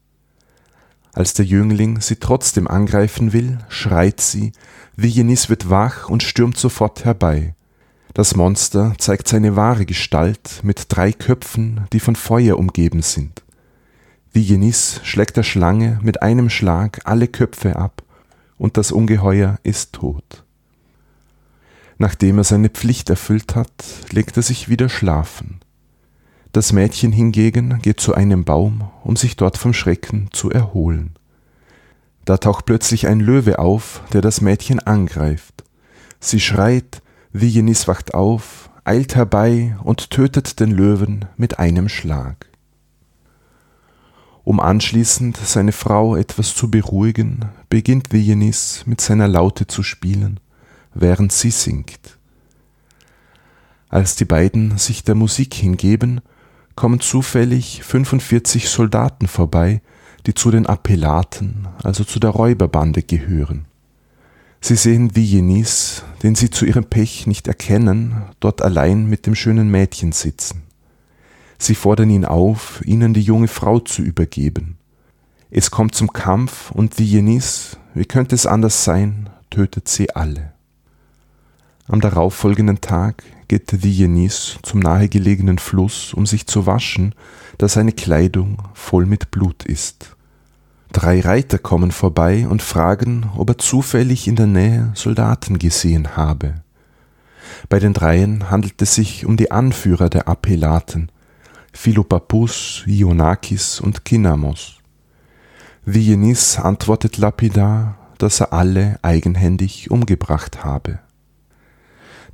Als 1.13 1.35
der 1.35 1.47
Jüngling 1.47 2.01
sie 2.01 2.17
trotzdem 2.17 2.69
angreifen 2.69 3.33
will, 3.33 3.59
schreit 3.69 4.21
sie, 4.21 4.53
Diogenes 4.97 5.49
wird 5.49 5.71
wach 5.71 6.09
und 6.09 6.23
stürmt 6.23 6.57
sofort 6.57 7.05
herbei. 7.05 7.55
Das 8.13 8.35
Monster 8.35 8.95
zeigt 8.99 9.29
seine 9.29 9.57
wahre 9.57 9.85
Gestalt 9.85 10.61
mit 10.63 10.87
drei 10.89 11.13
Köpfen, 11.13 11.87
die 11.93 12.01
von 12.01 12.17
Feuer 12.17 12.59
umgeben 12.59 13.03
sind. 13.03 13.43
Diogenes 14.35 15.01
schlägt 15.05 15.37
der 15.37 15.43
Schlange 15.43 15.99
mit 16.03 16.23
einem 16.23 16.51
Schlag 16.51 17.01
alle 17.05 17.29
Köpfe 17.29 17.77
ab 17.77 18.03
und 18.59 18.77
das 18.77 18.93
Ungeheuer 18.93 19.59
ist 19.63 19.93
tot. 19.95 20.45
Nachdem 21.99 22.39
er 22.39 22.45
seine 22.45 22.69
Pflicht 22.69 23.09
erfüllt 23.09 23.55
hat, 23.55 23.85
legt 24.11 24.37
er 24.37 24.43
sich 24.43 24.69
wieder 24.69 24.89
schlafen. 24.89 25.61
Das 26.57 26.73
Mädchen 26.73 27.13
hingegen 27.13 27.81
geht 27.83 28.01
zu 28.01 28.15
einem 28.15 28.47
Baum, 28.47 28.89
um 29.05 29.15
sich 29.15 29.37
dort 29.37 29.59
vom 29.59 29.75
Schrecken 29.75 30.31
zu 30.33 30.51
erholen. 30.51 31.11
Da 32.25 32.39
taucht 32.39 32.65
plötzlich 32.65 33.07
ein 33.09 33.21
Löwe 33.21 33.59
auf, 33.59 34.01
der 34.15 34.23
das 34.23 34.41
Mädchen 34.41 34.81
angreift. 34.81 35.65
Sie 36.19 36.41
schreit, 36.41 37.03
Vigenis 37.31 37.89
wacht 37.89 38.15
auf, 38.15 38.71
eilt 38.85 39.17
herbei 39.17 39.77
und 39.85 40.09
tötet 40.09 40.59
den 40.59 40.71
Löwen 40.71 41.27
mit 41.37 41.59
einem 41.59 41.91
Schlag. 41.91 42.49
Um 44.43 44.59
anschließend 44.59 45.37
seine 45.37 45.73
Frau 45.73 46.17
etwas 46.17 46.55
zu 46.55 46.71
beruhigen, 46.71 47.51
beginnt 47.69 48.15
Vigenis 48.15 48.85
mit 48.87 49.03
seiner 49.03 49.29
Laute 49.29 49.67
zu 49.67 49.83
spielen, 49.83 50.41
während 50.95 51.33
sie 51.33 51.51
singt. 51.51 52.17
Als 53.91 54.17
die 54.17 54.25
beiden 54.25 54.79
sich 54.79 55.05
der 55.05 55.17
Musik 55.17 55.53
hingeben, 55.53 56.23
kommen 56.77 57.01
zufällig 57.01 57.83
45 57.83 58.69
Soldaten 58.69 59.27
vorbei, 59.27 59.81
die 60.27 60.35
zu 60.35 60.51
den 60.51 60.67
Appellaten, 60.67 61.67
also 61.83 62.05
zu 62.05 62.21
der 62.21 62.31
Räuberbande 62.31 63.03
gehören. 63.03 63.65
Sie 64.61 64.77
sehen 64.77 65.09
Diogenes, 65.09 66.05
den 66.23 66.35
sie 66.35 66.51
zu 66.51 66.65
ihrem 66.65 66.85
Pech 66.85 67.27
nicht 67.27 67.49
erkennen, 67.49 68.23
dort 68.41 68.63
allein 68.63 69.07
mit 69.07 69.27
dem 69.27 69.35
schönen 69.35 69.71
Mädchen 69.71 70.13
sitzen. 70.13 70.63
Sie 71.59 71.75
fordern 71.75 72.11
ihn 72.11 72.25
auf, 72.25 72.83
ihnen 72.85 73.15
die 73.15 73.23
junge 73.23 73.49
Frau 73.49 73.81
zu 73.81 74.03
übergeben. 74.03 74.77
Es 75.51 75.71
kommt 75.71 75.95
zum 75.95 76.13
Kampf 76.13 76.71
und 76.73 76.99
Dionys, 76.99 77.79
wie 77.95 78.05
könnte 78.05 78.35
es 78.35 78.47
anders 78.47 78.85
sein, 78.85 79.31
tötet 79.51 79.89
sie 79.89 80.11
alle. 80.15 80.53
Am 81.87 82.01
darauffolgenden 82.01 82.81
Tag 82.81 83.23
geht 83.49 83.85
Dionys 83.85 84.59
zum 84.63 84.81
nahegelegenen 84.81 85.59
Fluss, 85.59 86.15
um 86.15 86.27
sich 86.27 86.47
zu 86.47 86.67
waschen, 86.67 87.15
da 87.59 87.69
seine 87.69 87.93
Kleidung 87.93 88.59
voll 88.75 89.07
mit 89.07 89.31
Blut 89.31 89.65
ist. 89.65 90.17
Drei 90.93 91.21
Reiter 91.21 91.59
kommen 91.59 91.91
vorbei 91.91 92.47
und 92.49 92.63
fragen, 92.63 93.31
ob 93.37 93.51
er 93.51 93.59
zufällig 93.59 94.29
in 94.29 94.37
der 94.37 94.47
Nähe 94.47 94.93
Soldaten 94.95 95.59
gesehen 95.59 96.17
habe. 96.17 96.55
Bei 97.69 97.79
den 97.79 97.93
dreien 97.93 98.51
handelt 98.51 98.81
es 98.83 98.95
sich 98.95 99.27
um 99.27 99.37
die 99.37 99.51
Anführer 99.51 100.09
der 100.09 100.29
Apelaten, 100.29 101.11
Philopappus, 101.73 102.85
Ionakis 102.87 103.81
und 103.81 104.05
Kinamos. 104.05 104.79
Dionys 105.85 106.59
antwortet 106.59 107.19
lapidar, 107.19 107.99
dass 108.19 108.41
er 108.41 108.53
alle 108.53 108.99
eigenhändig 109.03 109.91
umgebracht 109.91 110.65
habe. 110.65 110.99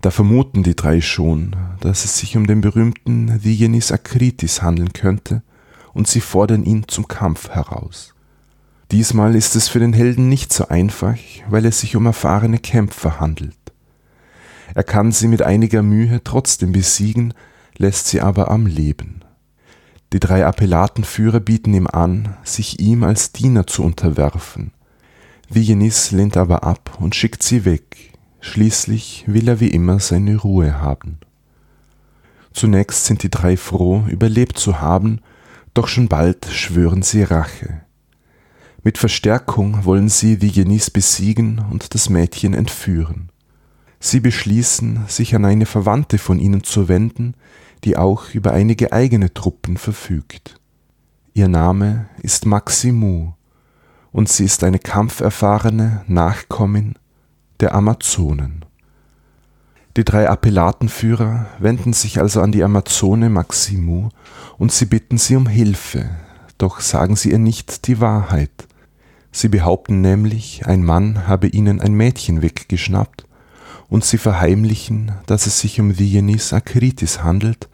Da 0.03 0.11
vermuten 0.11 0.65
die 0.65 0.75
drei 0.75 1.01
schon, 1.01 1.55
dass 1.81 2.05
es 2.05 2.19
sich 2.19 2.37
um 2.37 2.49
den 2.49 2.61
berühmten 2.61 3.41
Dionys 3.41 3.93
Akritis 3.93 4.61
handeln 4.61 4.93
könnte, 4.93 5.43
und 5.95 6.09
sie 6.09 6.21
fordern 6.21 6.65
ihn 6.65 6.89
zum 6.89 7.07
Kampf 7.07 7.51
heraus. 7.51 8.13
Diesmal 8.91 9.37
ist 9.37 9.55
es 9.55 9.69
für 9.69 9.79
den 9.79 9.93
Helden 9.93 10.29
nicht 10.29 10.53
so 10.53 10.67
einfach, 10.69 11.17
weil 11.49 11.67
es 11.67 11.81
sich 11.81 11.95
um 11.95 12.07
erfahrene 12.07 12.59
Kämpfer 12.59 13.21
handelt. 13.21 13.57
Er 14.75 14.83
kann 14.83 15.13
sie 15.13 15.29
mit 15.29 15.43
einiger 15.43 15.83
Mühe 15.83 16.21
trotzdem 16.25 16.73
besiegen, 16.73 17.33
lässt 17.77 18.09
sie 18.09 18.21
aber 18.21 18.51
am 18.51 18.67
Leben. 18.67 19.21
Die 20.13 20.21
drei 20.21 20.45
Appellatenführer 20.45 21.41
bieten 21.41 21.75
ihm 21.75 21.87
an, 21.87 22.37
sich 22.43 22.81
ihm 22.81 23.05
als 23.05 23.33
Diener 23.33 23.69
zu 23.69 23.85
unterwerfen. 23.85 24.73
Vigenis 25.49 26.11
lehnt 26.11 26.37
aber 26.37 26.65
ab 26.65 26.99
und 26.99 27.15
schickt 27.15 27.45
sie 27.45 27.65
weg. 27.65 28.12
Schließlich 28.45 29.25
will 29.29 29.49
er 29.49 29.61
wie 29.61 29.69
immer 29.69 30.01
seine 30.01 30.37
Ruhe 30.37 30.81
haben. 30.81 31.19
Zunächst 32.53 33.07
sind 33.07 33.23
die 33.23 33.31
drei 33.31 33.57
froh, 33.57 34.05
überlebt 34.09 34.59
zu 34.59 34.81
haben, 34.81 35.21
doch 35.75 35.87
schon 35.87 36.09
bald 36.09 36.47
schwören 36.47 37.03
sie 37.03 37.23
Rache. 37.23 37.83
Mit 38.83 38.99
Verstärkung 38.99 39.85
wollen 39.85 40.09
sie 40.09 40.43
Vigenis 40.43 40.91
besiegen 40.91 41.65
und 41.71 41.95
das 41.95 42.11
Mädchen 42.11 42.53
entführen. 42.53 43.31
Sie 44.01 44.19
beschließen, 44.19 45.05
sich 45.07 45.37
an 45.37 45.45
eine 45.45 45.65
Verwandte 45.65 46.19
von 46.19 46.41
ihnen 46.41 46.65
zu 46.65 46.89
wenden, 46.89 47.35
die 47.85 47.97
auch 47.97 48.35
über 48.35 48.53
einige 48.53 48.93
eigene 48.93 49.33
Truppen 49.33 49.77
verfügt. 49.77 50.59
Ihr 51.33 51.47
Name 51.47 52.09
ist 52.21 52.45
Maximu 52.45 53.35
und 54.11 54.29
sie 54.29 54.45
ist 54.45 54.65
eine 54.65 54.81
kampferfahrene 54.81 56.05
Nachkommin 56.09 56.97
der 57.63 57.75
Amazonen. 57.75 58.65
Die 59.97 60.05
drei 60.05 60.29
Appellatenführer 60.29 61.47
wenden 61.59 61.95
sich 61.95 62.21
also 62.21 62.43
an 62.43 62.53
die 62.53 62.63
Amazone 62.63 63.31
Maximu 63.31 64.11
und 64.59 64.73
sie 64.73 64.87
bitten 64.87 65.17
sie 65.17 65.37
um 65.37 65.47
Hilfe, 65.47 66.11
doch 66.59 66.81
sagen 66.81 67.17
sie 67.17 67.31
ihr 67.31 67.39
nicht 67.39 67.87
die 67.87 68.01
Wahrheit. 68.01 68.67
Sie 69.31 69.49
behaupten 69.49 70.03
nämlich, 70.03 70.67
ein 70.67 70.85
Mann 70.85 71.27
habe 71.27 71.47
ihnen 71.47 71.81
ein 71.81 71.95
Mädchen 71.95 72.43
weggeschnappt 72.43 73.25
und 73.89 74.05
sie 74.05 74.19
verheimlichen, 74.19 75.13
dass 75.25 75.47
es 75.47 75.59
sich 75.59 75.81
um 75.81 75.95
Dionys 75.95 76.53
Akritis 76.53 77.23
handelt 77.23 77.71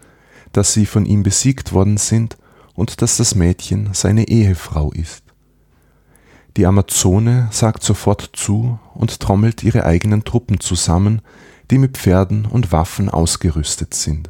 dass 0.52 0.72
sie 0.72 0.86
von 0.86 1.06
ihm 1.06 1.22
besiegt 1.22 1.72
worden 1.72 1.96
sind 1.96 2.36
und 2.74 3.02
dass 3.02 3.16
das 3.16 3.34
Mädchen 3.34 3.90
seine 3.92 4.28
Ehefrau 4.28 4.92
ist. 4.92 5.22
Die 6.58 6.66
Amazone 6.66 7.46
sagt 7.52 7.84
sofort 7.84 8.30
zu 8.32 8.80
und 8.92 9.20
trommelt 9.20 9.62
ihre 9.62 9.84
eigenen 9.84 10.24
Truppen 10.24 10.58
zusammen, 10.58 11.22
die 11.70 11.78
mit 11.78 11.96
Pferden 11.96 12.46
und 12.46 12.72
Waffen 12.72 13.08
ausgerüstet 13.08 13.94
sind. 13.94 14.28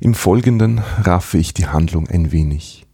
Im 0.00 0.12
Folgenden 0.12 0.82
raffe 1.00 1.38
ich 1.38 1.54
die 1.54 1.66
Handlung 1.66 2.08
ein 2.08 2.30
wenig. 2.30 2.84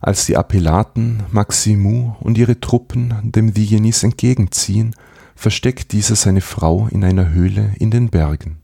Als 0.00 0.24
die 0.24 0.38
Appellaten, 0.38 1.24
Maximu 1.30 2.14
und 2.20 2.38
ihre 2.38 2.58
Truppen 2.58 3.12
dem 3.22 3.52
Dionys 3.52 4.02
entgegenziehen, 4.02 4.96
versteckt 5.36 5.92
dieser 5.92 6.16
seine 6.16 6.40
Frau 6.40 6.88
in 6.90 7.04
einer 7.04 7.32
Höhle 7.32 7.74
in 7.78 7.90
den 7.90 8.08
Bergen. 8.08 8.62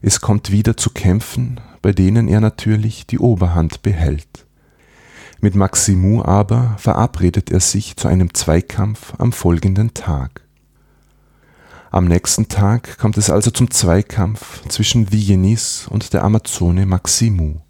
Es 0.00 0.22
kommt 0.22 0.52
wieder 0.52 0.78
zu 0.78 0.88
Kämpfen, 0.88 1.60
bei 1.82 1.92
denen 1.92 2.28
er 2.28 2.40
natürlich 2.40 3.06
die 3.06 3.18
Oberhand 3.18 3.82
behält. 3.82 4.47
Mit 5.40 5.54
Maximu 5.54 6.22
aber 6.24 6.74
verabredet 6.78 7.52
er 7.52 7.60
sich 7.60 7.96
zu 7.96 8.08
einem 8.08 8.34
Zweikampf 8.34 9.14
am 9.18 9.32
folgenden 9.32 9.94
Tag. 9.94 10.42
Am 11.92 12.06
nächsten 12.06 12.48
Tag 12.48 12.98
kommt 12.98 13.16
es 13.16 13.30
also 13.30 13.52
zum 13.52 13.70
Zweikampf 13.70 14.66
zwischen 14.68 15.06
Diogenes 15.06 15.86
und 15.88 16.12
der 16.12 16.24
Amazone 16.24 16.86
Maximu. 16.86 17.60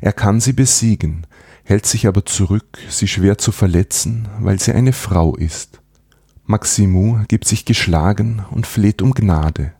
Er 0.00 0.12
kann 0.12 0.40
sie 0.40 0.52
besiegen, 0.52 1.24
hält 1.62 1.86
sich 1.86 2.08
aber 2.08 2.26
zurück, 2.26 2.78
sie 2.88 3.06
schwer 3.06 3.38
zu 3.38 3.52
verletzen, 3.52 4.28
weil 4.40 4.58
sie 4.58 4.72
eine 4.72 4.92
Frau 4.92 5.36
ist. 5.36 5.80
Maximu 6.46 7.20
gibt 7.28 7.46
sich 7.46 7.64
geschlagen 7.64 8.44
und 8.50 8.66
fleht 8.66 9.02
um 9.02 9.14
Gnade. 9.14 9.72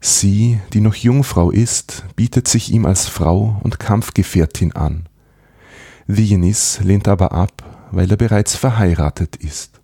Sie, 0.00 0.60
die 0.72 0.80
noch 0.80 0.94
Jungfrau 0.94 1.50
ist, 1.50 2.04
bietet 2.16 2.48
sich 2.48 2.72
ihm 2.72 2.86
als 2.86 3.06
Frau 3.06 3.60
und 3.62 3.78
Kampfgefährtin 3.78 4.74
an. 4.74 5.08
Dionys 6.08 6.80
lehnt 6.82 7.08
aber 7.08 7.32
ab, 7.32 7.88
weil 7.90 8.10
er 8.10 8.16
bereits 8.16 8.54
verheiratet 8.54 9.36
ist. 9.36 9.80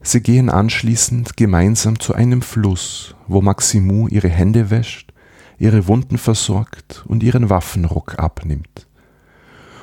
Sie 0.00 0.22
gehen 0.22 0.48
anschließend 0.48 1.36
gemeinsam 1.36 2.00
zu 2.00 2.14
einem 2.14 2.40
Fluss, 2.40 3.14
wo 3.28 3.42
Maximu 3.42 4.08
ihre 4.08 4.30
Hände 4.30 4.70
wäscht, 4.70 5.12
ihre 5.58 5.86
Wunden 5.86 6.16
versorgt 6.16 7.04
und 7.06 7.22
ihren 7.22 7.50
Waffenrock 7.50 8.18
abnimmt. 8.18 8.86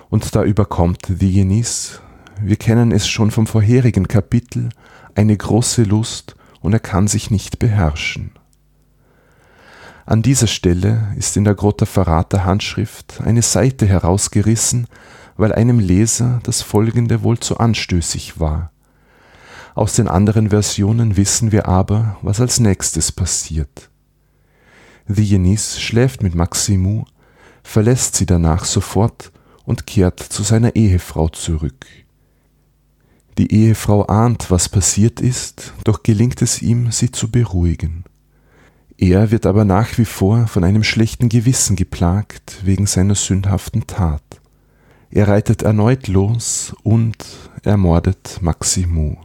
Und 0.09 0.35
da 0.35 0.43
überkommt 0.43 1.21
Dionys, 1.21 2.01
wir 2.41 2.55
kennen 2.55 2.91
es 2.91 3.07
schon 3.07 3.29
vom 3.29 3.45
vorherigen 3.45 4.07
Kapitel, 4.07 4.69
eine 5.13 5.37
große 5.37 5.83
Lust 5.83 6.35
und 6.61 6.73
er 6.73 6.79
kann 6.79 7.07
sich 7.07 7.29
nicht 7.29 7.59
beherrschen. 7.59 8.31
An 10.07 10.21
dieser 10.21 10.47
Stelle 10.47 11.13
ist 11.17 11.35
in 11.35 11.43
der 11.43 11.53
Grotta 11.53 11.85
Verrata 11.85 12.45
Handschrift 12.45 13.19
eine 13.25 13.41
Seite 13.41 13.85
herausgerissen, 13.85 14.87
weil 15.35 15.51
einem 15.51 15.79
Leser 15.79 16.39
das 16.43 16.61
folgende 16.61 17.23
wohl 17.23 17.37
zu 17.39 17.57
anstößig 17.57 18.39
war. 18.39 18.71
Aus 19.75 19.95
den 19.95 20.07
anderen 20.07 20.51
Versionen 20.51 21.17
wissen 21.17 21.51
wir 21.51 21.67
aber, 21.67 22.15
was 22.21 22.39
als 22.39 22.61
nächstes 22.61 23.11
passiert. 23.11 23.89
Dionys 25.09 25.77
schläft 25.81 26.23
mit 26.23 26.35
Maximu, 26.35 27.03
verlässt 27.61 28.15
sie 28.15 28.25
danach 28.25 28.63
sofort 28.63 29.33
und 29.65 29.87
kehrt 29.87 30.21
zu 30.21 30.41
seiner 30.41 30.77
Ehefrau 30.77 31.27
zurück. 31.27 31.85
Die 33.37 33.51
Ehefrau 33.51 34.05
ahnt, 34.05 34.49
was 34.51 34.69
passiert 34.69 35.19
ist, 35.19 35.73
doch 35.83 36.01
gelingt 36.01 36.41
es 36.41 36.61
ihm, 36.61 36.93
sie 36.93 37.11
zu 37.11 37.29
beruhigen. 37.29 38.05
Er 38.97 39.29
wird 39.29 39.45
aber 39.45 39.63
nach 39.63 39.97
wie 39.99 40.05
vor 40.05 40.47
von 40.47 40.63
einem 40.63 40.83
schlechten 40.83 41.29
Gewissen 41.29 41.75
geplagt 41.75 42.65
wegen 42.65 42.87
seiner 42.87 43.13
sündhaften 43.13 43.85
Tat. 43.85 44.23
Er 45.11 45.27
reitet 45.27 45.61
erneut 45.61 46.07
los 46.07 46.75
und 46.83 47.15
ermordet 47.63 48.39
Maximu. 48.41 49.17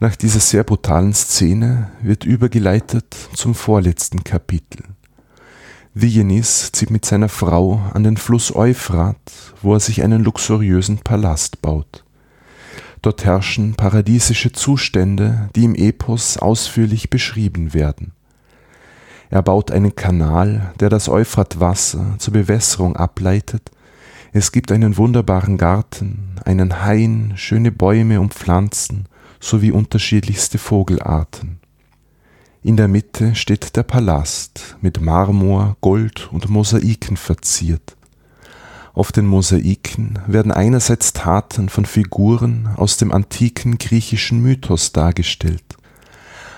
Nach 0.00 0.16
dieser 0.16 0.40
sehr 0.40 0.64
brutalen 0.64 1.14
Szene 1.14 1.90
wird 2.02 2.24
übergeleitet 2.24 3.16
zum 3.32 3.54
vorletzten 3.54 4.24
Kapitel. 4.24 4.84
Diogenes 5.94 6.72
zieht 6.72 6.90
mit 6.90 7.06
seiner 7.06 7.30
Frau 7.30 7.80
an 7.94 8.04
den 8.04 8.18
Fluss 8.18 8.54
Euphrat, 8.54 9.16
wo 9.62 9.72
er 9.72 9.80
sich 9.80 10.02
einen 10.02 10.22
luxuriösen 10.22 10.98
Palast 10.98 11.62
baut. 11.62 12.04
Dort 13.06 13.24
herrschen 13.24 13.74
paradiesische 13.76 14.50
Zustände, 14.50 15.48
die 15.54 15.62
im 15.62 15.76
Epos 15.76 16.38
ausführlich 16.38 17.08
beschrieben 17.08 17.72
werden. 17.72 18.10
Er 19.30 19.42
baut 19.42 19.70
einen 19.70 19.94
Kanal, 19.94 20.72
der 20.80 20.88
das 20.88 21.08
Euphratwasser 21.08 22.16
zur 22.18 22.32
Bewässerung 22.32 22.96
ableitet. 22.96 23.70
Es 24.32 24.50
gibt 24.50 24.72
einen 24.72 24.96
wunderbaren 24.96 25.56
Garten, 25.56 26.34
einen 26.44 26.82
Hain, 26.82 27.34
schöne 27.36 27.70
Bäume 27.70 28.20
und 28.20 28.34
Pflanzen 28.34 29.04
sowie 29.38 29.70
unterschiedlichste 29.70 30.58
Vogelarten. 30.58 31.60
In 32.64 32.76
der 32.76 32.88
Mitte 32.88 33.36
steht 33.36 33.76
der 33.76 33.84
Palast 33.84 34.76
mit 34.80 35.00
Marmor, 35.00 35.76
Gold 35.80 36.28
und 36.32 36.48
Mosaiken 36.48 37.16
verziert. 37.16 37.95
Auf 38.96 39.12
den 39.12 39.26
Mosaiken 39.26 40.18
werden 40.26 40.50
einerseits 40.50 41.12
Taten 41.12 41.68
von 41.68 41.84
Figuren 41.84 42.70
aus 42.76 42.96
dem 42.96 43.12
antiken 43.12 43.76
griechischen 43.76 44.40
Mythos 44.40 44.92
dargestellt. 44.92 45.76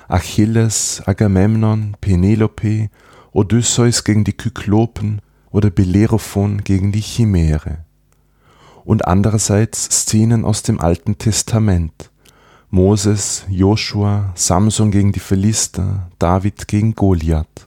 Achilles, 0.06 1.02
Agamemnon, 1.04 1.96
Penelope 2.00 2.90
Odysseus 3.32 4.04
gegen 4.04 4.22
die 4.22 4.34
Kyklopen 4.34 5.20
oder 5.50 5.70
Bellerophon 5.70 6.62
gegen 6.62 6.92
die 6.92 7.00
Chimäre. 7.00 7.84
Und 8.84 9.08
andererseits 9.08 9.86
Szenen 9.86 10.44
aus 10.44 10.62
dem 10.62 10.78
Alten 10.78 11.18
Testament. 11.18 12.12
Moses, 12.70 13.46
Joshua, 13.48 14.32
Samson 14.36 14.92
gegen 14.92 15.10
die 15.10 15.18
Philister, 15.18 16.08
David 16.20 16.68
gegen 16.68 16.94
Goliath, 16.94 17.66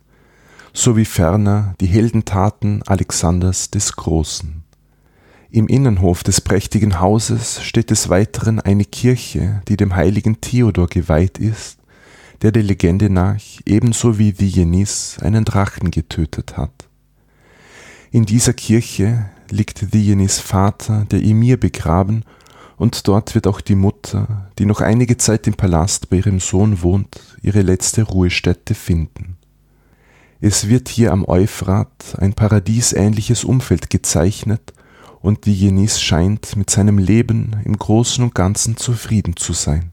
sowie 0.72 1.03
ferner 1.03 1.76
die 1.82 1.88
Heldentaten 1.88 2.84
Alexanders 2.84 3.69
des 3.69 3.97
Großen. 3.97 4.61
Im 5.54 5.68
Innenhof 5.68 6.24
des 6.24 6.39
prächtigen 6.39 7.02
Hauses 7.02 7.62
steht 7.62 7.89
des 7.89 8.08
Weiteren 8.08 8.62
eine 8.62 8.86
Kirche, 8.86 9.62
die 9.68 9.76
dem 9.76 9.97
heiligen 9.97 10.39
Theodor 10.39 10.88
geweiht 10.88 11.39
ist, 11.39 11.78
der 12.41 12.54
der 12.54 12.64
Legende 12.64 13.10
nach 13.10 13.41
ebenso 13.66 14.18
wie 14.18 14.32
Diogenes 14.32 15.18
einen 15.22 15.43
Drachen 15.43 15.91
getötet 15.91 16.56
hat. 16.56 16.88
In 18.12 18.26
dieser 18.26 18.54
Kirche 18.54 19.30
liegt 19.49 19.93
Diogenes 19.93 20.39
Vater, 20.39 21.06
der 21.12 21.22
Emir, 21.22 21.58
begraben, 21.58 22.24
und 22.78 23.10
dort 23.10 23.36
wird 23.36 23.45
auch 23.45 23.60
die 23.60 23.76
Mutter, 23.76 24.49
die 24.58 24.66
noch 24.66 24.80
einige 24.80 25.18
Zeit 25.18 25.47
im 25.47 25.56
Palast 25.56 26.10
bei 26.10 26.18
ihrem 26.18 26.39
Sohn 26.39 26.82
wohnt, 26.82 27.38
ihre 27.41 27.62
letzte 27.62 28.04
Ruhestätte 28.04 28.74
finden. 28.74 29.36
Es 30.39 30.70
wird 30.70 30.88
hier 30.88 31.12
am 31.12 31.26
Euphrat 31.26 32.16
ein 32.20 32.34
paradiesähnliches 32.34 33.43
Umfeld 33.43 33.89
gezeichnet, 33.89 34.74
und 35.22 35.45
Diogenes 35.45 36.01
scheint 36.01 36.55
mit 36.55 36.69
seinem 36.69 36.97
Leben 36.97 37.57
im 37.63 37.78
Großen 37.78 38.24
und 38.24 38.36
Ganzen 38.36 38.78
zufrieden 38.78 39.36
zu 39.36 39.53
sein. 39.53 39.91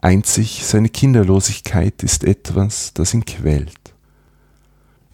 Einzig 0.00 0.64
seine 0.64 0.88
Kinderlosigkeit 0.88 2.02
ist 2.02 2.24
etwas, 2.24 2.92
das 2.94 3.14
ihn 3.14 3.24
quält. 3.24 3.94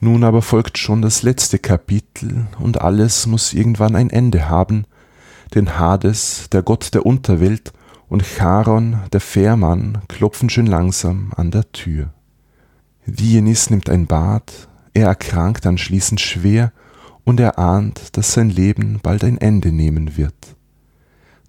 Nun 0.01 0.25
aber 0.25 0.43
folgt 0.43 0.79
schon 0.79 1.03
das 1.03 1.23
letzte 1.23 1.59
Kapitel 1.59 2.47
und 2.59 2.81
alles 2.81 3.27
muss 3.27 3.53
irgendwann 3.53 3.97
ein 3.97 4.11
Ende 4.11 4.49
haben, 4.49 4.87
denn 5.55 5.79
Hades, 5.79 6.49
der 6.51 6.63
Gott 6.63 6.95
der 6.95 7.07
Unterwelt, 7.07 7.73
und 8.09 8.25
Charon, 8.25 9.01
der 9.13 9.21
Fährmann, 9.21 9.99
klopfen 10.09 10.49
schön 10.49 10.67
langsam 10.67 11.33
an 11.37 11.51
der 11.51 11.71
Tür. 11.73 12.11
Dionys 13.05 13.69
nimmt 13.69 13.91
ein 13.91 14.07
Bad, 14.07 14.69
er 14.95 15.09
erkrankt 15.09 15.67
anschließend 15.67 16.21
schwer 16.21 16.73
und 17.29 17.41
er 17.41 17.59
ahnt, 17.59 18.17
dass 18.17 18.33
sein 18.33 18.49
Leben 18.49 19.01
bald 19.03 19.23
ein 19.23 19.37
Ende 19.37 19.71
nehmen 19.71 20.17
wird. 20.17 20.57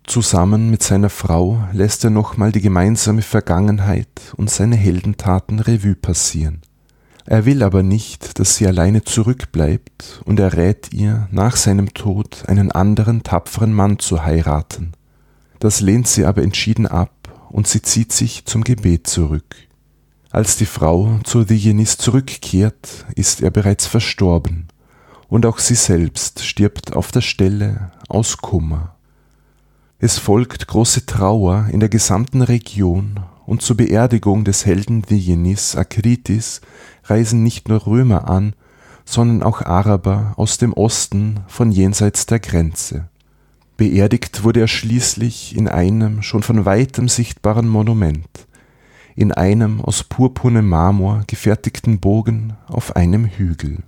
Zusammen 0.03 0.69
mit 0.69 0.84
seiner 0.84 1.09
Frau 1.09 1.63
lässt 1.71 2.03
er 2.03 2.09
nochmal 2.09 2.51
die 2.51 2.59
gemeinsame 2.59 3.21
Vergangenheit 3.21 4.34
und 4.36 4.49
seine 4.49 4.75
Heldentaten 4.75 5.61
Revue 5.61 5.95
passieren. 5.95 6.63
Er 7.25 7.45
will 7.45 7.63
aber 7.63 7.82
nicht, 7.82 8.39
dass 8.39 8.57
sie 8.57 8.67
alleine 8.67 9.05
zurückbleibt, 9.05 10.21
und 10.25 10.38
er 10.41 10.57
rät 10.57 10.91
ihr, 10.91 11.30
nach 11.32 11.55
seinem 11.55 11.93
Tod 11.93 12.43
einen 12.47 12.73
anderen 12.73 13.23
tapferen 13.23 13.71
Mann 13.71 13.99
zu 13.99 14.25
heiraten. 14.25 14.91
Das 15.59 15.80
lehnt 15.80 16.09
sie 16.09 16.25
aber 16.25 16.41
entschieden 16.43 16.88
ab, 16.88 17.47
und 17.51 17.69
sie 17.69 17.82
zieht 17.82 18.11
sich 18.11 18.43
zum 18.43 18.65
Gebet 18.65 19.07
zurück. 19.07 19.55
Als 20.30 20.57
die 20.57 20.65
Frau 20.65 21.19
zu 21.23 21.45
Diogenes 21.45 21.97
zurückkehrt, 21.97 23.05
ist 23.15 23.41
er 23.41 23.49
bereits 23.49 23.86
verstorben, 23.86 24.67
und 25.30 25.45
auch 25.45 25.59
sie 25.59 25.75
selbst 25.75 26.43
stirbt 26.43 26.95
auf 26.95 27.11
der 27.11 27.21
Stelle 27.21 27.91
aus 28.09 28.38
Kummer. 28.38 28.95
Es 29.99 30.17
folgt 30.17 30.67
große 30.67 31.05
Trauer 31.05 31.67
in 31.71 31.80
der 31.80 31.89
gesamten 31.89 32.41
Region 32.41 33.19
und 33.45 33.61
zur 33.61 33.77
Beerdigung 33.77 34.43
des 34.43 34.65
Helden 34.65 35.01
Diogenes 35.03 35.75
Akritis 35.75 36.61
reisen 37.03 37.43
nicht 37.43 37.67
nur 37.67 37.86
Römer 37.86 38.30
an, 38.30 38.53
sondern 39.05 39.43
auch 39.43 39.61
Araber 39.61 40.34
aus 40.38 40.57
dem 40.57 40.73
Osten 40.73 41.39
von 41.47 41.71
jenseits 41.71 42.25
der 42.27 42.39
Grenze. 42.39 43.09
Beerdigt 43.75 44.43
wurde 44.43 44.59
er 44.59 44.67
schließlich 44.67 45.55
in 45.55 45.67
einem 45.67 46.21
schon 46.21 46.43
von 46.43 46.65
weitem 46.65 47.07
sichtbaren 47.07 47.67
Monument, 47.67 48.47
in 49.15 49.32
einem 49.32 49.82
aus 49.82 50.03
purpurnem 50.03 50.67
Marmor 50.67 51.23
gefertigten 51.27 51.99
Bogen 51.99 52.53
auf 52.67 52.95
einem 52.95 53.25
Hügel. 53.25 53.84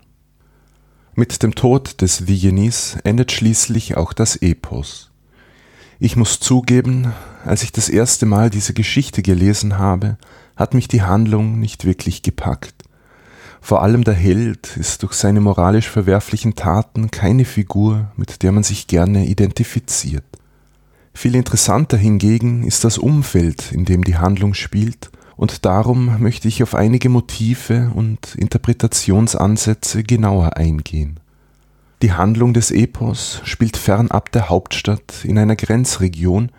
Mit 1.21 1.43
dem 1.43 1.53
Tod 1.53 2.01
des 2.01 2.25
Diogenes 2.25 2.97
endet 3.03 3.31
schließlich 3.31 3.95
auch 3.95 4.11
das 4.11 4.37
Epos. 4.37 5.11
Ich 5.99 6.15
muss 6.15 6.39
zugeben, 6.39 7.13
als 7.45 7.61
ich 7.61 7.71
das 7.71 7.89
erste 7.89 8.25
Mal 8.25 8.49
diese 8.49 8.73
Geschichte 8.73 9.21
gelesen 9.21 9.77
habe, 9.77 10.17
hat 10.55 10.73
mich 10.73 10.87
die 10.87 11.03
Handlung 11.03 11.59
nicht 11.59 11.85
wirklich 11.85 12.23
gepackt. 12.23 12.73
Vor 13.61 13.83
allem 13.83 14.03
der 14.03 14.15
Held 14.15 14.75
ist 14.77 15.03
durch 15.03 15.13
seine 15.13 15.41
moralisch 15.41 15.89
verwerflichen 15.89 16.55
Taten 16.55 17.11
keine 17.11 17.45
Figur, 17.45 18.11
mit 18.15 18.41
der 18.41 18.51
man 18.51 18.63
sich 18.63 18.87
gerne 18.87 19.27
identifiziert. 19.27 20.25
Viel 21.13 21.35
interessanter 21.35 21.97
hingegen 21.97 22.63
ist 22.63 22.83
das 22.83 22.97
Umfeld, 22.97 23.71
in 23.71 23.85
dem 23.85 24.03
die 24.03 24.17
Handlung 24.17 24.55
spielt, 24.55 25.11
und 25.35 25.65
darum 25.65 26.21
möchte 26.21 26.47
ich 26.47 26.63
auf 26.63 26.75
einige 26.75 27.09
Motive 27.09 27.91
und 27.93 28.35
Interpretationsansätze 28.35 30.03
genauer 30.03 30.57
eingehen. 30.57 31.19
Die 32.01 32.13
Handlung 32.13 32.53
des 32.53 32.71
Epos 32.71 33.41
spielt 33.43 33.77
fernab 33.77 34.31
der 34.31 34.49
Hauptstadt 34.49 35.23
in 35.23 35.37
einer 35.37 35.55
Grenzregion, 35.55 36.51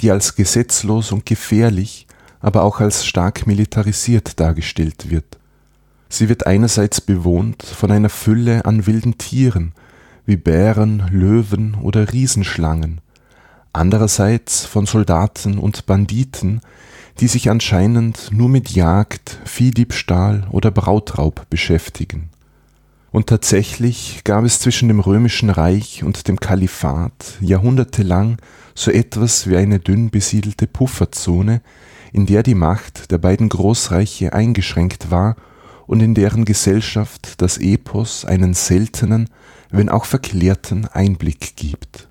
die 0.00 0.10
als 0.10 0.34
gesetzlos 0.34 1.12
und 1.12 1.26
gefährlich, 1.26 2.06
aber 2.40 2.62
auch 2.62 2.80
als 2.80 3.06
stark 3.06 3.46
militarisiert 3.46 4.40
dargestellt 4.40 5.10
wird. 5.10 5.38
Sie 6.08 6.28
wird 6.28 6.46
einerseits 6.46 7.00
bewohnt 7.00 7.62
von 7.62 7.90
einer 7.90 8.08
Fülle 8.08 8.64
an 8.64 8.86
wilden 8.86 9.16
Tieren 9.16 9.72
wie 10.26 10.36
Bären, 10.36 11.08
Löwen 11.10 11.76
oder 11.80 12.12
Riesenschlangen, 12.12 13.00
andererseits 13.72 14.64
von 14.64 14.86
Soldaten 14.86 15.58
und 15.58 15.86
Banditen, 15.86 16.60
die 17.18 17.28
sich 17.28 17.50
anscheinend 17.50 18.30
nur 18.32 18.48
mit 18.48 18.70
Jagd, 18.70 19.38
Viehdiebstahl 19.44 20.46
oder 20.50 20.70
Brautraub 20.70 21.48
beschäftigen. 21.50 22.30
Und 23.10 23.26
tatsächlich 23.26 24.20
gab 24.22 24.44
es 24.44 24.60
zwischen 24.60 24.88
dem 24.88 25.00
römischen 25.00 25.50
Reich 25.50 26.04
und 26.04 26.28
dem 26.28 26.38
Kalifat 26.38 27.38
jahrhundertelang 27.40 28.36
so 28.74 28.90
etwas 28.90 29.48
wie 29.48 29.56
eine 29.56 29.80
dünn 29.80 30.10
besiedelte 30.10 30.68
Pufferzone, 30.68 31.60
in 32.12 32.26
der 32.26 32.42
die 32.42 32.54
Macht 32.54 33.10
der 33.10 33.18
beiden 33.18 33.48
Großreiche 33.48 34.32
eingeschränkt 34.32 35.10
war 35.10 35.36
und 35.86 36.00
in 36.00 36.14
deren 36.14 36.44
Gesellschaft 36.44 37.40
das 37.42 37.58
Epos 37.58 38.24
einen 38.24 38.54
seltenen, 38.54 39.28
wenn 39.70 39.88
auch 39.88 40.04
verklärten 40.04 40.86
Einblick 40.86 41.56
gibt. 41.56 42.09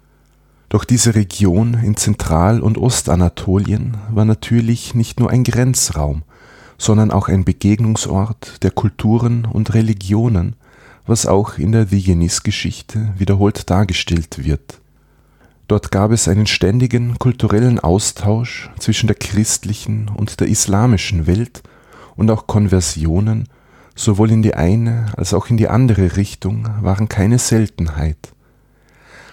Doch 0.69 0.85
diese 0.85 1.15
Region 1.15 1.73
in 1.73 1.97
Zentral- 1.97 2.61
und 2.61 2.77
Ostanatolien 2.77 3.97
war 4.11 4.23
natürlich 4.23 4.93
nicht 4.93 5.19
nur 5.19 5.31
ein 5.31 5.43
Grenzraum, 5.43 6.21
sondern 6.77 7.09
auch 7.09 7.27
ein 7.27 7.43
Begegnungsort 7.43 8.61
der 8.61 8.69
Kulturen 8.69 9.45
und 9.45 9.73
Religionen, 9.73 10.55
was 11.07 11.25
auch 11.25 11.57
in 11.57 11.71
der 11.71 11.85
Diogenes-Geschichte 11.85 13.13
wiederholt 13.17 13.67
dargestellt 13.71 14.45
wird. 14.45 14.79
Dort 15.67 15.91
gab 15.91 16.11
es 16.11 16.27
einen 16.27 16.45
ständigen 16.45 17.17
kulturellen 17.17 17.79
Austausch 17.79 18.69
zwischen 18.77 19.07
der 19.07 19.15
christlichen 19.15 20.07
und 20.07 20.39
der 20.39 20.47
islamischen 20.47 21.25
Welt 21.25 21.63
und 22.15 22.29
auch 22.29 22.45
Konversionen, 22.45 23.49
sowohl 23.95 24.31
in 24.31 24.43
die 24.43 24.53
eine 24.53 25.07
als 25.17 25.33
auch 25.33 25.49
in 25.49 25.57
die 25.57 25.67
andere 25.67 26.15
Richtung, 26.15 26.69
waren 26.81 27.09
keine 27.09 27.39
Seltenheit. 27.39 28.33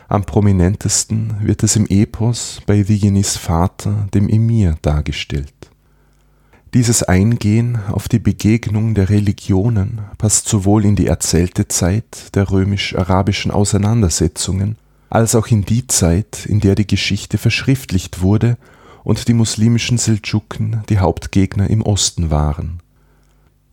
Am 0.09 0.25
prominentesten 0.25 1.37
wird 1.41 1.65
es 1.65 1.75
im 1.75 1.87
Epos 1.87 2.61
bei 2.67 2.83
Diogenes 2.83 3.37
Vater, 3.37 4.07
dem 4.15 4.29
Emir, 4.29 4.77
dargestellt. 4.83 5.53
Dieses 6.75 7.03
Eingehen 7.03 7.79
auf 7.89 8.07
die 8.07 8.19
Begegnung 8.19 8.95
der 8.95 9.09
Religionen 9.09 10.03
passt 10.19 10.49
sowohl 10.49 10.85
in 10.85 10.95
die 10.95 11.07
erzählte 11.07 11.67
Zeit 11.69 12.35
der 12.35 12.51
römisch-arabischen 12.51 13.51
Auseinandersetzungen 13.51 14.77
als 15.11 15.35
auch 15.35 15.49
in 15.49 15.65
die 15.65 15.87
Zeit, 15.87 16.47
in 16.47 16.61
der 16.61 16.75
die 16.75 16.87
Geschichte 16.87 17.39
verschriftlicht 17.39 18.21
wurde 18.21 18.59
und 19.03 19.27
die 19.27 19.35
muslimischen 19.35 19.99
Seldschuken 19.99 20.83
die 20.89 20.99
Hauptgegner 20.99 21.69
im 21.71 21.83
Osten 21.83 22.31
waren. 22.31 22.81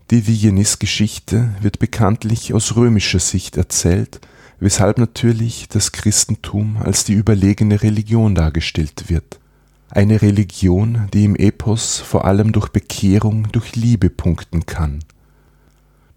Die 0.10 0.22
Diogenes-Geschichte 0.22 1.50
wird 1.62 1.80
bekanntlich 1.80 2.54
aus 2.54 2.76
römischer 2.76 3.20
Sicht 3.20 3.58
erzählt, 3.58 4.22
weshalb 4.64 4.98
natürlich 4.98 5.68
das 5.70 5.92
Christentum 5.92 6.78
als 6.78 7.04
die 7.04 7.14
überlegene 7.14 7.84
Religion 7.84 8.36
dargestellt 8.36 9.10
wird 9.10 9.40
eine 9.94 10.24
Religion, 10.24 11.08
die 11.14 11.26
im 11.26 11.36
Epos 11.36 12.00
vor 12.00 12.26
allem 12.26 12.52
durch 12.52 12.70
Bekehrung, 12.70 13.48
durch 13.52 13.76
Liebe 13.76 14.10
punkten 14.10 14.66
kann. 14.66 15.04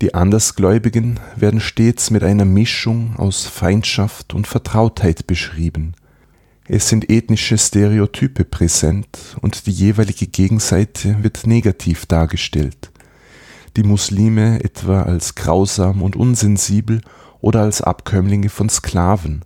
Die 0.01 0.15
Andersgläubigen 0.15 1.21
werden 1.37 1.61
stets 1.61 2.11
mit 2.11 2.25
einer 2.25 2.47
Mischung 2.47 3.17
aus 3.17 3.47
Feindschaft 3.47 4.33
und 4.33 4.47
Vertrautheit 4.47 5.27
beschrieben. 5.27 5.93
Es 6.69 6.89
sind 6.89 7.11
ethnische 7.11 7.59
Stereotype 7.59 8.45
präsent 8.45 9.09
und 9.43 9.67
die 9.67 9.73
jeweilige 9.73 10.27
Gegenseite 10.27 11.23
wird 11.23 11.47
negativ 11.47 12.07
dargestellt. 12.07 12.91
die 13.77 13.83
Muslime 13.83 14.65
etwa 14.65 15.03
als 15.03 15.35
grausam 15.35 16.01
und 16.01 16.17
unsensibel 16.17 17.03
oder 17.47 17.61
als 17.61 17.81
Abkömmlinge 17.81 18.49
von 18.49 18.69
Sklaven, 18.69 19.45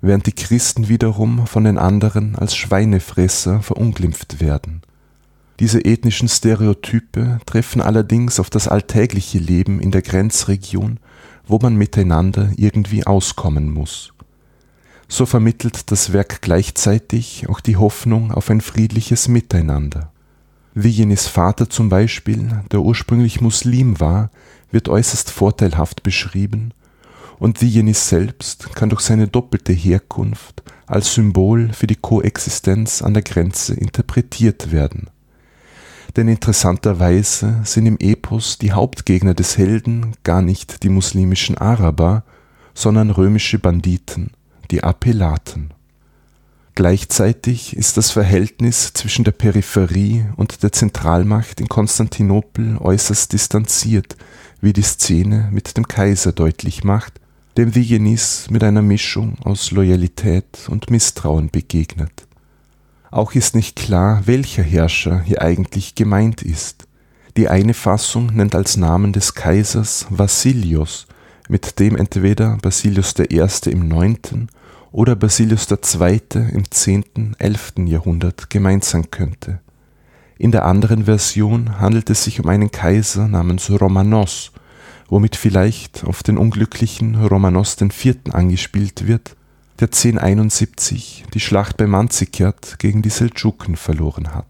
während 0.00 0.26
die 0.26 0.32
Christen 0.32 0.88
wiederum 0.88 1.48
von 1.48 1.64
den 1.64 1.76
anderen 1.76 2.36
als 2.36 2.54
Schweinefresser 2.54 3.62
verunglimpft 3.62 4.40
werden. 4.40 4.80
Diese 5.58 5.84
ethnischen 5.84 6.28
Stereotype 6.28 7.40
treffen 7.44 7.82
allerdings 7.82 8.38
auf 8.38 8.48
das 8.48 8.68
alltägliche 8.68 9.40
Leben 9.40 9.80
in 9.80 9.90
der 9.90 10.02
Grenzregion, 10.02 11.00
wo 11.44 11.58
man 11.58 11.74
miteinander 11.74 12.52
irgendwie 12.56 13.04
auskommen 13.04 13.72
muss. 13.72 14.12
So 15.08 15.26
vermittelt 15.26 15.90
das 15.90 16.12
Werk 16.12 16.42
gleichzeitig 16.42 17.48
auch 17.48 17.58
die 17.58 17.76
Hoffnung 17.76 18.30
auf 18.30 18.50
ein 18.50 18.60
friedliches 18.60 19.26
Miteinander. 19.26 20.12
Vigenis 20.74 21.26
Vater 21.26 21.68
zum 21.68 21.88
Beispiel, 21.88 22.62
der 22.70 22.82
ursprünglich 22.82 23.40
Muslim 23.40 23.98
war, 23.98 24.30
wird 24.70 24.88
äußerst 24.88 25.28
vorteilhaft 25.28 26.04
beschrieben 26.04 26.72
und 27.42 27.60
Vigenis 27.60 28.08
selbst 28.08 28.72
kann 28.76 28.88
durch 28.88 29.00
seine 29.00 29.26
doppelte 29.26 29.72
Herkunft 29.72 30.62
als 30.86 31.12
Symbol 31.12 31.72
für 31.72 31.88
die 31.88 31.96
Koexistenz 31.96 33.02
an 33.02 33.14
der 33.14 33.24
Grenze 33.24 33.74
interpretiert 33.74 34.70
werden. 34.70 35.10
Denn 36.14 36.28
interessanterweise 36.28 37.60
sind 37.64 37.86
im 37.86 37.96
Epos 37.98 38.58
die 38.58 38.70
Hauptgegner 38.70 39.34
des 39.34 39.58
Helden 39.58 40.12
gar 40.22 40.40
nicht 40.40 40.84
die 40.84 40.88
muslimischen 40.88 41.58
Araber, 41.58 42.22
sondern 42.74 43.10
römische 43.10 43.58
Banditen, 43.58 44.30
die 44.70 44.84
Appellaten. 44.84 45.70
Gleichzeitig 46.76 47.76
ist 47.76 47.96
das 47.96 48.12
Verhältnis 48.12 48.92
zwischen 48.92 49.24
der 49.24 49.32
Peripherie 49.32 50.26
und 50.36 50.62
der 50.62 50.70
Zentralmacht 50.70 51.60
in 51.60 51.68
Konstantinopel 51.68 52.78
äußerst 52.78 53.32
distanziert, 53.32 54.16
wie 54.60 54.72
die 54.72 54.82
Szene 54.82 55.48
mit 55.50 55.76
dem 55.76 55.88
Kaiser 55.88 56.30
deutlich 56.30 56.84
macht, 56.84 57.20
dem 57.56 57.74
Vigenis 57.74 58.46
mit 58.50 58.64
einer 58.64 58.82
Mischung 58.82 59.36
aus 59.44 59.70
Loyalität 59.70 60.68
und 60.68 60.90
Misstrauen 60.90 61.50
begegnet. 61.50 62.26
Auch 63.10 63.34
ist 63.34 63.54
nicht 63.54 63.76
klar, 63.76 64.22
welcher 64.24 64.62
Herrscher 64.62 65.20
hier 65.20 65.42
eigentlich 65.42 65.94
gemeint 65.94 66.42
ist. 66.42 66.86
Die 67.36 67.48
eine 67.48 67.74
Fassung 67.74 68.26
nennt 68.34 68.54
als 68.54 68.76
Namen 68.76 69.12
des 69.12 69.34
Kaisers 69.34 70.06
Vassilios, 70.08 71.06
mit 71.48 71.78
dem 71.78 71.96
entweder 71.96 72.56
Basilius 72.62 73.14
I. 73.18 73.44
im 73.70 73.86
9 73.86 74.48
oder 74.90 75.14
Basilius 75.14 75.66
II. 75.70 76.20
im 76.32 76.70
10., 76.70 77.36
11. 77.38 77.74
Jahrhundert 77.86 78.48
gemeint 78.48 78.84
sein 78.84 79.10
könnte. 79.10 79.60
In 80.38 80.52
der 80.52 80.64
anderen 80.64 81.04
Version 81.04 81.78
handelt 81.78 82.08
es 82.08 82.24
sich 82.24 82.40
um 82.40 82.48
einen 82.48 82.70
Kaiser 82.70 83.28
namens 83.28 83.70
Romanos, 83.70 84.52
womit 85.12 85.36
vielleicht 85.36 86.04
auf 86.04 86.22
den 86.22 86.38
unglücklichen 86.38 87.22
Romanos 87.26 87.76
IV. 87.78 88.16
angespielt 88.32 89.06
wird, 89.06 89.36
der 89.78 89.88
1071 89.88 91.26
die 91.34 91.40
Schlacht 91.40 91.76
bei 91.76 91.86
Manzikert 91.86 92.78
gegen 92.78 93.02
die 93.02 93.10
Seldschuken 93.10 93.76
verloren 93.76 94.34
hat. 94.34 94.46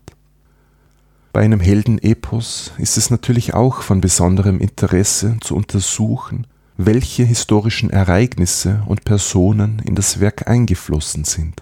Bei 1.32 1.40
einem 1.40 1.58
Heldenepos 1.58 2.70
ist 2.78 2.96
es 2.96 3.10
natürlich 3.10 3.54
auch 3.54 3.82
von 3.82 4.00
besonderem 4.00 4.60
Interesse 4.60 5.36
zu 5.40 5.56
untersuchen, 5.56 6.46
welche 6.76 7.24
historischen 7.24 7.90
Ereignisse 7.90 8.84
und 8.86 9.04
Personen 9.04 9.82
in 9.84 9.96
das 9.96 10.20
Werk 10.20 10.46
eingeflossen 10.46 11.24
sind. 11.24 11.60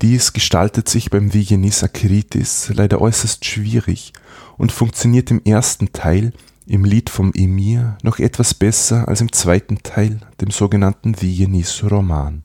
Dies 0.00 0.32
gestaltet 0.32 0.88
sich 0.88 1.10
beim 1.10 1.34
Vigenis 1.34 1.82
Akritis 1.82 2.70
leider 2.72 3.00
äußerst 3.00 3.44
schwierig 3.44 4.12
und 4.56 4.70
funktioniert 4.70 5.32
im 5.32 5.42
ersten 5.44 5.92
Teil, 5.92 6.32
im 6.68 6.84
Lied 6.84 7.10
vom 7.10 7.32
Emir, 7.34 7.98
noch 8.02 8.18
etwas 8.18 8.54
besser 8.54 9.08
als 9.08 9.20
im 9.20 9.32
zweiten 9.32 9.82
Teil, 9.82 10.20
dem 10.40 10.50
sogenannten 10.50 11.20
Vigenis 11.20 11.82
Roman. 11.82 12.42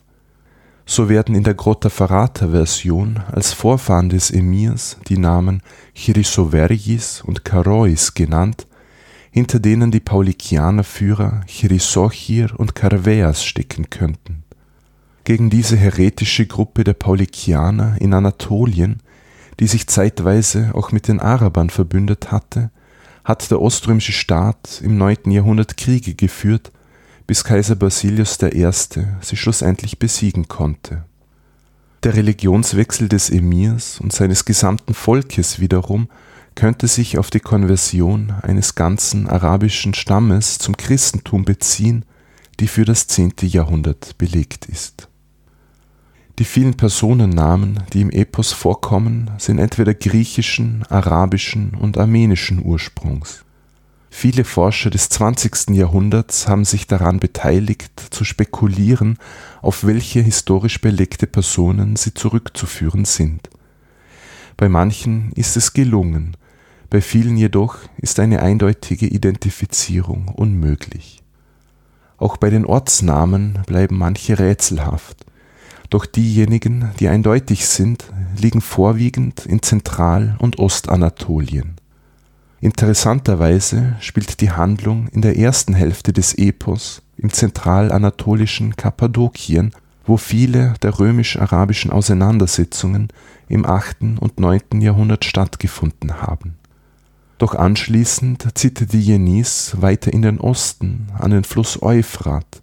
So 0.86 1.09
werden 1.09 1.36
in 1.36 1.43
der 1.43 1.53
Grottaferrata-Version 1.53 3.21
als 3.32 3.53
Vorfahren 3.53 4.09
des 4.09 4.32
Emirs 4.32 4.97
die 5.07 5.17
Namen 5.17 5.61
Chrysovergis 5.95 7.21
und 7.26 7.45
Karois 7.45 8.13
genannt 8.15 8.67
hinter 9.34 9.59
denen 9.59 9.89
die 9.89 9.99
Paulikianerführer 9.99 11.41
Chrysochir 11.47 12.51
und 12.55 12.76
Karveas 12.76 13.43
stecken 13.43 13.89
könnten. 13.89 14.43
Gegen 15.24 15.49
diese 15.49 15.76
heretische 15.76 16.45
Gruppe 16.45 16.84
der 16.84 16.93
Paulikianer 16.93 17.95
in 17.99 18.13
Anatolien, 18.13 18.99
die 19.59 19.65
sich 19.65 19.88
zeitweise 19.88 20.69
auch 20.76 20.91
mit 20.91 21.07
den 21.07 21.19
Arabern 21.19 21.71
verbündet 21.71 22.32
hatte, 22.32 22.69
hat 23.24 23.49
der 23.51 23.61
oströmische 23.61 24.11
Staat 24.11 24.82
im 24.84 24.97
9. 24.97 25.32
Jahrhundert 25.32 25.78
Kriege 25.78 26.13
geführt, 26.13 26.71
bis 27.26 27.43
Kaiser 27.43 27.76
Basilius 27.76 28.38
I. 28.41 28.69
sie 29.21 29.38
schlussendlich 29.38 29.99
besiegen 29.99 30.47
konnte. 30.47 31.05
Der 32.03 32.15
Religionswechsel 32.15 33.07
des 33.07 33.30
Emirs 33.30 34.01
und 34.01 34.11
seines 34.11 34.43
gesamten 34.43 34.93
Volkes 34.93 35.59
wiederum 35.59 36.09
könnte 36.55 36.88
sich 36.88 37.17
auf 37.17 37.30
die 37.30 37.39
Konversion 37.39 38.34
eines 38.41 38.76
ganzen 38.76 39.28
arabischen 39.28 39.93
Stammes 39.93 40.57
zum 40.59 40.76
Christentum 40.76 41.45
beziehen, 41.45 42.05
die 42.59 42.67
für 42.67 42.86
das 42.86 43.07
zehnte 43.07 43.45
Jahrhundert 43.45 44.17
belegt 44.17 44.65
ist. 44.65 45.07
Die 46.39 46.45
vielen 46.45 46.73
Personennamen, 46.73 47.84
die 47.93 48.01
im 48.01 48.09
Epos 48.09 48.53
vorkommen, 48.53 49.29
sind 49.38 49.59
entweder 49.59 49.93
griechischen, 49.93 50.84
arabischen 50.89 51.75
und 51.75 51.97
armenischen 51.97 52.65
Ursprungs. 52.65 53.45
Viele 54.09 54.43
Forscher 54.43 54.89
des 54.89 55.09
20. 55.09 55.69
Jahrhunderts 55.69 56.47
haben 56.47 56.65
sich 56.65 56.88
daran 56.88 57.19
beteiligt, 57.19 57.99
zu 58.09 58.23
spekulieren, 58.23 59.17
auf 59.61 59.86
welche 59.86 60.21
historisch 60.21 60.81
belegte 60.81 61.27
Personen 61.27 61.95
sie 61.95 62.13
zurückzuführen 62.15 63.05
sind. 63.05 63.49
Bei 64.57 64.69
manchen 64.69 65.31
ist 65.34 65.55
es 65.55 65.73
gelungen, 65.73 66.36
bei 66.89 67.01
vielen 67.01 67.38
jedoch 67.38 67.77
ist 67.97 68.19
eine 68.19 68.41
eindeutige 68.41 69.07
Identifizierung 69.07 70.27
unmöglich. 70.27 71.23
Auch 72.17 72.38
bei 72.38 72.51
den 72.51 72.65
Ortsnamen 72.65 73.59
bleiben 73.65 73.97
manche 73.97 74.38
rätselhaft, 74.38 75.22
doch 75.93 76.05
diejenigen, 76.05 76.91
die 76.99 77.07
eindeutig 77.07 77.67
sind, 77.67 78.05
liegen 78.37 78.61
vorwiegend 78.61 79.45
in 79.45 79.61
Zentral- 79.61 80.35
und 80.39 80.59
Ostanatolien. 80.59 81.75
Interessanterweise 82.61 83.95
spielt 83.99 84.41
die 84.41 84.51
Handlung 84.51 85.07
in 85.09 85.21
der 85.21 85.37
ersten 85.37 85.73
Hälfte 85.73 86.13
des 86.13 86.33
Epos 86.37 87.01
im 87.17 87.31
zentralanatolischen 87.31 88.75
Kappadokien, 88.75 89.71
wo 90.05 90.17
viele 90.17 90.73
der 90.81 90.97
römisch-arabischen 90.97 91.91
Auseinandersetzungen 91.91 93.09
im 93.47 93.65
8. 93.65 94.19
und 94.19 94.39
9. 94.39 94.81
Jahrhundert 94.81 95.25
stattgefunden 95.25 96.21
haben 96.21 96.55
doch 97.43 97.55
anschließend 97.55 98.57
zieht 98.57 98.93
die 98.93 99.01
Jenis 99.01 99.75
weiter 99.81 100.13
in 100.13 100.21
den 100.21 100.39
Osten 100.39 101.07
an 101.19 101.31
den 101.31 101.43
Fluss 101.43 101.81
Euphrat, 101.81 102.61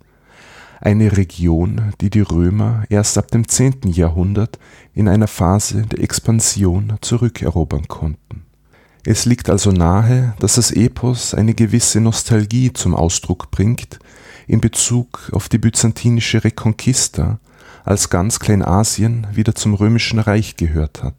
eine 0.81 1.17
Region, 1.17 1.93
die 2.01 2.11
die 2.11 2.21
Römer 2.21 2.85
erst 2.89 3.19
ab 3.19 3.31
dem 3.31 3.47
10. 3.47 3.83
Jahrhundert 3.87 4.59
in 4.95 5.09
einer 5.09 5.29
Phase 5.29 5.83
der 5.83 6.01
Expansion 6.01 6.95
zurückerobern 7.01 7.87
konnten. 7.89 8.43
Es 9.05 9.25
liegt 9.25 9.49
also 9.49 9.73
nahe, 9.73 10.35
dass 10.41 10.55
das 10.55 10.73
Epos 10.73 11.35
eine 11.35 11.55
gewisse 11.55 12.01
Nostalgie 12.01 12.73
zum 12.73 12.95
Ausdruck 12.95 13.51
bringt 13.51 13.99
in 14.47 14.61
Bezug 14.61 15.31
auf 15.33 15.49
die 15.49 15.59
byzantinische 15.59 16.43
Reconquista, 16.45 17.39
als 17.85 18.11
ganz 18.11 18.41
Kleinasien 18.41 19.27
wieder 19.33 19.55
zum 19.55 19.75
römischen 19.75 20.19
Reich 20.19 20.57
gehört 20.57 21.03
hat. 21.03 21.15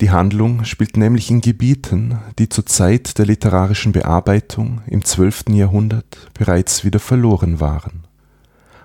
Die 0.00 0.10
Handlung 0.10 0.64
spielt 0.64 0.96
nämlich 0.96 1.30
in 1.30 1.40
Gebieten, 1.40 2.18
die 2.38 2.48
zur 2.48 2.66
Zeit 2.66 3.18
der 3.18 3.26
literarischen 3.26 3.92
Bearbeitung 3.92 4.82
im 4.86 5.04
12. 5.04 5.44
Jahrhundert 5.50 6.28
bereits 6.34 6.84
wieder 6.84 6.98
verloren 6.98 7.60
waren. 7.60 8.04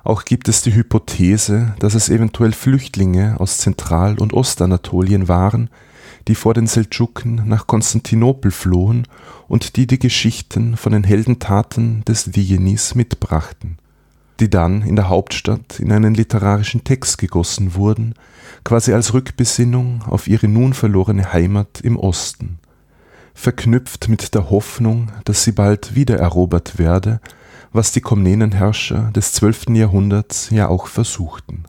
Auch 0.07 0.23
gibt 0.23 0.47
es 0.47 0.61
die 0.61 0.73
Hypothese, 0.73 1.75
dass 1.79 1.93
es 1.93 2.07
eventuell 2.07 2.53
Flüchtlinge 2.53 3.37
aus 3.41 3.57
Zentral- 3.57 4.17
und 4.19 4.31
Ostanatolien 4.31 5.27
waren, 5.27 5.69
die 6.29 6.35
vor 6.35 6.53
den 6.53 6.65
Seldschuken 6.65 7.41
nach 7.45 7.67
Konstantinopel 7.67 8.51
flohen 8.51 9.05
und 9.49 9.75
die 9.75 9.85
die 9.85 9.99
Geschichten 9.99 10.77
von 10.77 10.93
den 10.93 11.03
Heldentaten 11.03 12.05
des 12.05 12.33
Vigenis 12.33 12.95
mitbrachten 12.95 13.79
die 14.39 14.49
dann 14.49 14.83
in 14.83 14.95
der 14.95 15.09
Hauptstadt 15.09 15.79
in 15.79 15.91
einen 15.91 16.13
literarischen 16.13 16.83
Text 16.83 17.17
gegossen 17.17 17.73
wurden, 17.73 18.13
quasi 18.63 18.93
als 18.93 19.15
Rückbesinnung 19.15 20.03
auf 20.03 20.27
ihre 20.27 20.47
nun 20.47 20.73
verlorene 20.73 21.33
Heimat 21.33 21.81
im 21.81 21.97
Osten, 21.97 22.59
verknüpft 23.33 24.09
mit 24.09 24.35
der 24.35 24.51
Hoffnung, 24.51 25.11
dass 25.25 25.43
sie 25.43 25.53
bald 25.53 25.95
wiedererobert 25.95 26.77
werde, 26.77 27.19
was 27.71 27.91
die 27.91 28.01
Komnenenherrscher 28.01 29.11
des 29.15 29.33
12. 29.33 29.67
Jahrhunderts 29.69 30.49
ja 30.49 30.67
auch 30.67 30.87
versuchten. 30.87 31.65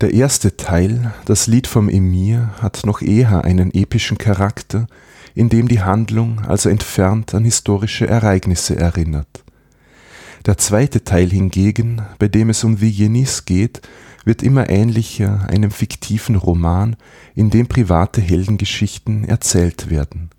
Der 0.00 0.12
erste 0.12 0.56
Teil, 0.56 1.12
das 1.26 1.46
Lied 1.46 1.66
vom 1.66 1.88
Emir, 1.88 2.50
hat 2.60 2.82
noch 2.84 3.02
eher 3.02 3.44
einen 3.44 3.72
epischen 3.72 4.18
Charakter, 4.18 4.88
in 5.34 5.48
dem 5.48 5.68
die 5.68 5.82
Handlung 5.82 6.40
also 6.40 6.68
entfernt 6.68 7.34
an 7.34 7.44
historische 7.44 8.08
Ereignisse 8.08 8.76
erinnert. 8.76 9.44
Der 10.44 10.58
zweite 10.58 11.04
Teil 11.04 11.30
hingegen, 11.30 12.02
bei 12.18 12.26
dem 12.26 12.50
es 12.50 12.64
um 12.64 12.80
Vigenis 12.80 13.44
geht, 13.44 13.80
wird 14.24 14.42
immer 14.42 14.68
ähnlicher 14.68 15.46
einem 15.48 15.70
fiktiven 15.70 16.36
Roman, 16.36 16.96
in 17.34 17.50
dem 17.50 17.68
private 17.68 18.20
Heldengeschichten 18.20 19.24
erzählt 19.24 19.88
werden. 19.88 20.30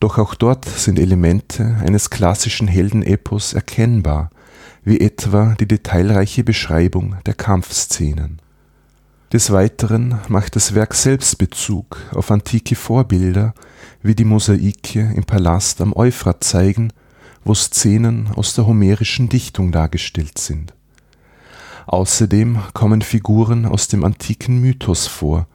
Doch 0.00 0.18
auch 0.18 0.34
dort 0.34 0.64
sind 0.64 0.98
Elemente 0.98 1.76
eines 1.84 2.10
klassischen 2.10 2.68
Heldenepos 2.68 3.52
erkennbar, 3.52 4.30
wie 4.84 5.00
etwa 5.00 5.56
die 5.58 5.66
detailreiche 5.66 6.44
Beschreibung 6.44 7.16
der 7.26 7.34
Kampfszenen. 7.34 8.40
Des 9.32 9.50
Weiteren 9.50 10.20
macht 10.28 10.56
das 10.56 10.74
Werk 10.74 10.94
selbst 10.94 11.36
Bezug 11.36 11.98
auf 12.12 12.30
antike 12.30 12.76
Vorbilder, 12.76 13.52
wie 14.02 14.14
die 14.14 14.24
Mosaike 14.24 15.12
im 15.14 15.24
Palast 15.24 15.80
am 15.80 15.92
Euphrat 15.94 16.44
zeigen, 16.44 16.92
wo 17.44 17.54
Szenen 17.54 18.28
aus 18.36 18.54
der 18.54 18.66
homerischen 18.66 19.28
Dichtung 19.28 19.72
dargestellt 19.72 20.38
sind. 20.38 20.72
Außerdem 21.86 22.58
kommen 22.72 23.02
Figuren 23.02 23.66
aus 23.66 23.88
dem 23.88 24.04
antiken 24.04 24.60
Mythos 24.60 25.06
vor, 25.06 25.46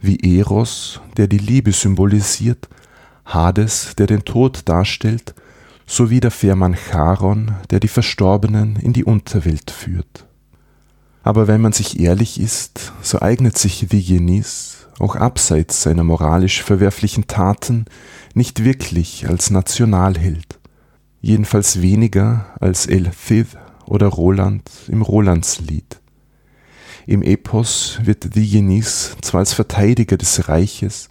wie 0.00 0.38
Eros, 0.38 1.00
der 1.16 1.26
die 1.26 1.38
Liebe 1.38 1.72
symbolisiert, 1.72 2.68
Hades, 3.28 3.94
der 3.96 4.06
den 4.06 4.24
Tod 4.24 4.62
darstellt, 4.68 5.34
sowie 5.86 6.20
der 6.20 6.30
Fährmann 6.30 6.76
Charon, 6.76 7.52
der 7.70 7.80
die 7.80 7.88
Verstorbenen 7.88 8.76
in 8.76 8.92
die 8.92 9.04
Unterwelt 9.04 9.70
führt. 9.70 10.26
Aber 11.22 11.46
wenn 11.46 11.60
man 11.60 11.72
sich 11.72 12.00
ehrlich 12.00 12.40
ist, 12.40 12.92
so 13.02 13.20
eignet 13.20 13.58
sich 13.58 13.86
Digenis 13.86 14.86
auch 14.98 15.14
abseits 15.14 15.82
seiner 15.82 16.04
moralisch 16.04 16.62
verwerflichen 16.62 17.26
Taten 17.26 17.84
nicht 18.34 18.64
wirklich 18.64 19.28
als 19.28 19.50
Nationalheld, 19.50 20.58
jedenfalls 21.20 21.82
weniger 21.82 22.46
als 22.60 22.86
El 22.86 23.10
Cid 23.12 23.48
oder 23.84 24.08
Roland 24.08 24.70
im 24.88 25.02
Rolandslied. 25.02 26.00
Im 27.06 27.22
Epos 27.22 28.00
wird 28.02 28.34
Digenis 28.34 29.16
zwar 29.22 29.40
als 29.40 29.52
Verteidiger 29.54 30.16
des 30.16 30.48
Reiches, 30.48 31.08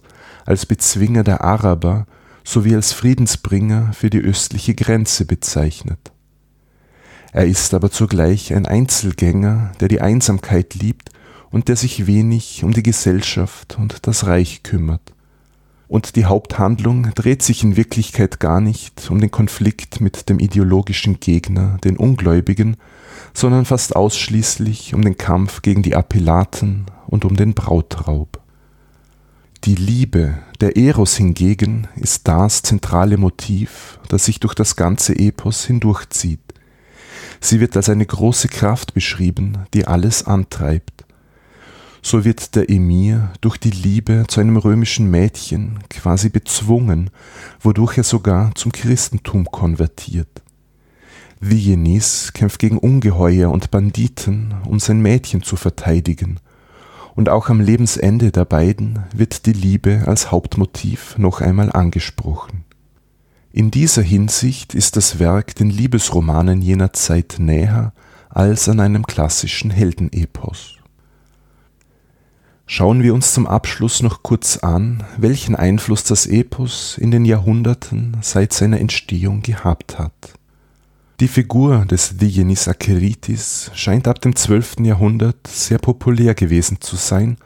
als 0.48 0.64
Bezwinger 0.64 1.24
der 1.24 1.44
Araber 1.44 2.06
sowie 2.42 2.74
als 2.74 2.94
Friedensbringer 2.94 3.92
für 3.92 4.08
die 4.08 4.20
östliche 4.20 4.74
Grenze 4.74 5.26
bezeichnet. 5.26 6.10
Er 7.32 7.44
ist 7.44 7.74
aber 7.74 7.90
zugleich 7.90 8.54
ein 8.54 8.64
Einzelgänger, 8.64 9.72
der 9.80 9.88
die 9.88 10.00
Einsamkeit 10.00 10.74
liebt 10.74 11.10
und 11.50 11.68
der 11.68 11.76
sich 11.76 12.06
wenig 12.06 12.64
um 12.64 12.72
die 12.72 12.82
Gesellschaft 12.82 13.76
und 13.78 14.06
das 14.06 14.26
Reich 14.26 14.62
kümmert. 14.62 15.12
Und 15.86 16.16
die 16.16 16.24
Haupthandlung 16.24 17.10
dreht 17.14 17.42
sich 17.42 17.62
in 17.62 17.76
Wirklichkeit 17.76 18.40
gar 18.40 18.62
nicht 18.62 19.10
um 19.10 19.20
den 19.20 19.30
Konflikt 19.30 20.00
mit 20.00 20.30
dem 20.30 20.38
ideologischen 20.38 21.20
Gegner, 21.20 21.76
den 21.84 21.98
Ungläubigen, 21.98 22.78
sondern 23.34 23.66
fast 23.66 23.94
ausschließlich 23.94 24.94
um 24.94 25.02
den 25.02 25.18
Kampf 25.18 25.60
gegen 25.60 25.82
die 25.82 25.94
Appellaten 25.94 26.86
und 27.06 27.26
um 27.26 27.36
den 27.36 27.52
Brautraub. 27.52 28.40
Die 29.64 29.74
Liebe, 29.74 30.38
der 30.60 30.76
Eros 30.76 31.16
hingegen, 31.16 31.88
ist 31.96 32.28
das 32.28 32.62
zentrale 32.62 33.16
Motiv, 33.16 33.98
das 34.08 34.24
sich 34.24 34.38
durch 34.38 34.54
das 34.54 34.76
ganze 34.76 35.18
Epos 35.18 35.64
hindurchzieht. 35.64 36.40
Sie 37.40 37.58
wird 37.58 37.76
als 37.76 37.88
eine 37.88 38.06
große 38.06 38.48
Kraft 38.48 38.94
beschrieben, 38.94 39.58
die 39.74 39.86
alles 39.86 40.24
antreibt. 40.24 41.04
So 42.02 42.24
wird 42.24 42.54
der 42.54 42.70
Emir 42.70 43.32
durch 43.40 43.58
die 43.58 43.70
Liebe 43.70 44.24
zu 44.28 44.40
einem 44.40 44.56
römischen 44.56 45.10
Mädchen 45.10 45.80
quasi 45.90 46.28
bezwungen, 46.28 47.10
wodurch 47.60 47.98
er 47.98 48.04
sogar 48.04 48.54
zum 48.54 48.70
Christentum 48.70 49.46
konvertiert. 49.46 50.42
Vigenis 51.40 52.32
kämpft 52.32 52.60
gegen 52.60 52.78
Ungeheuer 52.78 53.50
und 53.50 53.72
Banditen, 53.72 54.54
um 54.64 54.78
sein 54.78 55.00
Mädchen 55.00 55.42
zu 55.42 55.56
verteidigen, 55.56 56.38
und 57.18 57.28
auch 57.28 57.48
am 57.48 57.58
Lebensende 57.58 58.30
der 58.30 58.44
beiden 58.44 59.00
wird 59.12 59.46
die 59.46 59.52
Liebe 59.52 60.04
als 60.06 60.30
Hauptmotiv 60.30 61.18
noch 61.18 61.40
einmal 61.40 61.72
angesprochen. 61.72 62.62
In 63.50 63.72
dieser 63.72 64.02
Hinsicht 64.02 64.72
ist 64.72 64.94
das 64.94 65.18
Werk 65.18 65.56
den 65.56 65.68
Liebesromanen 65.68 66.62
jener 66.62 66.92
Zeit 66.92 67.34
näher 67.40 67.92
als 68.30 68.68
an 68.68 68.78
einem 68.78 69.04
klassischen 69.04 69.72
Heldenepos. 69.72 70.76
Schauen 72.66 73.02
wir 73.02 73.12
uns 73.14 73.34
zum 73.34 73.48
Abschluss 73.48 74.00
noch 74.00 74.22
kurz 74.22 74.58
an, 74.58 75.02
welchen 75.16 75.56
Einfluss 75.56 76.04
das 76.04 76.24
Epos 76.24 76.98
in 76.98 77.10
den 77.10 77.24
Jahrhunderten 77.24 78.18
seit 78.20 78.52
seiner 78.52 78.78
Entstehung 78.78 79.42
gehabt 79.42 79.98
hat. 79.98 80.37
Die 81.20 81.26
Figur 81.26 81.84
des 81.84 82.16
Diogenes 82.16 82.68
Akeritis 82.68 83.72
scheint 83.74 84.06
ab 84.06 84.20
dem 84.20 84.36
12. 84.36 84.76
Jahrhundert 84.82 85.48
sehr 85.48 85.78
populär 85.78 86.32
gewesen 86.34 86.80
zu 86.80 86.94
sein 86.94 87.38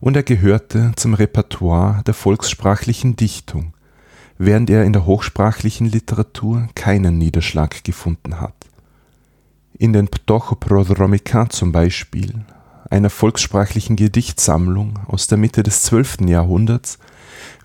und 0.00 0.16
er 0.16 0.22
gehörte 0.22 0.92
zum 0.96 1.12
Repertoire 1.12 2.02
der 2.06 2.14
volkssprachlichen 2.14 3.14
Dichtung, 3.14 3.74
während 4.38 4.70
er 4.70 4.84
in 4.84 4.94
der 4.94 5.04
hochsprachlichen 5.04 5.90
Literatur 5.90 6.68
keinen 6.74 7.18
Niederschlag 7.18 7.84
gefunden 7.84 8.40
hat. 8.40 8.54
In 9.76 9.92
den 9.92 10.08
Ptochoprodromica 10.08 11.50
zum 11.50 11.70
Beispiel, 11.70 12.32
einer 12.88 13.10
volkssprachlichen 13.10 13.96
Gedichtsammlung 13.96 14.98
aus 15.06 15.26
der 15.26 15.36
Mitte 15.36 15.62
des 15.62 15.82
12. 15.82 16.22
Jahrhunderts, 16.28 16.98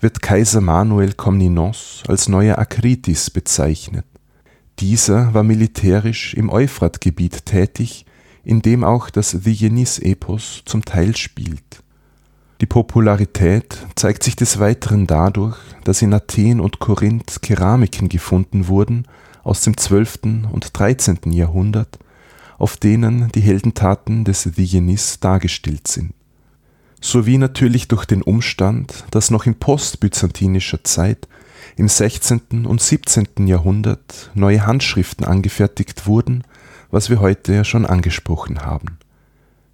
wird 0.00 0.20
Kaiser 0.20 0.60
Manuel 0.60 1.14
Komnenos 1.14 2.02
als 2.06 2.28
neuer 2.28 2.58
Akritis 2.58 3.30
bezeichnet. 3.30 4.04
Dieser 4.80 5.34
war 5.34 5.42
militärisch 5.42 6.34
im 6.34 6.50
Euphratgebiet 6.50 7.46
tätig, 7.46 8.06
in 8.44 8.62
dem 8.62 8.84
auch 8.84 9.10
das 9.10 9.44
Vigenis-Epos 9.44 10.62
zum 10.64 10.84
Teil 10.84 11.16
spielt 11.16 11.82
die 12.60 12.66
Popularität 12.66 13.86
zeigt 13.94 14.24
sich 14.24 14.34
des 14.34 14.58
Weiteren 14.58 15.06
dadurch, 15.06 15.56
dass 15.84 16.02
in 16.02 16.12
Athen 16.12 16.58
und 16.60 16.80
Korinth 16.80 17.40
Keramiken 17.40 18.08
gefunden 18.08 18.66
wurden 18.66 19.06
aus 19.44 19.60
dem 19.62 19.76
12. 19.76 20.18
und 20.50 20.76
13. 20.76 21.18
Jahrhundert, 21.30 22.00
auf 22.58 22.76
denen 22.76 23.30
die 23.30 23.42
Heldentaten 23.42 24.24
des 24.24 24.42
Diogenes 24.42 25.20
dargestellt 25.20 25.86
sind. 25.86 26.12
Sowie 27.00 27.38
natürlich 27.38 27.86
durch 27.86 28.06
den 28.06 28.22
Umstand, 28.22 29.04
dass 29.12 29.30
noch 29.30 29.46
in 29.46 29.54
postbyzantinischer 29.54 30.82
Zeit 30.82 31.28
im 31.78 31.88
16. 31.88 32.66
und 32.66 32.80
17. 32.80 33.46
Jahrhundert 33.46 34.30
neue 34.34 34.66
Handschriften 34.66 35.24
angefertigt 35.24 36.06
wurden, 36.06 36.44
was 36.90 37.08
wir 37.08 37.20
heute 37.20 37.54
ja 37.54 37.64
schon 37.64 37.86
angesprochen 37.86 38.62
haben 38.62 38.98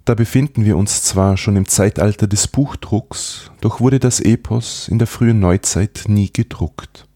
da 0.04 0.14
befinden 0.14 0.64
wir 0.64 0.76
uns 0.76 1.02
zwar 1.02 1.36
schon 1.36 1.56
im 1.56 1.66
Zeitalter 1.66 2.26
des 2.26 2.46
Buchdrucks, 2.48 3.50
doch 3.60 3.80
wurde 3.80 3.98
das 3.98 4.20
Epos 4.20 4.88
in 4.88 4.98
der 4.98 5.06
frühen 5.06 5.40
Neuzeit 5.40 6.04
nie 6.08 6.30
gedruckt. 6.30 7.06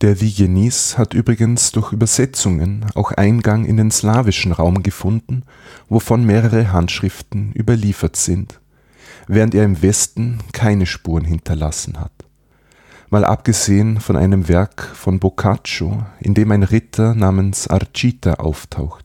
Der 0.00 0.20
Vigenis 0.20 0.98
hat 0.98 1.14
übrigens 1.14 1.70
durch 1.70 1.92
Übersetzungen 1.92 2.86
auch 2.96 3.12
Eingang 3.12 3.64
in 3.64 3.76
den 3.76 3.92
slawischen 3.92 4.50
Raum 4.50 4.82
gefunden, 4.82 5.44
wovon 5.88 6.26
mehrere 6.26 6.72
Handschriften 6.72 7.52
überliefert 7.52 8.16
sind, 8.16 8.58
während 9.28 9.54
er 9.54 9.64
im 9.64 9.80
Westen 9.80 10.40
keine 10.52 10.86
Spuren 10.86 11.24
hinterlassen 11.24 12.00
hat. 12.00 12.21
Mal 13.12 13.26
abgesehen 13.26 14.00
von 14.00 14.16
einem 14.16 14.48
Werk 14.48 14.88
von 14.94 15.18
Boccaccio, 15.20 16.02
in 16.20 16.32
dem 16.32 16.50
ein 16.50 16.62
Ritter 16.62 17.14
namens 17.14 17.68
Arcita 17.68 18.36
auftaucht. 18.36 19.04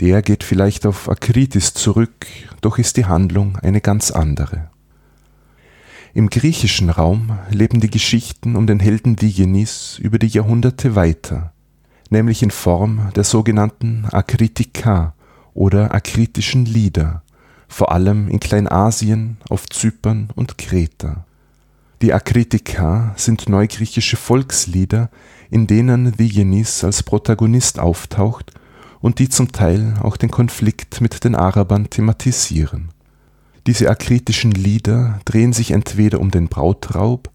Der 0.00 0.20
geht 0.20 0.44
vielleicht 0.44 0.84
auf 0.84 1.08
Akritis 1.08 1.72
zurück, 1.72 2.26
doch 2.60 2.76
ist 2.76 2.98
die 2.98 3.06
Handlung 3.06 3.56
eine 3.62 3.80
ganz 3.80 4.10
andere. 4.10 4.68
Im 6.12 6.28
griechischen 6.28 6.90
Raum 6.90 7.38
leben 7.48 7.80
die 7.80 7.88
Geschichten 7.88 8.56
um 8.56 8.66
den 8.66 8.78
Helden 8.78 9.16
Digenis 9.16 9.98
über 9.98 10.18
die 10.18 10.28
Jahrhunderte 10.28 10.94
weiter, 10.94 11.54
nämlich 12.10 12.42
in 12.42 12.50
Form 12.50 13.08
der 13.16 13.24
sogenannten 13.24 14.04
Akritika 14.04 15.14
oder 15.54 15.94
akritischen 15.94 16.66
Lieder, 16.66 17.22
vor 17.68 17.90
allem 17.90 18.28
in 18.28 18.38
Kleinasien, 18.38 19.38
auf 19.48 19.66
Zypern 19.70 20.28
und 20.34 20.58
Kreta. 20.58 21.24
Die 22.02 22.12
Akritika 22.12 23.14
sind 23.16 23.48
neugriechische 23.48 24.16
Volkslieder, 24.16 25.10
in 25.50 25.66
denen 25.66 26.12
Digenis 26.12 26.84
als 26.84 27.02
Protagonist 27.02 27.78
auftaucht 27.78 28.52
und 29.00 29.18
die 29.18 29.28
zum 29.28 29.52
Teil 29.52 29.94
auch 30.02 30.16
den 30.16 30.30
Konflikt 30.30 31.00
mit 31.00 31.24
den 31.24 31.34
Arabern 31.34 31.88
thematisieren. 31.88 32.90
Diese 33.66 33.88
akritischen 33.88 34.50
Lieder 34.52 35.20
drehen 35.24 35.52
sich 35.52 35.70
entweder 35.70 36.20
um 36.20 36.30
den 36.30 36.48
Brautraub, 36.48 37.30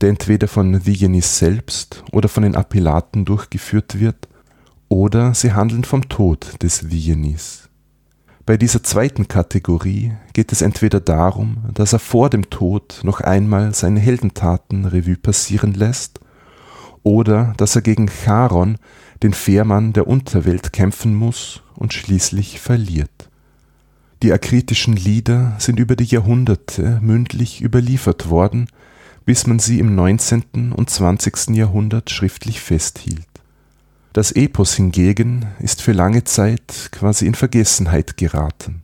der 0.00 0.10
entweder 0.10 0.48
von 0.48 0.84
Vigenis 0.84 1.38
selbst 1.38 2.04
oder 2.12 2.28
von 2.28 2.42
den 2.42 2.56
Appellaten 2.56 3.24
durchgeführt 3.24 3.98
wird, 3.98 4.28
oder 4.88 5.34
sie 5.34 5.52
handeln 5.52 5.84
vom 5.84 6.08
Tod 6.08 6.62
des 6.62 6.90
Vigenis. 6.90 7.69
Bei 8.50 8.56
dieser 8.56 8.82
zweiten 8.82 9.28
Kategorie 9.28 10.10
geht 10.32 10.50
es 10.50 10.60
entweder 10.60 10.98
darum, 10.98 11.58
dass 11.72 11.92
er 11.92 12.00
vor 12.00 12.30
dem 12.30 12.50
Tod 12.50 12.98
noch 13.04 13.20
einmal 13.20 13.72
seine 13.74 14.00
Heldentaten 14.00 14.86
Revue 14.86 15.16
passieren 15.16 15.72
lässt, 15.72 16.18
oder 17.04 17.54
dass 17.58 17.76
er 17.76 17.82
gegen 17.82 18.08
Charon, 18.08 18.78
den 19.22 19.34
Fährmann 19.34 19.92
der 19.92 20.08
Unterwelt, 20.08 20.72
kämpfen 20.72 21.14
muss 21.14 21.62
und 21.76 21.94
schließlich 21.94 22.58
verliert. 22.58 23.30
Die 24.24 24.32
akritischen 24.32 24.96
Lieder 24.96 25.54
sind 25.60 25.78
über 25.78 25.94
die 25.94 26.06
Jahrhunderte 26.06 26.98
mündlich 27.00 27.62
überliefert 27.62 28.30
worden, 28.30 28.66
bis 29.24 29.46
man 29.46 29.60
sie 29.60 29.78
im 29.78 29.94
19. 29.94 30.72
und 30.74 30.90
20. 30.90 31.50
Jahrhundert 31.50 32.10
schriftlich 32.10 32.58
festhielt. 32.60 33.29
Das 34.12 34.32
Epos 34.32 34.74
hingegen 34.74 35.46
ist 35.60 35.82
für 35.82 35.92
lange 35.92 36.24
Zeit 36.24 36.90
quasi 36.90 37.26
in 37.26 37.36
Vergessenheit 37.36 38.16
geraten. 38.16 38.82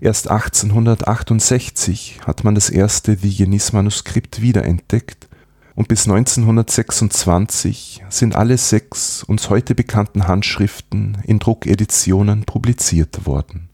Erst 0.00 0.30
1868 0.30 2.20
hat 2.24 2.44
man 2.44 2.54
das 2.54 2.70
erste 2.70 3.16
Digenis-Manuskript 3.16 4.40
wiederentdeckt 4.40 5.26
und 5.74 5.88
bis 5.88 6.06
1926 6.06 8.04
sind 8.08 8.36
alle 8.36 8.56
sechs 8.56 9.24
uns 9.24 9.50
heute 9.50 9.74
bekannten 9.74 10.28
Handschriften 10.28 11.18
in 11.24 11.40
Druckeditionen 11.40 12.44
publiziert 12.44 13.26
worden. 13.26 13.68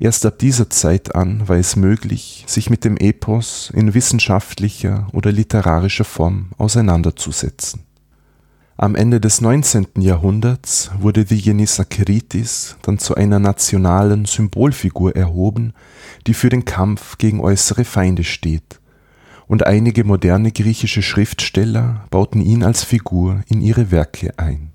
Erst 0.00 0.24
ab 0.24 0.38
dieser 0.38 0.70
Zeit 0.70 1.14
an 1.14 1.46
war 1.46 1.56
es 1.56 1.76
möglich, 1.76 2.44
sich 2.46 2.70
mit 2.70 2.84
dem 2.84 2.96
Epos 2.96 3.70
in 3.74 3.92
wissenschaftlicher 3.92 5.08
oder 5.12 5.30
literarischer 5.30 6.04
Form 6.04 6.52
auseinanderzusetzen. 6.56 7.87
Am 8.80 8.94
Ende 8.94 9.20
des 9.20 9.40
19. 9.40 9.88
Jahrhunderts 9.98 10.92
wurde 11.00 11.24
Digenis 11.24 11.80
Akritis 11.80 12.76
dann 12.82 13.00
zu 13.00 13.16
einer 13.16 13.40
nationalen 13.40 14.24
Symbolfigur 14.24 15.16
erhoben, 15.16 15.72
die 16.28 16.34
für 16.34 16.48
den 16.48 16.64
Kampf 16.64 17.18
gegen 17.18 17.40
äußere 17.40 17.84
Feinde 17.84 18.22
steht, 18.22 18.78
und 19.48 19.66
einige 19.66 20.04
moderne 20.04 20.52
griechische 20.52 21.02
Schriftsteller 21.02 22.04
bauten 22.10 22.40
ihn 22.40 22.62
als 22.62 22.84
Figur 22.84 23.42
in 23.48 23.62
ihre 23.62 23.90
Werke 23.90 24.38
ein. 24.38 24.70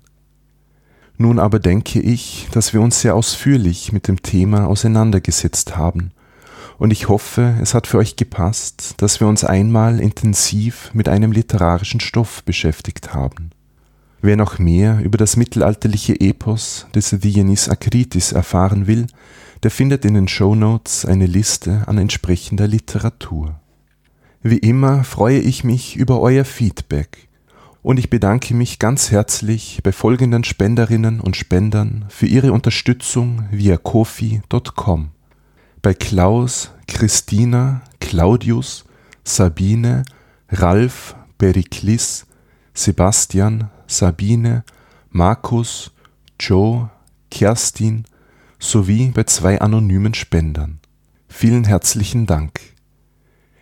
Nun 1.16 1.38
aber 1.38 1.58
denke 1.58 1.98
ich, 1.98 2.46
dass 2.52 2.74
wir 2.74 2.82
uns 2.82 3.00
sehr 3.00 3.14
ausführlich 3.14 3.90
mit 3.90 4.06
dem 4.06 4.20
Thema 4.20 4.66
auseinandergesetzt 4.66 5.78
haben, 5.78 6.10
und 6.76 6.90
ich 6.90 7.08
hoffe, 7.08 7.54
es 7.62 7.72
hat 7.72 7.86
für 7.86 7.96
euch 7.96 8.16
gepasst, 8.16 8.96
dass 8.98 9.20
wir 9.20 9.28
uns 9.28 9.44
einmal 9.44 9.98
intensiv 9.98 10.90
mit 10.92 11.08
einem 11.08 11.32
literarischen 11.32 12.00
Stoff 12.00 12.44
beschäftigt 12.44 13.14
haben. 13.14 13.48
Wer 14.24 14.38
noch 14.38 14.58
mehr 14.58 15.00
über 15.04 15.18
das 15.18 15.36
mittelalterliche 15.36 16.18
Epos 16.18 16.86
des 16.94 17.10
Dionys 17.10 17.68
Akritis 17.68 18.32
erfahren 18.32 18.86
will, 18.86 19.06
der 19.62 19.70
findet 19.70 20.06
in 20.06 20.14
den 20.14 20.28
Show 20.28 20.54
Notes 20.54 21.04
eine 21.04 21.26
Liste 21.26 21.82
an 21.88 21.98
entsprechender 21.98 22.66
Literatur. 22.66 23.60
Wie 24.42 24.56
immer 24.56 25.04
freue 25.04 25.40
ich 25.40 25.62
mich 25.62 25.96
über 25.96 26.22
euer 26.22 26.46
Feedback 26.46 27.28
und 27.82 27.98
ich 27.98 28.08
bedanke 28.08 28.54
mich 28.54 28.78
ganz 28.78 29.10
herzlich 29.10 29.80
bei 29.82 29.92
folgenden 29.92 30.42
Spenderinnen 30.42 31.20
und 31.20 31.36
Spendern 31.36 32.06
für 32.08 32.24
ihre 32.24 32.52
Unterstützung 32.52 33.46
via 33.50 33.76
kofi.com. 33.76 35.10
Bei 35.82 35.92
Klaus, 35.92 36.70
Christina, 36.88 37.82
Claudius, 38.00 38.86
Sabine, 39.22 40.02
Ralf, 40.48 41.14
Periklis, 41.36 42.24
Sebastian, 42.72 43.68
Sabine, 43.94 44.64
Markus, 45.10 45.92
Joe, 46.40 46.90
Kerstin 47.30 48.04
sowie 48.58 49.12
bei 49.14 49.24
zwei 49.24 49.60
anonymen 49.60 50.14
Spendern. 50.14 50.80
Vielen 51.28 51.64
herzlichen 51.64 52.26
Dank. 52.26 52.60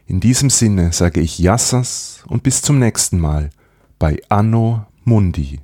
In 0.06 0.20
diesem 0.20 0.50
Sinne 0.50 0.92
sage 0.92 1.20
ich 1.20 1.38
Yassas 1.38 2.24
und 2.26 2.42
bis 2.42 2.62
zum 2.62 2.78
nächsten 2.78 3.18
Mal 3.18 3.50
bei 3.98 4.20
Anno 4.28 4.86
Mundi. 5.04 5.60